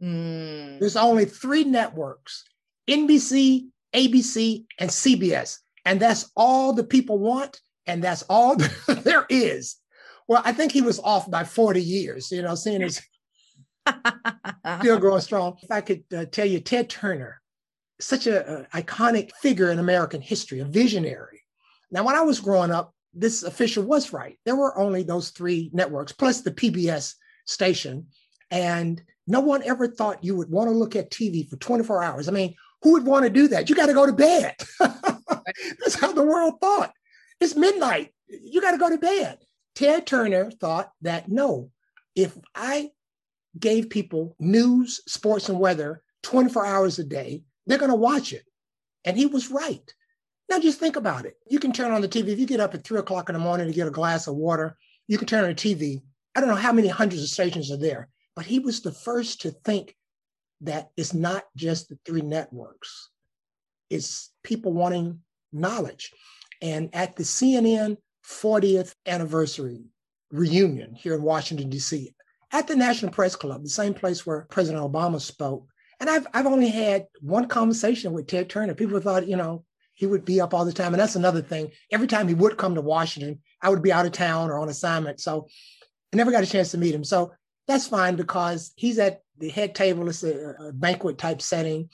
Mm. 0.01 0.79
There's 0.79 0.97
only 0.97 1.25
three 1.25 1.63
networks 1.63 2.43
NBC, 2.89 3.67
ABC, 3.95 4.65
and 4.79 4.89
CBS. 4.89 5.59
And 5.85 5.99
that's 5.99 6.31
all 6.35 6.73
the 6.73 6.83
people 6.83 7.19
want. 7.19 7.59
And 7.85 8.03
that's 8.03 8.23
all 8.23 8.55
there 8.87 9.25
is. 9.29 9.77
Well, 10.27 10.41
I 10.45 10.53
think 10.53 10.71
he 10.71 10.81
was 10.81 10.99
off 10.99 11.29
by 11.29 11.43
40 11.43 11.81
years, 11.81 12.31
you 12.31 12.41
know, 12.41 12.55
seeing 12.55 12.81
as 12.81 13.01
Still 14.79 14.99
growing 14.99 15.21
strong. 15.21 15.57
If 15.61 15.71
I 15.71 15.81
could 15.81 16.03
uh, 16.15 16.25
tell 16.25 16.45
you, 16.45 16.59
Ted 16.59 16.89
Turner, 16.89 17.41
such 17.99 18.27
an 18.27 18.67
iconic 18.73 19.31
figure 19.41 19.71
in 19.71 19.79
American 19.79 20.21
history, 20.21 20.59
a 20.59 20.65
visionary. 20.65 21.41
Now, 21.91 22.03
when 22.03 22.15
I 22.15 22.21
was 22.21 22.39
growing 22.39 22.71
up, 22.71 22.93
this 23.13 23.43
official 23.43 23.83
was 23.83 24.11
right. 24.11 24.39
There 24.45 24.55
were 24.55 24.77
only 24.77 25.03
those 25.03 25.29
three 25.29 25.69
networks, 25.73 26.11
plus 26.11 26.41
the 26.41 26.51
PBS 26.51 27.13
station. 27.45 28.07
And 28.49 29.01
no 29.27 29.39
one 29.39 29.63
ever 29.63 29.87
thought 29.87 30.23
you 30.23 30.35
would 30.35 30.49
want 30.49 30.69
to 30.69 30.75
look 30.75 30.95
at 30.95 31.11
TV 31.11 31.47
for 31.47 31.55
24 31.57 32.03
hours. 32.03 32.27
I 32.27 32.31
mean, 32.31 32.55
who 32.81 32.93
would 32.93 33.05
want 33.05 33.23
to 33.23 33.29
do 33.29 33.47
that? 33.49 33.69
You 33.69 33.75
got 33.75 33.85
to 33.85 33.93
go 33.93 34.05
to 34.05 34.13
bed. 34.13 34.55
That's 34.79 35.99
how 35.99 36.11
the 36.11 36.23
world 36.23 36.55
thought. 36.59 36.93
It's 37.39 37.55
midnight. 37.55 38.13
You 38.27 38.61
got 38.61 38.71
to 38.71 38.77
go 38.77 38.89
to 38.89 38.97
bed. 38.97 39.39
Ted 39.75 40.05
Turner 40.05 40.51
thought 40.51 40.91
that 41.01 41.29
no, 41.29 41.71
if 42.15 42.37
I 42.53 42.91
gave 43.59 43.89
people 43.89 44.35
news, 44.39 45.01
sports, 45.07 45.49
and 45.49 45.59
weather 45.59 46.01
24 46.23 46.65
hours 46.65 46.99
a 46.99 47.03
day, 47.03 47.43
they're 47.67 47.77
going 47.77 47.91
to 47.91 47.95
watch 47.95 48.33
it. 48.33 48.45
And 49.05 49.17
he 49.17 49.25
was 49.25 49.51
right. 49.51 49.93
Now 50.49 50.59
just 50.59 50.79
think 50.79 50.95
about 50.95 51.25
it. 51.25 51.35
You 51.47 51.59
can 51.59 51.71
turn 51.71 51.91
on 51.91 52.01
the 52.01 52.07
TV. 52.07 52.29
If 52.29 52.39
you 52.39 52.45
get 52.45 52.59
up 52.59 52.73
at 52.73 52.83
three 52.83 52.99
o'clock 52.99 53.29
in 53.29 53.33
the 53.33 53.39
morning 53.39 53.67
to 53.67 53.73
get 53.73 53.87
a 53.87 53.91
glass 53.91 54.27
of 54.27 54.35
water, 54.35 54.77
you 55.07 55.17
can 55.17 55.27
turn 55.27 55.43
on 55.43 55.49
the 55.49 55.55
TV. 55.55 56.01
I 56.35 56.39
don't 56.39 56.49
know 56.49 56.55
how 56.55 56.73
many 56.73 56.87
hundreds 56.87 57.21
of 57.21 57.29
stations 57.29 57.71
are 57.71 57.77
there, 57.77 58.09
but 58.35 58.45
he 58.45 58.59
was 58.59 58.81
the 58.81 58.91
first 58.91 59.41
to 59.41 59.51
think 59.51 59.95
that 60.61 60.91
it's 60.95 61.13
not 61.13 61.43
just 61.55 61.89
the 61.89 61.97
three 62.05 62.21
networks, 62.21 63.09
it's 63.89 64.31
people 64.43 64.73
wanting 64.73 65.19
knowledge. 65.51 66.11
And 66.61 66.89
at 66.93 67.15
the 67.15 67.23
CNN 67.23 67.97
40th 68.25 68.95
anniversary 69.05 69.83
reunion 70.31 70.95
here 70.95 71.13
in 71.13 71.21
Washington, 71.21 71.69
D.C., 71.69 72.15
at 72.53 72.67
the 72.67 72.75
National 72.75 73.11
Press 73.11 73.35
Club, 73.35 73.63
the 73.63 73.69
same 73.69 73.93
place 73.93 74.25
where 74.25 74.47
President 74.49 74.83
Obama 74.83 75.19
spoke. 75.19 75.67
And 75.99 76.09
I've, 76.09 76.27
I've 76.33 76.45
only 76.45 76.69
had 76.69 77.07
one 77.19 77.47
conversation 77.47 78.13
with 78.13 78.27
Ted 78.27 78.49
Turner. 78.49 78.75
People 78.75 78.99
thought, 78.99 79.27
you 79.27 79.35
know, 79.35 79.65
he 79.95 80.05
would 80.05 80.23
be 80.23 80.39
up 80.39 80.53
all 80.53 80.65
the 80.65 80.71
time. 80.71 80.93
And 80.93 81.01
that's 81.01 81.15
another 81.15 81.41
thing. 81.41 81.71
Every 81.91 82.07
time 82.07 82.27
he 82.27 82.33
would 82.33 82.57
come 82.57 82.75
to 82.75 82.81
Washington, 82.81 83.39
I 83.61 83.69
would 83.69 83.81
be 83.81 83.91
out 83.91 84.05
of 84.05 84.11
town 84.11 84.49
or 84.49 84.59
on 84.59 84.69
assignment. 84.69 85.19
So 85.19 85.47
I 86.13 86.17
never 86.17 86.31
got 86.31 86.43
a 86.43 86.47
chance 86.47 86.71
to 86.71 86.77
meet 86.77 86.95
him. 86.95 87.03
So 87.03 87.33
that's 87.67 87.87
fine 87.87 88.15
because 88.15 88.71
he's 88.75 88.99
at 88.99 89.21
the 89.37 89.49
head 89.49 89.73
table. 89.73 90.07
It's 90.09 90.23
a, 90.23 90.55
a 90.59 90.71
banquet 90.73 91.17
type 91.17 91.41
setting, 91.41 91.89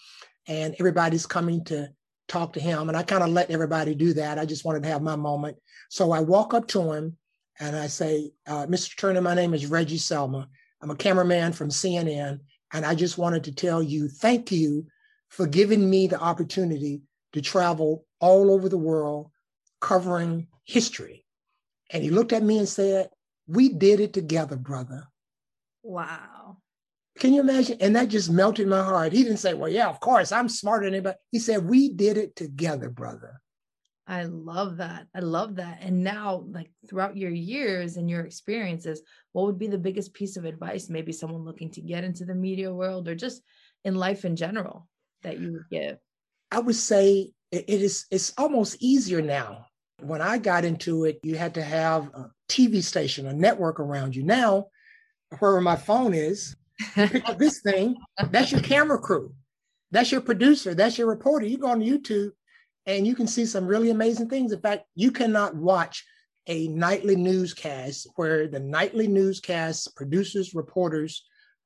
and 0.48 0.76
everybody's 0.80 1.26
coming 1.26 1.64
to 1.66 1.90
talk 2.28 2.54
to 2.54 2.60
him. 2.60 2.90
And 2.90 2.98
I 2.98 3.04
kind 3.04 3.24
of 3.24 3.30
let 3.30 3.52
everybody 3.52 3.96
do 3.96 4.14
that. 4.14 4.40
I 4.40 4.46
just 4.46 4.66
wanted 4.66 4.84
to 4.84 4.90
have 4.90 5.02
my 5.02 5.16
moment. 5.16 5.58
So 5.90 6.12
I 6.12 6.20
walk 6.20 6.54
up 6.54 6.68
to 6.70 6.92
him 6.94 7.18
and 7.60 7.76
I 7.76 7.88
say, 7.88 8.32
uh, 8.48 8.66
Mr. 8.68 8.98
Turner, 8.98 9.22
my 9.22 9.36
name 9.36 9.54
is 9.54 9.66
Reggie 9.66 9.98
Selma. 9.98 10.48
I'm 10.82 10.92
a 10.92 10.96
cameraman 10.96 11.52
from 11.54 11.70
CNN, 11.70 12.40
and 12.74 12.86
I 12.86 12.96
just 12.96 13.18
wanted 13.18 13.44
to 13.46 13.52
tell 13.52 13.84
you 13.84 14.08
thank 14.08 14.52
you 14.52 14.86
for 15.28 15.46
giving 15.46 15.90
me 15.90 16.08
the 16.08 16.20
opportunity 16.20 17.02
to 17.34 17.42
travel 17.42 18.06
all 18.20 18.52
over 18.52 18.70
the 18.70 18.78
world 18.78 19.30
covering 19.82 20.48
history. 20.66 21.26
And 21.92 22.04
he 22.04 22.10
looked 22.10 22.34
at 22.34 22.44
me 22.44 22.58
and 22.58 22.68
said, 22.68 23.10
We 23.48 23.70
did 23.70 24.00
it 24.00 24.14
together, 24.14 24.56
brother. 24.56 25.08
Wow. 25.84 26.58
Can 27.20 27.34
you 27.34 27.42
imagine? 27.42 27.78
And 27.82 27.96
that 27.96 28.08
just 28.08 28.30
melted 28.30 28.68
my 28.68 28.82
heart. 28.82 29.12
He 29.12 29.24
didn't 29.24 29.38
say, 29.38 29.54
Well, 29.54 29.70
yeah, 29.70 29.90
of 29.90 30.00
course, 30.00 30.32
I'm 30.32 30.50
smarter 30.50 30.86
than 30.86 30.94
anybody. 30.94 31.18
He 31.32 31.40
said, 31.40 31.68
We 31.68 31.90
did 31.90 32.18
it 32.18 32.36
together, 32.36 32.90
brother. 32.90 33.42
I 34.10 34.24
love 34.24 34.78
that. 34.78 35.06
I 35.14 35.20
love 35.20 35.58
that. 35.58 35.80
And 35.82 36.04
now, 36.04 36.44
like 36.50 36.72
throughout 36.90 37.16
your 37.16 37.30
years 37.30 37.96
and 37.96 38.10
your 38.10 38.22
experiences, 38.22 39.04
what 39.34 39.46
would 39.46 39.60
be 39.60 39.68
the 39.68 39.78
biggest 39.78 40.16
piece 40.16 40.36
of 40.36 40.46
advice, 40.46 40.90
maybe 40.90 41.12
someone 41.12 41.46
looking 41.46 41.70
to 41.74 41.82
get 41.82 42.04
into 42.04 42.26
the 42.26 42.34
media 42.34 42.74
world 42.74 43.08
or 43.08 43.14
just 43.14 43.44
in 43.86 43.94
life 43.94 44.26
in 44.26 44.36
general, 44.36 44.88
that 45.22 45.40
you 45.40 45.52
would 45.52 45.70
give? 45.70 46.00
I 46.52 46.60
would 46.60 46.76
say 46.76 47.34
it 47.52 47.70
is 47.70 48.08
it's 48.10 48.34
almost 48.36 48.78
easier 48.80 49.22
now. 49.22 49.68
When 50.02 50.24
I 50.24 50.40
got 50.40 50.66
into 50.66 51.06
it, 51.06 51.20
you 51.22 51.38
had 51.38 51.54
to 51.54 51.64
have 51.64 52.08
a 52.08 52.32
TV 52.50 52.82
station, 52.82 53.28
a 53.28 53.34
network 53.34 53.80
around 53.80 54.16
you. 54.16 54.24
Now, 54.24 54.70
wherever 55.38 55.62
my 55.62 55.76
phone 55.76 56.16
is, 56.16 56.56
pick 56.96 57.30
up 57.30 57.38
this 57.38 57.62
thing, 57.62 57.96
that's 58.32 58.52
your 58.52 58.62
camera 58.62 58.98
crew. 58.98 59.34
That's 59.92 60.12
your 60.12 60.22
producer. 60.22 60.74
That's 60.74 60.98
your 60.98 61.08
reporter. 61.08 61.46
You 61.46 61.60
go 61.60 61.68
on 61.68 61.82
YouTube 61.82 62.32
and 62.90 63.06
you 63.06 63.16
can 63.16 63.28
see 63.28 63.46
some 63.46 63.68
really 63.68 63.92
amazing 63.92 64.28
things. 64.28 64.52
In 64.52 64.60
fact, 64.60 64.86
you 64.96 65.12
cannot 65.12 65.56
watch 65.56 66.04
a 66.48 66.68
nightly 66.70 67.16
newscast 67.16 68.08
where 68.16 68.48
the 68.48 68.60
nightly 68.60 69.08
newscast 69.08 69.96
producers, 69.96 70.56
reporters 70.56 71.24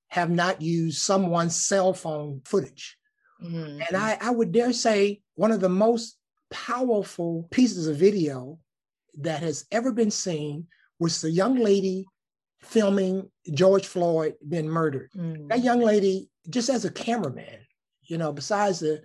have 0.09 0.29
not 0.29 0.61
used 0.61 0.99
someone's 0.99 1.55
cell 1.55 1.93
phone 1.93 2.41
footage. 2.43 2.97
Mm-hmm. 3.41 3.81
And 3.87 3.97
I, 3.97 4.17
I 4.19 4.31
would 4.31 4.51
dare 4.51 4.73
say 4.73 5.21
one 5.35 5.53
of 5.53 5.61
the 5.61 5.69
most 5.69 6.17
powerful 6.51 7.47
pieces 7.51 7.87
of 7.87 7.95
video 7.95 8.59
that 9.19 9.41
has 9.41 9.65
ever 9.71 9.93
been 9.93 10.11
seen 10.11 10.67
was 10.99 11.21
the 11.21 11.31
young 11.31 11.55
lady 11.55 12.05
filming 12.61 13.29
George 13.53 13.87
Floyd 13.87 14.35
being 14.47 14.67
murdered. 14.67 15.09
Mm. 15.15 15.47
That 15.47 15.63
young 15.63 15.79
lady, 15.79 16.29
just 16.49 16.69
as 16.69 16.83
a 16.83 16.91
cameraman, 16.91 17.59
you 18.03 18.17
know, 18.17 18.33
besides 18.33 18.81
the 18.81 19.01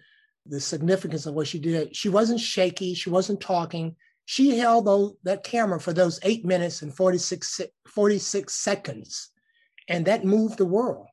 the 0.49 0.61
significance 0.61 1.26
of 1.26 1.34
what 1.34 1.46
she 1.46 1.59
did, 1.59 1.94
she 1.94 2.09
wasn't 2.09 2.40
shaky, 2.40 2.94
she 2.94 3.11
wasn't 3.11 3.40
talking. 3.40 3.96
She 4.24 4.59
held 4.59 4.86
those, 4.86 5.14
that 5.24 5.44
camera 5.44 5.80
for 5.80 5.92
those 5.92 6.20
eight 6.22 6.44
minutes 6.44 6.82
and 6.82 6.94
46, 6.94 7.62
46 7.86 8.55
seconds, 8.55 9.30
and 9.88 10.05
that 10.05 10.24
moved 10.24 10.59
the 10.59 10.66
world. 10.66 11.07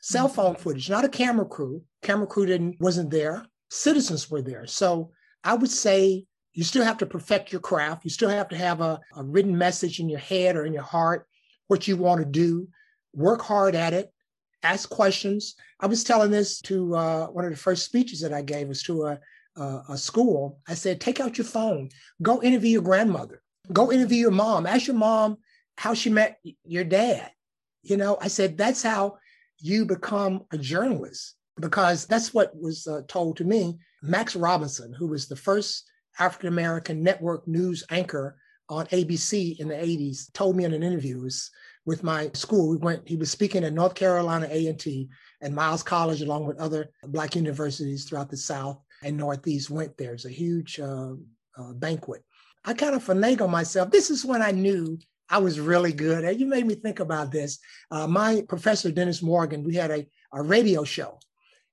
Cell 0.00 0.28
phone 0.28 0.54
mm-hmm. 0.54 0.62
footage, 0.62 0.90
not 0.90 1.04
a 1.04 1.08
camera 1.08 1.46
crew. 1.46 1.82
Camera 2.02 2.26
crew 2.26 2.46
didn't 2.46 2.76
wasn't 2.80 3.10
there. 3.10 3.46
Citizens 3.70 4.30
were 4.30 4.42
there. 4.42 4.66
So 4.66 5.10
I 5.42 5.54
would 5.54 5.70
say 5.70 6.26
you 6.52 6.64
still 6.64 6.84
have 6.84 6.98
to 6.98 7.06
perfect 7.06 7.52
your 7.52 7.60
craft. 7.60 8.04
You 8.04 8.10
still 8.10 8.28
have 8.28 8.48
to 8.48 8.56
have 8.56 8.80
a, 8.80 9.00
a 9.16 9.24
written 9.24 9.56
message 9.56 9.98
in 9.98 10.08
your 10.08 10.20
head 10.20 10.56
or 10.56 10.64
in 10.64 10.72
your 10.72 10.82
heart, 10.82 11.26
what 11.66 11.88
you 11.88 11.96
want 11.96 12.20
to 12.20 12.24
do. 12.24 12.68
Work 13.14 13.42
hard 13.42 13.74
at 13.74 13.92
it. 13.92 14.12
Ask 14.66 14.90
questions. 14.90 15.54
I 15.78 15.86
was 15.86 16.02
telling 16.02 16.32
this 16.32 16.60
to 16.62 16.96
uh, 16.96 17.26
one 17.26 17.44
of 17.44 17.52
the 17.52 17.56
first 17.56 17.84
speeches 17.84 18.20
that 18.20 18.32
I 18.32 18.42
gave 18.42 18.66
was 18.66 18.82
to 18.82 19.04
a, 19.04 19.20
a, 19.56 19.82
a 19.90 19.96
school. 19.96 20.58
I 20.66 20.74
said, 20.74 21.00
take 21.00 21.20
out 21.20 21.38
your 21.38 21.44
phone, 21.44 21.90
go 22.20 22.42
interview 22.42 22.70
your 22.72 22.82
grandmother, 22.82 23.42
go 23.72 23.92
interview 23.92 24.18
your 24.18 24.32
mom. 24.32 24.66
Ask 24.66 24.88
your 24.88 24.96
mom 24.96 25.36
how 25.78 25.94
she 25.94 26.10
met 26.10 26.40
your 26.64 26.82
dad. 26.82 27.30
You 27.84 27.96
know, 27.96 28.18
I 28.20 28.26
said 28.26 28.58
that's 28.58 28.82
how 28.82 29.18
you 29.60 29.84
become 29.84 30.42
a 30.50 30.58
journalist 30.58 31.36
because 31.60 32.06
that's 32.06 32.34
what 32.34 32.50
was 32.60 32.88
uh, 32.88 33.02
told 33.06 33.36
to 33.36 33.44
me. 33.44 33.78
Max 34.02 34.34
Robinson, 34.34 34.92
who 34.92 35.06
was 35.06 35.28
the 35.28 35.36
first 35.36 35.88
African 36.18 36.48
American 36.48 37.04
network 37.04 37.46
news 37.46 37.84
anchor 37.90 38.36
on 38.68 38.86
ABC 38.86 39.60
in 39.60 39.68
the 39.68 39.74
80s, 39.74 40.32
told 40.32 40.56
me 40.56 40.64
in 40.64 40.74
an 40.74 40.82
interview 40.82 41.20
was 41.20 41.52
with 41.86 42.02
my 42.02 42.30
school. 42.34 42.68
We 42.68 42.76
went, 42.76 43.08
he 43.08 43.16
was 43.16 43.30
speaking 43.30 43.64
at 43.64 43.72
North 43.72 43.94
Carolina 43.94 44.48
A&T 44.50 45.08
and 45.40 45.54
Miles 45.54 45.82
College, 45.82 46.20
along 46.20 46.46
with 46.46 46.58
other 46.58 46.90
Black 47.04 47.34
universities 47.34 48.04
throughout 48.04 48.28
the 48.28 48.36
South 48.36 48.78
and 49.02 49.16
Northeast 49.16 49.70
went 49.70 49.96
there. 49.96 50.14
It's 50.14 50.24
a 50.24 50.30
huge 50.30 50.80
uh, 50.80 51.12
uh, 51.56 51.72
banquet. 51.74 52.22
I 52.64 52.74
kind 52.74 52.94
of 52.94 53.04
finagled 53.04 53.50
myself. 53.50 53.90
This 53.90 54.10
is 54.10 54.24
when 54.24 54.42
I 54.42 54.50
knew 54.50 54.98
I 55.28 55.38
was 55.38 55.60
really 55.60 55.92
good. 55.92 56.24
And 56.24 56.38
you 56.38 56.46
made 56.46 56.66
me 56.66 56.74
think 56.74 57.00
about 57.00 57.30
this. 57.30 57.58
Uh, 57.90 58.06
my 58.06 58.42
professor, 58.48 58.90
Dennis 58.90 59.22
Morgan, 59.22 59.64
we 59.64 59.74
had 59.74 59.90
a, 59.90 60.06
a 60.32 60.42
radio 60.42 60.82
show 60.84 61.18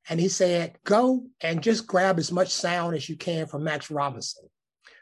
and 0.10 0.20
he 0.20 0.28
said, 0.28 0.78
go 0.84 1.26
and 1.42 1.64
just 1.64 1.88
grab 1.88 2.20
as 2.20 2.32
much 2.32 2.50
sound 2.50 2.96
as 2.96 3.08
you 3.10 3.16
can 3.16 3.48
from 3.48 3.64
Max 3.64 3.90
Robinson. 3.90 4.44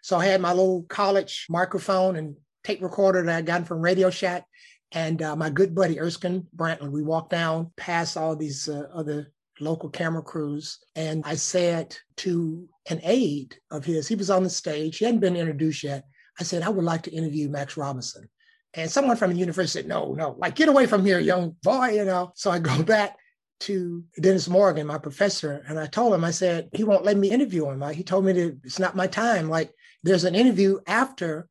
So 0.02 0.18
I 0.18 0.26
had 0.26 0.42
my 0.42 0.52
little 0.52 0.84
college 0.84 1.48
microphone 1.50 2.16
and 2.16 2.36
tape 2.64 2.82
recorder 2.82 3.24
that 3.24 3.38
I 3.38 3.42
got 3.42 3.68
from 3.68 3.82
Radio 3.82 4.10
Shack. 4.10 4.46
And 4.92 5.22
uh, 5.22 5.36
my 5.36 5.50
good 5.50 5.74
buddy 5.74 6.00
Erskine 6.00 6.48
Brantley, 6.56 6.92
we 6.92 7.02
walked 7.02 7.30
down 7.30 7.72
past 7.78 8.18
all 8.18 8.36
these 8.36 8.68
uh, 8.68 8.88
other 8.94 9.32
local 9.60 9.90
camera 9.90 10.22
crews. 10.22 10.80
And 10.96 11.24
I 11.26 11.36
said 11.36 11.96
to 12.18 12.68
an 12.90 13.00
aide 13.04 13.56
of 13.70 13.86
his, 13.86 14.08
he 14.08 14.16
was 14.16 14.30
on 14.30 14.44
the 14.44 14.50
stage, 14.50 14.98
he 14.98 15.06
hadn't 15.06 15.22
been 15.22 15.36
introduced 15.36 15.84
yet. 15.84 16.06
I 16.40 16.44
said, 16.44 16.64
I 16.64 16.70
would 16.70 16.86
like 16.86 17.04
to 17.04 17.12
interview 17.12 17.50
Max 17.50 17.78
Robinson. 17.78 18.30
And 18.74 18.90
someone 18.90 19.18
from 19.18 19.32
the 19.32 19.38
university 19.38 19.82
said, 19.82 19.90
no, 19.90 20.14
no, 20.14 20.36
like 20.40 20.56
get 20.56 20.70
away 20.70 20.88
from 20.88 21.06
here, 21.06 21.20
young 21.20 21.56
boy, 21.62 21.90
you 21.90 22.06
know. 22.06 22.32
So 22.36 22.52
I 22.52 22.60
go 22.60 22.84
back 22.84 23.18
to 23.62 24.04
Dennis 24.20 24.48
Morgan, 24.48 24.88
my 24.88 24.98
professor, 24.98 25.64
and 25.68 25.80
I 25.80 25.86
told 25.86 26.14
him, 26.14 26.24
I 26.24 26.32
said, 26.32 26.70
he 26.74 26.84
won't 26.84 27.06
let 27.06 27.18
me 27.18 27.30
interview 27.30 27.70
him. 27.70 27.82
He 27.94 28.04
told 28.04 28.26
me 28.26 28.34
that 28.34 28.60
it's 28.64 28.80
not 28.80 28.96
my 28.96 29.08
time. 29.08 29.50
Like 29.50 29.72
there's 30.04 30.24
an 30.24 30.36
interview 30.36 30.80
after 30.88 31.48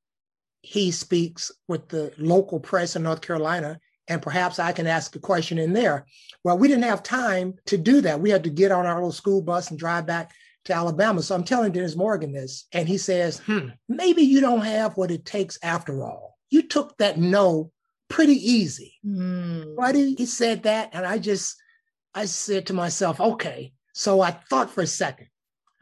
he 0.63 0.91
speaks 0.91 1.51
with 1.69 1.89
the 1.89 2.13
local 2.19 2.61
press 2.61 2.97
in 2.97 3.03
North 3.03 3.21
Carolina, 3.21 3.81
and 4.09 4.21
perhaps 4.21 4.59
I 4.59 4.73
can 4.73 4.87
ask 4.87 5.15
a 5.17 5.21
question 5.21 5.59
in 5.59 5.73
there. 5.73 6.07
Well, 6.45 6.59
we 6.59 6.69
didn't 6.69 6.85
have 6.85 7.03
time 7.03 7.55
to 7.67 7.79
do 7.79 8.01
that. 8.03 8.21
We 8.21 8.31
had 8.31 8.45
to 8.45 8.51
get 8.51 8.73
on 8.73 8.87
our 8.87 8.97
little 8.97 9.13
school 9.13 9.41
bus 9.41 9.71
and 9.71 9.79
drive 9.79 10.07
back 10.07 10.33
to 10.65 10.75
Alabama. 10.75 11.23
So 11.23 11.35
I'm 11.35 11.45
telling 11.45 11.73
Dennis 11.73 11.97
Morgan 11.97 12.33
this, 12.33 12.67
and 12.73 12.89
he 12.89 12.99
says, 12.99 13.39
hmm, 13.39 13.69
maybe 13.89 14.23
you 14.23 14.41
don't 14.41 14.65
have 14.65 14.97
what 14.97 15.11
it 15.11 15.25
takes 15.25 15.59
after 15.63 16.05
all. 16.05 16.37
You 16.51 16.63
took 16.63 16.97
that 16.99 17.19
no 17.19 17.71
pretty 18.09 18.35
easy. 18.35 18.95
Mm. 19.07 19.77
Buddy, 19.77 20.15
he 20.17 20.27
said 20.27 20.65
that, 20.65 20.91
and 20.93 21.07
I 21.07 21.19
just 21.19 21.57
I 22.15 22.25
said 22.25 22.67
to 22.67 22.73
myself, 22.73 23.21
okay. 23.21 23.73
So 23.93 24.21
I 24.21 24.33
thought 24.33 24.71
for 24.71 24.83
a 24.83 24.87
second 24.87 25.29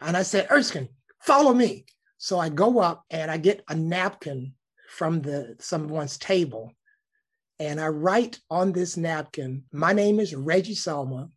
and 0.00 0.16
I 0.16 0.22
said, 0.22 0.48
Erskine, 0.50 0.88
follow 1.20 1.54
me. 1.54 1.86
So 2.18 2.38
I 2.38 2.48
go 2.48 2.80
up 2.80 3.04
and 3.10 3.30
I 3.30 3.36
get 3.36 3.64
a 3.68 3.74
napkin 3.74 4.54
from 4.98 5.22
the 5.22 5.54
someone's 5.60 6.18
table. 6.18 6.72
And 7.60 7.80
I 7.80 7.86
write 7.86 8.40
on 8.50 8.72
this 8.72 8.96
napkin, 8.96 9.62
my 9.72 9.92
name 9.92 10.18
is 10.18 10.34
Reggie 10.34 10.74
Selma. 10.74 11.30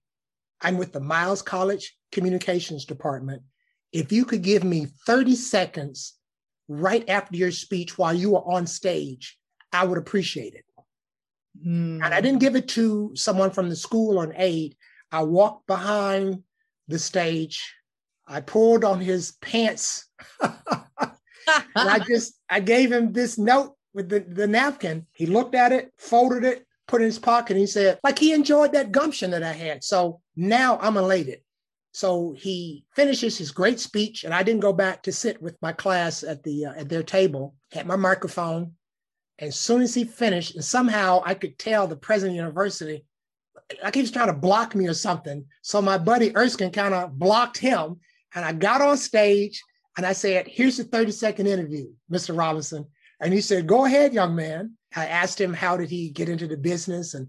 I'm 0.61 0.79
with 0.79 0.93
the 0.93 0.99
Miles 0.99 1.43
College 1.43 1.95
Communications 2.11 2.85
Department. 2.85 3.43
If 3.91 4.11
you 4.11 4.25
could 4.25 4.41
give 4.41 4.63
me 4.63 4.87
30 5.05 5.35
seconds 5.35 6.15
right 6.67 7.07
after 7.07 7.37
your 7.37 7.51
speech 7.51 7.99
while 7.99 8.13
you 8.13 8.31
were 8.31 8.51
on 8.51 8.65
stage, 8.65 9.37
I 9.71 9.85
would 9.85 9.99
appreciate 9.99 10.55
it. 10.55 10.65
Mm. 11.63 12.03
And 12.03 12.13
I 12.13 12.19
didn't 12.19 12.39
give 12.39 12.55
it 12.55 12.67
to 12.69 13.11
someone 13.13 13.51
from 13.51 13.69
the 13.69 13.75
school 13.75 14.17
on 14.17 14.33
aide. 14.35 14.75
I 15.11 15.21
walked 15.21 15.67
behind 15.67 16.41
the 16.87 16.97
stage. 16.97 17.75
I 18.27 18.41
pulled 18.41 18.83
on 18.83 18.99
his 19.01 19.33
pants. 19.33 20.07
and 21.47 21.89
I 21.89 21.99
just, 21.99 22.39
I 22.49 22.59
gave 22.59 22.91
him 22.91 23.13
this 23.13 23.37
note 23.37 23.75
with 23.93 24.09
the, 24.09 24.19
the 24.19 24.47
napkin. 24.47 25.05
He 25.13 25.25
looked 25.25 25.55
at 25.55 25.71
it, 25.71 25.91
folded 25.97 26.43
it, 26.43 26.65
put 26.87 27.01
it 27.01 27.05
in 27.05 27.09
his 27.09 27.19
pocket. 27.19 27.51
And 27.51 27.59
he 27.59 27.67
said, 27.67 27.99
like 28.03 28.19
he 28.19 28.33
enjoyed 28.33 28.73
that 28.73 28.91
gumption 28.91 29.31
that 29.31 29.43
I 29.43 29.53
had. 29.53 29.83
So 29.83 30.21
now 30.35 30.77
I'm 30.81 30.97
elated. 30.97 31.41
So 31.93 32.33
he 32.37 32.85
finishes 32.95 33.37
his 33.37 33.51
great 33.51 33.77
speech, 33.77 34.23
and 34.23 34.33
I 34.33 34.43
didn't 34.43 34.61
go 34.61 34.71
back 34.71 35.03
to 35.03 35.11
sit 35.11 35.41
with 35.41 35.61
my 35.61 35.73
class 35.73 36.23
at 36.23 36.41
the 36.41 36.67
uh, 36.67 36.73
at 36.77 36.87
their 36.87 37.03
table. 37.03 37.53
Had 37.73 37.85
my 37.85 37.97
microphone, 37.97 38.73
as 39.39 39.59
soon 39.59 39.81
as 39.81 39.93
he 39.93 40.05
finished, 40.05 40.55
and 40.55 40.63
somehow 40.63 41.21
I 41.25 41.33
could 41.33 41.59
tell 41.59 41.87
the 41.87 41.97
president 41.97 42.31
of 42.31 42.35
the 42.37 42.43
university, 42.43 43.05
like 43.83 43.95
he 43.95 44.01
was 44.01 44.11
trying 44.11 44.27
to 44.27 44.33
block 44.33 44.73
me 44.73 44.87
or 44.87 44.93
something. 44.93 45.43
So 45.63 45.81
my 45.81 45.97
buddy 45.97 46.33
Erskine 46.33 46.71
kind 46.71 46.93
of 46.93 47.19
blocked 47.19 47.57
him. 47.57 47.99
And 48.33 48.45
I 48.45 48.53
got 48.53 48.81
on 48.81 48.95
stage 48.95 49.61
and 49.97 50.05
I 50.05 50.13
said, 50.13 50.47
Here's 50.47 50.77
the 50.77 50.83
30 50.83 51.11
second 51.11 51.47
interview, 51.47 51.87
Mr. 52.11 52.37
Robinson. 52.37 52.85
And 53.19 53.33
he 53.33 53.41
said, 53.41 53.67
Go 53.67 53.85
ahead, 53.85 54.13
young 54.13 54.35
man. 54.35 54.77
I 54.95 55.07
asked 55.07 55.39
him, 55.39 55.53
How 55.53 55.77
did 55.77 55.89
he 55.89 56.09
get 56.09 56.29
into 56.29 56.47
the 56.47 56.57
business 56.57 57.13
and 57.13 57.27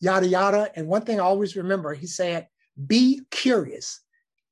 yada, 0.00 0.26
yada. 0.26 0.70
And 0.74 0.88
one 0.88 1.02
thing 1.02 1.20
I 1.20 1.24
always 1.24 1.56
remember, 1.56 1.94
he 1.94 2.06
said, 2.06 2.48
Be 2.86 3.22
curious. 3.30 4.00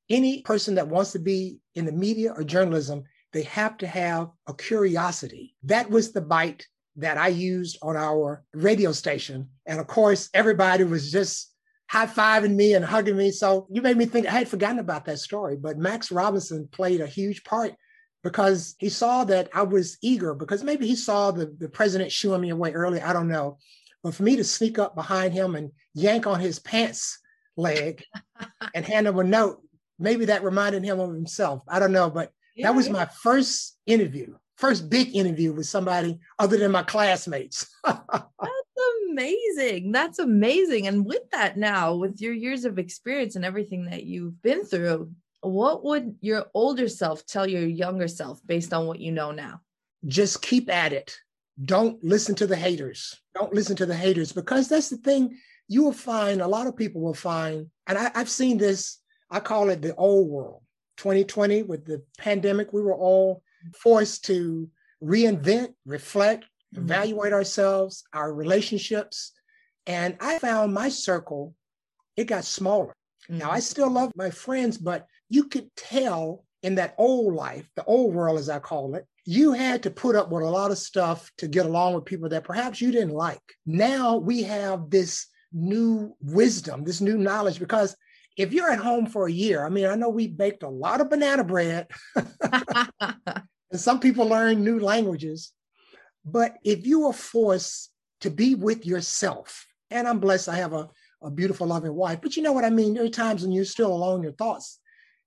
Any 0.09 0.41
person 0.41 0.75
that 0.75 0.87
wants 0.87 1.11
to 1.11 1.19
be 1.19 1.59
in 1.75 1.85
the 1.85 1.91
media 1.91 2.33
or 2.33 2.43
journalism, 2.43 3.03
they 3.33 3.43
have 3.43 3.77
to 3.77 3.87
have 3.87 4.29
a 4.47 4.53
curiosity. 4.53 5.55
That 5.63 5.89
was 5.89 6.11
the 6.11 6.21
bite 6.21 6.65
that 6.95 7.17
I 7.17 7.27
used 7.27 7.77
on 7.81 7.95
our 7.97 8.43
radio 8.53 8.91
station. 8.91 9.49
And 9.65 9.79
of 9.79 9.87
course, 9.87 10.29
everybody 10.33 10.83
was 10.83 11.11
just 11.11 11.53
high 11.89 12.05
fiving 12.05 12.55
me 12.55 12.73
and 12.73 12.83
hugging 12.83 13.17
me. 13.17 13.31
So 13.31 13.67
you 13.71 13.81
made 13.81 13.97
me 13.97 14.05
think 14.05 14.27
I 14.27 14.31
had 14.31 14.49
forgotten 14.49 14.79
about 14.79 15.05
that 15.05 15.19
story. 15.19 15.55
But 15.55 15.77
Max 15.77 16.11
Robinson 16.11 16.67
played 16.71 17.01
a 17.01 17.07
huge 17.07 17.43
part 17.43 17.73
because 18.23 18.75
he 18.79 18.89
saw 18.89 19.23
that 19.25 19.49
I 19.53 19.61
was 19.61 19.97
eager, 20.01 20.33
because 20.33 20.63
maybe 20.63 20.85
he 20.87 20.95
saw 20.95 21.31
the, 21.31 21.45
the 21.57 21.69
president 21.69 22.11
shooing 22.11 22.41
me 22.41 22.49
away 22.49 22.73
early. 22.73 23.01
I 23.01 23.13
don't 23.13 23.29
know. 23.29 23.57
But 24.03 24.15
for 24.15 24.23
me 24.23 24.35
to 24.35 24.43
sneak 24.43 24.77
up 24.79 24.95
behind 24.95 25.33
him 25.33 25.55
and 25.55 25.71
yank 25.93 26.27
on 26.27 26.39
his 26.39 26.59
pants 26.59 27.19
leg 27.55 28.03
and 28.73 28.85
hand 28.85 29.07
him 29.07 29.17
a 29.17 29.23
note, 29.23 29.61
maybe 29.97 30.25
that 30.25 30.43
reminded 30.43 30.83
him 30.83 30.99
of 30.99 31.13
himself. 31.13 31.63
I 31.67 31.79
don't 31.79 31.93
know. 31.93 32.09
But 32.09 32.31
Yeah, 32.55 32.67
that 32.67 32.75
was 32.75 32.87
yeah. 32.87 32.93
my 32.93 33.05
first 33.05 33.77
interview, 33.85 34.35
first 34.57 34.89
big 34.89 35.15
interview 35.15 35.53
with 35.53 35.67
somebody 35.67 36.19
other 36.37 36.57
than 36.57 36.71
my 36.71 36.83
classmates. 36.83 37.65
Oh, 38.39 38.56
Amazing. 39.09 39.91
That's 39.91 40.19
amazing. 40.19 40.87
And 40.87 41.05
with 41.05 41.29
that 41.31 41.57
now, 41.57 41.95
with 41.95 42.21
your 42.21 42.33
years 42.33 42.65
of 42.65 42.77
experience 42.77 43.35
and 43.35 43.45
everything 43.45 43.85
that 43.85 44.03
you've 44.03 44.41
been 44.41 44.65
through, 44.65 45.11
what 45.41 45.83
would 45.83 46.15
your 46.21 46.47
older 46.53 46.87
self 46.87 47.25
tell 47.25 47.47
your 47.47 47.65
younger 47.65 48.07
self 48.07 48.39
based 48.45 48.73
on 48.73 48.85
what 48.87 48.99
you 48.99 49.11
know 49.11 49.31
now? 49.31 49.61
Just 50.05 50.41
keep 50.41 50.69
at 50.69 50.93
it. 50.93 51.17
Don't 51.63 52.03
listen 52.03 52.35
to 52.35 52.47
the 52.47 52.55
haters. 52.55 53.19
Don't 53.33 53.53
listen 53.53 53.75
to 53.77 53.85
the 53.85 53.95
haters 53.95 54.31
because 54.31 54.67
that's 54.67 54.89
the 54.89 54.97
thing 54.97 55.37
you 55.67 55.83
will 55.83 55.93
find, 55.93 56.41
a 56.41 56.47
lot 56.47 56.67
of 56.67 56.75
people 56.75 57.01
will 57.01 57.13
find, 57.13 57.67
and 57.87 57.97
I, 57.97 58.11
I've 58.15 58.29
seen 58.29 58.57
this, 58.57 58.99
I 59.29 59.39
call 59.39 59.69
it 59.69 59.81
the 59.81 59.95
old 59.95 60.29
world. 60.29 60.61
2020, 60.97 61.63
with 61.63 61.85
the 61.85 62.01
pandemic, 62.17 62.73
we 62.73 62.81
were 62.81 62.95
all 62.95 63.43
forced 63.75 64.25
to 64.25 64.69
reinvent, 65.03 65.73
reflect, 65.85 66.45
Mhm. 66.77 66.83
evaluate 66.83 67.33
ourselves, 67.33 68.03
our 68.13 68.33
relationships. 68.33 69.33
And 69.85 70.17
I 70.19 70.39
found 70.39 70.73
my 70.73 70.89
circle, 70.89 71.55
it 72.15 72.25
got 72.25 72.45
smaller. 72.45 72.95
Now, 73.29 73.51
I 73.51 73.59
still 73.59 73.89
love 73.89 74.11
my 74.15 74.29
friends, 74.29 74.77
but 74.77 75.05
you 75.29 75.45
could 75.45 75.69
tell 75.75 76.45
in 76.63 76.75
that 76.75 76.95
old 76.97 77.33
life, 77.33 77.69
the 77.75 77.83
old 77.85 78.13
world, 78.13 78.39
as 78.39 78.49
I 78.49 78.59
call 78.59 78.95
it, 78.95 79.05
you 79.25 79.51
had 79.51 79.83
to 79.83 79.91
put 79.91 80.15
up 80.15 80.29
with 80.31 80.43
a 80.43 80.49
lot 80.49 80.71
of 80.71 80.77
stuff 80.77 81.29
to 81.37 81.47
get 81.47 81.65
along 81.65 81.93
with 81.93 82.05
people 82.05 82.29
that 82.29 82.45
perhaps 82.45 82.79
you 82.79 82.91
didn't 82.91 83.13
like. 83.13 83.41
Now 83.65 84.15
we 84.17 84.43
have 84.43 84.89
this 84.89 85.27
new 85.51 86.15
wisdom, 86.21 86.83
this 86.85 87.01
new 87.01 87.17
knowledge, 87.17 87.59
because 87.59 87.95
if 88.37 88.53
you're 88.53 88.71
at 88.71 88.79
home 88.79 89.05
for 89.07 89.27
a 89.27 89.31
year, 89.31 89.65
I 89.65 89.69
mean, 89.69 89.85
I 89.87 89.95
know 89.95 90.09
we 90.09 90.27
baked 90.27 90.63
a 90.63 90.69
lot 90.69 91.01
of 91.01 91.09
banana 91.09 91.43
bread, 91.43 91.87
and 92.99 93.79
some 93.79 93.99
people 93.99 94.27
learn 94.27 94.63
new 94.63 94.79
languages, 94.79 95.51
but 96.29 96.57
if 96.63 96.85
you 96.85 97.07
are 97.07 97.13
forced 97.13 97.91
to 98.21 98.29
be 98.29 98.53
with 98.53 98.85
yourself, 98.85 99.65
and 99.89 100.07
I'm 100.07 100.19
blessed, 100.19 100.49
I 100.49 100.57
have 100.57 100.73
a, 100.73 100.89
a 101.21 101.31
beautiful, 101.31 101.67
loving 101.67 101.93
wife, 101.95 102.19
but 102.21 102.35
you 102.35 102.43
know 102.43 102.51
what 102.51 102.65
I 102.65 102.69
mean? 102.69 102.93
There 102.93 103.05
are 103.05 103.09
times 103.09 103.43
when 103.43 103.53
you're 103.53 103.63
still 103.63 103.93
alone 103.93 104.17
in 104.17 104.23
your 104.23 104.33
thoughts. 104.33 104.79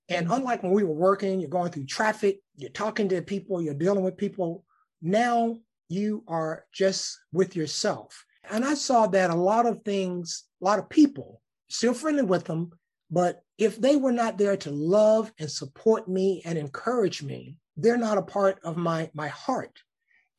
And 0.09 0.31
unlike 0.31 0.61
when 0.61 0.73
we 0.73 0.83
were 0.83 0.93
working, 0.93 1.39
you're 1.39 1.49
going 1.49 1.71
through 1.71 1.85
traffic, 1.85 2.41
you're 2.55 2.69
talking 2.69 3.09
to 3.09 3.21
people, 3.21 3.61
you're 3.61 3.73
dealing 3.73 4.03
with 4.03 4.17
people. 4.17 4.63
Now 5.01 5.57
you 5.89 6.23
are 6.27 6.65
just 6.71 7.17
with 7.31 7.55
yourself. 7.55 8.23
And 8.51 8.63
I 8.63 8.75
saw 8.75 9.07
that 9.07 9.31
a 9.31 9.35
lot 9.35 9.65
of 9.65 9.83
things, 9.83 10.43
a 10.61 10.65
lot 10.65 10.79
of 10.79 10.89
people, 10.89 11.41
still 11.69 11.93
friendly 11.93 12.23
with 12.23 12.43
them, 12.43 12.71
but 13.09 13.41
if 13.57 13.79
they 13.79 13.95
were 13.95 14.11
not 14.11 14.37
there 14.37 14.57
to 14.57 14.71
love 14.71 15.31
and 15.39 15.49
support 15.49 16.07
me 16.07 16.41
and 16.45 16.57
encourage 16.57 17.23
me, 17.23 17.57
they're 17.75 17.97
not 17.97 18.17
a 18.17 18.23
part 18.23 18.59
of 18.63 18.77
my, 18.77 19.09
my 19.13 19.29
heart. 19.29 19.79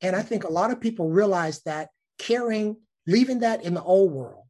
And 0.03 0.17
I 0.17 0.23
think 0.23 0.45
a 0.45 0.53
lot 0.53 0.73
of 0.73 0.81
people 0.81 1.09
realize 1.09 1.63
that 1.63 1.91
caring, 2.19 2.77
leaving 3.07 3.41
that 3.41 3.65
in 3.65 3.75
the 3.75 3.83
old 3.83 4.13
world, 4.13 4.45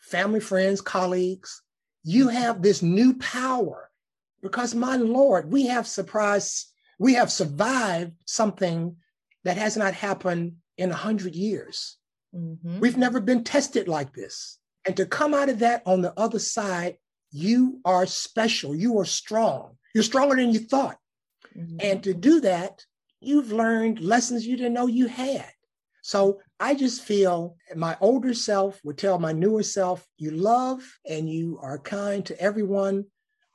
family, 0.00 0.40
friends, 0.40 0.80
colleagues, 0.80 1.62
you 2.02 2.28
have 2.28 2.62
this 2.62 2.82
new 2.82 3.14
power 3.18 3.90
because 4.42 4.74
my 4.74 4.96
Lord, 4.96 5.52
we 5.52 5.66
have 5.66 5.86
surprised, 5.86 6.66
we 6.98 7.14
have 7.14 7.30
survived 7.30 8.12
something 8.24 8.96
that 9.44 9.58
has 9.58 9.76
not 9.76 9.94
happened 9.94 10.56
in 10.76 10.90
a 10.90 10.96
hundred 10.96 11.34
years. 11.34 11.96
Mm-hmm. 12.34 12.80
We've 12.80 12.96
never 12.96 13.20
been 13.20 13.44
tested 13.44 13.88
like 13.88 14.14
this. 14.14 14.58
And 14.86 14.96
to 14.96 15.06
come 15.06 15.34
out 15.34 15.48
of 15.48 15.58
that 15.58 15.82
on 15.86 16.02
the 16.02 16.18
other 16.18 16.38
side, 16.38 16.96
you 17.30 17.80
are 17.84 18.06
special. 18.06 18.74
You 18.74 18.98
are 19.00 19.04
strong. 19.04 19.76
You're 19.94 20.04
stronger 20.04 20.36
than 20.36 20.52
you 20.52 20.60
thought. 20.60 20.98
Mm-hmm. 21.56 21.76
And 21.80 22.02
to 22.04 22.14
do 22.14 22.40
that, 22.40 22.84
you've 23.20 23.52
learned 23.52 24.00
lessons 24.00 24.46
you 24.46 24.56
didn't 24.56 24.74
know 24.74 24.86
you 24.86 25.06
had. 25.06 25.50
So 26.02 26.40
I 26.60 26.74
just 26.74 27.02
feel 27.02 27.56
my 27.76 27.96
older 28.00 28.32
self 28.32 28.80
would 28.84 28.98
tell 28.98 29.18
my 29.18 29.32
newer 29.32 29.62
self, 29.62 30.06
you 30.16 30.30
love 30.30 30.82
and 31.08 31.28
you 31.28 31.58
are 31.60 31.78
kind 31.78 32.24
to 32.26 32.40
everyone, 32.40 33.04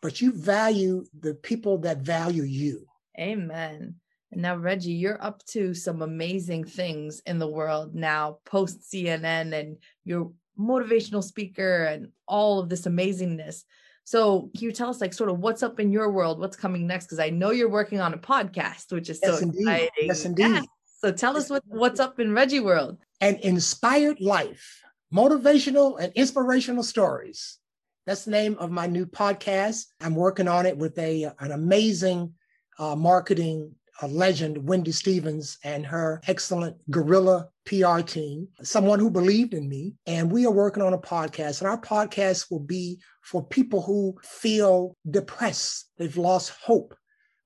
but 0.01 0.21
you 0.21 0.31
value 0.31 1.05
the 1.19 1.33
people 1.33 1.79
that 1.79 1.99
value 1.99 2.43
you. 2.43 2.85
Amen. 3.19 3.95
And 4.31 4.41
now, 4.41 4.55
Reggie, 4.55 4.93
you're 4.93 5.23
up 5.23 5.45
to 5.47 5.73
some 5.73 6.01
amazing 6.01 6.63
things 6.63 7.21
in 7.25 7.39
the 7.39 7.47
world 7.47 7.93
now, 7.93 8.39
post 8.45 8.81
CNN, 8.81 9.53
and 9.53 9.77
you're 10.03 10.31
motivational 10.59 11.23
speaker 11.23 11.83
and 11.83 12.09
all 12.27 12.59
of 12.59 12.69
this 12.69 12.83
amazingness. 12.83 13.63
So, 14.05 14.51
can 14.55 14.65
you 14.65 14.71
tell 14.71 14.89
us, 14.89 14.99
like, 14.99 15.13
sort 15.13 15.29
of 15.29 15.39
what's 15.39 15.63
up 15.63 15.79
in 15.79 15.91
your 15.91 16.11
world? 16.11 16.39
What's 16.39 16.57
coming 16.57 16.85
next? 16.85 17.05
Because 17.05 17.19
I 17.19 17.29
know 17.29 17.51
you're 17.51 17.69
working 17.69 18.01
on 18.01 18.13
a 18.13 18.17
podcast, 18.17 18.91
which 18.91 19.09
is 19.09 19.19
yes, 19.23 19.37
so 19.37 19.43
indeed. 19.43 19.61
exciting. 19.61 19.89
Yes, 20.01 20.25
indeed. 20.25 20.41
Yeah. 20.41 20.61
So, 20.99 21.11
tell 21.11 21.37
us 21.37 21.49
what, 21.49 21.63
what's 21.67 21.99
up 21.99 22.19
in 22.19 22.33
Reggie 22.33 22.59
world. 22.59 22.97
An 23.21 23.35
inspired 23.43 24.19
life, 24.19 24.81
motivational 25.13 25.99
and 25.99 26.11
inspirational 26.13 26.83
stories. 26.83 27.59
That's 28.05 28.25
the 28.25 28.31
name 28.31 28.57
of 28.59 28.71
my 28.71 28.87
new 28.87 29.05
podcast. 29.05 29.85
I'm 30.01 30.15
working 30.15 30.49
on 30.49 30.65
it 30.65 30.77
with 30.77 30.97
a 30.99 31.31
an 31.39 31.51
amazing 31.51 32.33
uh, 32.77 32.95
marketing 32.95 33.75
a 34.01 34.07
legend, 34.07 34.67
Wendy 34.67 34.91
Stevens, 34.91 35.57
and 35.63 35.85
her 35.85 36.21
excellent 36.27 36.77
guerrilla 36.89 37.49
PR 37.65 38.01
team, 38.01 38.47
someone 38.61 38.99
who 38.99 39.09
believed 39.09 39.53
in 39.53 39.69
me. 39.69 39.95
And 40.05 40.31
we 40.31 40.45
are 40.45 40.51
working 40.51 40.83
on 40.83 40.93
a 40.93 40.97
podcast, 40.97 41.61
and 41.61 41.69
our 41.69 41.79
podcast 41.79 42.49
will 42.51 42.59
be 42.59 42.99
for 43.21 43.43
people 43.43 43.81
who 43.81 44.17
feel 44.23 44.95
depressed, 45.09 45.91
they've 45.97 46.17
lost 46.17 46.51
hope. 46.61 46.95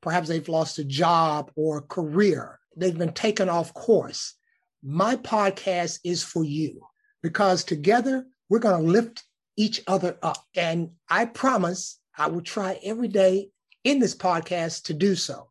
Perhaps 0.01 0.29
they've 0.29 0.47
lost 0.47 0.79
a 0.79 0.83
job 0.83 1.51
or 1.55 1.77
a 1.77 1.81
career, 1.81 2.59
they've 2.75 2.97
been 2.97 3.13
taken 3.13 3.49
off 3.49 3.73
course. 3.73 4.35
My 4.83 5.15
podcast 5.15 5.99
is 6.03 6.23
for 6.23 6.43
you 6.43 6.81
because 7.21 7.63
together 7.63 8.25
we're 8.49 8.59
going 8.59 8.83
to 8.83 8.91
lift 8.91 9.23
each 9.57 9.81
other 9.87 10.17
up. 10.21 10.45
And 10.55 10.91
I 11.09 11.25
promise 11.25 11.99
I 12.17 12.27
will 12.27 12.41
try 12.41 12.79
every 12.83 13.07
day 13.07 13.49
in 13.83 13.99
this 13.99 14.15
podcast 14.15 14.83
to 14.83 14.93
do 14.93 15.15
so. 15.15 15.49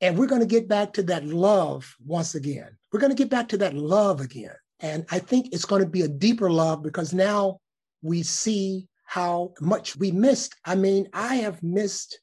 And 0.00 0.16
we're 0.16 0.26
going 0.26 0.40
to 0.40 0.46
get 0.46 0.66
back 0.66 0.94
to 0.94 1.02
that 1.04 1.24
love 1.26 1.94
once 2.04 2.34
again. 2.34 2.76
We're 2.92 3.00
going 3.00 3.14
to 3.14 3.22
get 3.22 3.30
back 3.30 3.48
to 3.48 3.58
that 3.58 3.74
love 3.74 4.20
again. 4.20 4.54
And 4.80 5.04
I 5.10 5.18
think 5.18 5.52
it's 5.52 5.66
going 5.66 5.82
to 5.82 5.88
be 5.88 6.02
a 6.02 6.08
deeper 6.08 6.50
love 6.50 6.82
because 6.82 7.12
now 7.12 7.58
we 8.02 8.22
see 8.22 8.88
how 9.04 9.52
much 9.60 9.96
we 9.96 10.10
missed. 10.10 10.54
I 10.64 10.74
mean, 10.74 11.08
I 11.12 11.36
have 11.36 11.62
missed, 11.62 12.20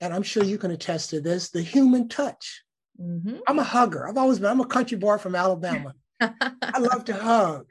and 0.00 0.12
I'm 0.12 0.22
sure 0.22 0.44
you 0.44 0.58
can 0.58 0.70
attest 0.70 1.10
to 1.10 1.20
this, 1.20 1.50
the 1.50 1.62
human 1.62 2.08
touch. 2.08 2.62
Mm-hmm. 3.00 3.36
I'm 3.46 3.58
a 3.58 3.64
hugger. 3.64 4.06
I've 4.06 4.18
always 4.18 4.38
been, 4.38 4.50
I'm 4.50 4.60
a 4.60 4.66
country 4.66 4.98
boy 4.98 5.16
from 5.16 5.34
Alabama. 5.34 5.94
I 6.20 6.78
love 6.78 7.06
to 7.06 7.14
hug. 7.14 7.66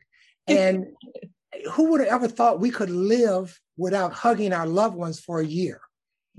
And 0.47 0.87
who 1.71 1.91
would 1.91 2.01
have 2.01 2.09
ever 2.09 2.27
thought 2.27 2.59
we 2.59 2.71
could 2.71 2.89
live 2.89 3.59
without 3.77 4.13
hugging 4.13 4.51
our 4.51 4.65
loved 4.65 4.95
ones 4.95 5.19
for 5.19 5.39
a 5.39 5.45
year? 5.45 5.79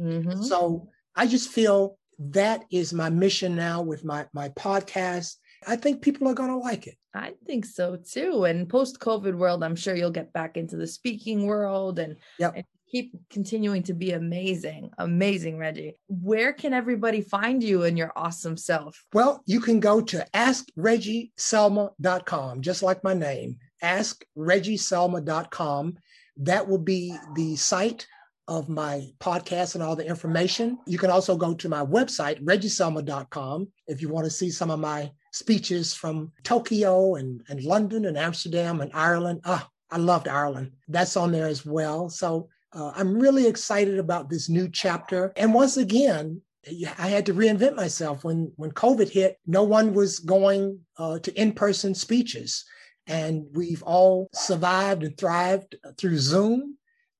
Mm-hmm. 0.00 0.42
So 0.42 0.88
I 1.14 1.26
just 1.26 1.50
feel 1.50 1.96
that 2.18 2.64
is 2.70 2.92
my 2.92 3.10
mission 3.10 3.56
now 3.56 3.82
with 3.82 4.04
my 4.04 4.26
my 4.32 4.48
podcast. 4.50 5.36
I 5.66 5.76
think 5.76 6.02
people 6.02 6.28
are 6.28 6.34
going 6.34 6.50
to 6.50 6.58
like 6.58 6.86
it. 6.86 6.98
I 7.14 7.32
think 7.46 7.64
so 7.64 7.96
too. 7.96 8.44
And 8.44 8.68
post 8.68 9.00
COVID 9.00 9.34
world, 9.34 9.64
I'm 9.64 9.76
sure 9.76 9.94
you'll 9.94 10.10
get 10.10 10.32
back 10.32 10.56
into 10.56 10.76
the 10.76 10.86
speaking 10.86 11.46
world 11.46 11.98
and, 11.98 12.16
yep. 12.38 12.54
and 12.56 12.64
keep 12.90 13.12
continuing 13.30 13.82
to 13.84 13.94
be 13.94 14.10
amazing, 14.12 14.90
amazing, 14.98 15.56
Reggie. 15.58 15.98
Where 16.08 16.52
can 16.52 16.72
everybody 16.72 17.22
find 17.22 17.62
you 17.62 17.84
and 17.84 17.96
your 17.96 18.10
awesome 18.16 18.56
self? 18.56 19.04
Well, 19.12 19.44
you 19.46 19.60
can 19.60 19.78
go 19.80 20.00
to 20.00 20.26
askreggieselma.com, 20.34 22.62
just 22.62 22.82
like 22.82 23.04
my 23.04 23.14
name, 23.14 23.58
askreggieselma.com. 23.82 25.98
That 26.38 26.68
will 26.68 26.78
be 26.78 27.16
the 27.36 27.54
site 27.54 28.08
of 28.48 28.68
my 28.68 29.08
podcast 29.20 29.74
and 29.74 29.82
all 29.82 29.96
the 29.96 30.06
information. 30.06 30.78
You 30.86 30.98
can 30.98 31.10
also 31.10 31.36
go 31.36 31.54
to 31.54 31.68
my 31.68 31.84
website, 31.84 32.42
reggieselma.com, 32.42 33.68
if 33.86 34.02
you 34.02 34.08
want 34.08 34.26
to 34.26 34.30
see 34.30 34.50
some 34.50 34.70
of 34.70 34.80
my 34.80 35.10
speeches 35.32 35.94
from 35.94 36.30
Tokyo 36.42 37.16
and, 37.16 37.42
and 37.48 37.62
London 37.62 38.04
and 38.04 38.18
Amsterdam 38.18 38.80
and 38.80 38.90
Ireland. 38.94 39.40
Ah, 39.44 39.68
I 39.90 39.96
loved 39.96 40.28
Ireland. 40.28 40.72
That's 40.88 41.16
on 41.16 41.32
there 41.32 41.46
as 41.46 41.64
well. 41.64 42.08
So 42.08 42.48
uh, 42.72 42.92
I'm 42.94 43.18
really 43.18 43.46
excited 43.46 43.98
about 43.98 44.28
this 44.28 44.48
new 44.48 44.68
chapter. 44.68 45.32
And 45.36 45.54
once 45.54 45.76
again, 45.76 46.40
I 46.98 47.08
had 47.08 47.26
to 47.26 47.34
reinvent 47.34 47.76
myself 47.76 48.24
when 48.24 48.50
when 48.56 48.72
COVID 48.72 49.08
hit. 49.08 49.38
No 49.46 49.62
one 49.64 49.92
was 49.92 50.18
going 50.18 50.80
uh, 50.96 51.18
to 51.18 51.40
in-person 51.40 51.94
speeches, 51.94 52.64
and 53.06 53.44
we've 53.52 53.82
all 53.82 54.28
survived 54.32 55.02
and 55.02 55.16
thrived 55.16 55.76
through 55.98 56.16
Zoom 56.16 56.78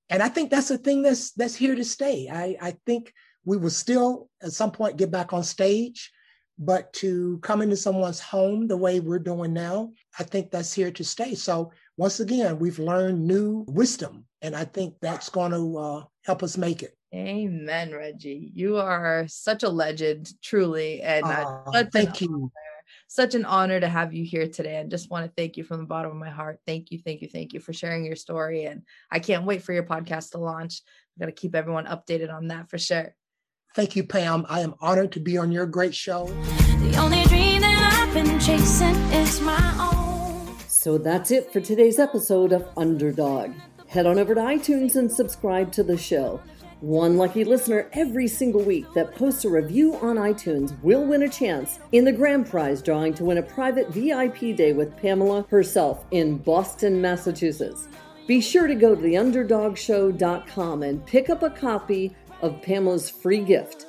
and 0.09 0.21
I 0.21 0.29
think 0.29 0.51
that's 0.51 0.71
a 0.71 0.77
thing 0.77 1.01
that's 1.01 1.31
that's 1.31 1.55
here 1.55 1.75
to 1.75 1.83
stay. 1.83 2.29
I, 2.31 2.57
I 2.61 2.77
think 2.85 3.13
we 3.43 3.57
will 3.57 3.69
still 3.69 4.29
at 4.41 4.53
some 4.53 4.71
point 4.71 4.97
get 4.97 5.11
back 5.11 5.33
on 5.33 5.43
stage, 5.43 6.11
but 6.59 6.91
to 6.93 7.39
come 7.41 7.61
into 7.61 7.77
someone's 7.77 8.19
home 8.19 8.67
the 8.67 8.77
way 8.77 8.99
we're 8.99 9.19
doing 9.19 9.53
now, 9.53 9.91
I 10.19 10.23
think 10.23 10.51
that's 10.51 10.73
here 10.73 10.91
to 10.91 11.03
stay. 11.03 11.35
So 11.35 11.71
once 11.97 12.19
again, 12.19 12.59
we've 12.59 12.79
learned 12.79 13.25
new 13.25 13.65
wisdom, 13.67 14.25
and 14.41 14.55
I 14.55 14.65
think 14.65 14.95
that's 15.01 15.29
going 15.29 15.51
to 15.51 15.77
uh, 15.77 16.03
help 16.23 16.43
us 16.43 16.57
make 16.57 16.83
it. 16.83 16.95
Amen, 17.13 17.93
Reggie. 17.93 18.51
You 18.53 18.77
are 18.77 19.25
such 19.27 19.63
a 19.63 19.69
legend, 19.69 20.31
truly, 20.43 21.01
and 21.01 21.25
uh, 21.25 21.85
thank 21.91 22.19
you 22.19 22.51
such 23.07 23.35
an 23.35 23.45
honor 23.45 23.79
to 23.79 23.87
have 23.87 24.13
you 24.13 24.23
here 24.23 24.47
today 24.47 24.77
and 24.77 24.89
just 24.89 25.09
want 25.09 25.25
to 25.25 25.31
thank 25.35 25.57
you 25.57 25.63
from 25.63 25.79
the 25.79 25.85
bottom 25.85 26.11
of 26.11 26.17
my 26.17 26.29
heart. 26.29 26.59
Thank 26.65 26.91
you, 26.91 26.99
thank 26.99 27.21
you, 27.21 27.27
thank 27.27 27.53
you 27.53 27.59
for 27.59 27.73
sharing 27.73 28.05
your 28.05 28.15
story. 28.15 28.65
And 28.65 28.83
I 29.11 29.19
can't 29.19 29.45
wait 29.45 29.61
for 29.61 29.73
your 29.73 29.83
podcast 29.83 30.31
to 30.31 30.39
launch. 30.39 30.81
I've 31.15 31.21
got 31.21 31.25
to 31.27 31.31
keep 31.31 31.55
everyone 31.55 31.85
updated 31.85 32.33
on 32.33 32.47
that 32.47 32.69
for 32.69 32.77
sure. 32.77 33.15
Thank 33.75 33.95
you, 33.95 34.03
Pam. 34.03 34.45
I 34.49 34.61
am 34.61 34.75
honored 34.79 35.11
to 35.13 35.19
be 35.19 35.37
on 35.37 35.51
your 35.51 35.65
great 35.65 35.93
show. 35.93 36.27
The 36.27 36.97
only 36.97 37.23
dream 37.25 37.61
that 37.61 38.07
I've 38.07 38.13
been 38.13 38.39
chasing 38.39 38.95
is 39.11 39.41
my 39.41 39.91
own. 39.91 40.57
So 40.67 40.97
that's 40.97 41.31
it 41.31 41.51
for 41.51 41.59
today's 41.59 41.99
episode 41.99 42.53
of 42.53 42.67
Underdog. 42.77 43.53
Head 43.87 44.05
on 44.05 44.17
over 44.17 44.33
to 44.35 44.41
iTunes 44.41 44.95
and 44.95 45.11
subscribe 45.11 45.71
to 45.73 45.83
the 45.83 45.97
show. 45.97 46.41
One 46.81 47.17
lucky 47.17 47.45
listener 47.45 47.89
every 47.93 48.27
single 48.27 48.61
week 48.61 48.85
that 48.95 49.15
posts 49.15 49.45
a 49.45 49.49
review 49.49 49.95
on 49.95 50.17
iTunes 50.17 50.79
will 50.83 51.05
win 51.05 51.23
a 51.23 51.29
chance 51.29 51.79
in 51.93 52.03
the 52.03 52.11
grand 52.11 52.49
prize 52.49 52.81
drawing 52.81 53.13
to 53.15 53.23
win 53.23 53.37
a 53.37 53.43
private 53.43 53.89
VIP 53.89 54.55
day 54.55 54.73
with 54.73 54.95
Pamela 54.97 55.45
herself 55.49 56.05
in 56.11 56.37
Boston, 56.37 57.01
Massachusetts. 57.01 57.87
Be 58.27 58.41
sure 58.41 58.67
to 58.67 58.75
go 58.75 58.93
to 58.93 59.01
theunderdogshow.com 59.01 60.83
and 60.83 61.05
pick 61.05 61.29
up 61.29 61.43
a 61.43 61.49
copy 61.49 62.15
of 62.41 62.61
Pamela's 62.61 63.09
free 63.09 63.43
gift. 63.43 63.85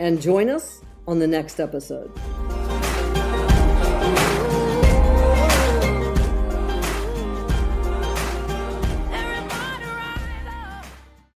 And 0.00 0.20
join 0.20 0.48
us 0.48 0.80
on 1.06 1.18
the 1.18 1.26
next 1.26 1.60
episode. 1.60 2.10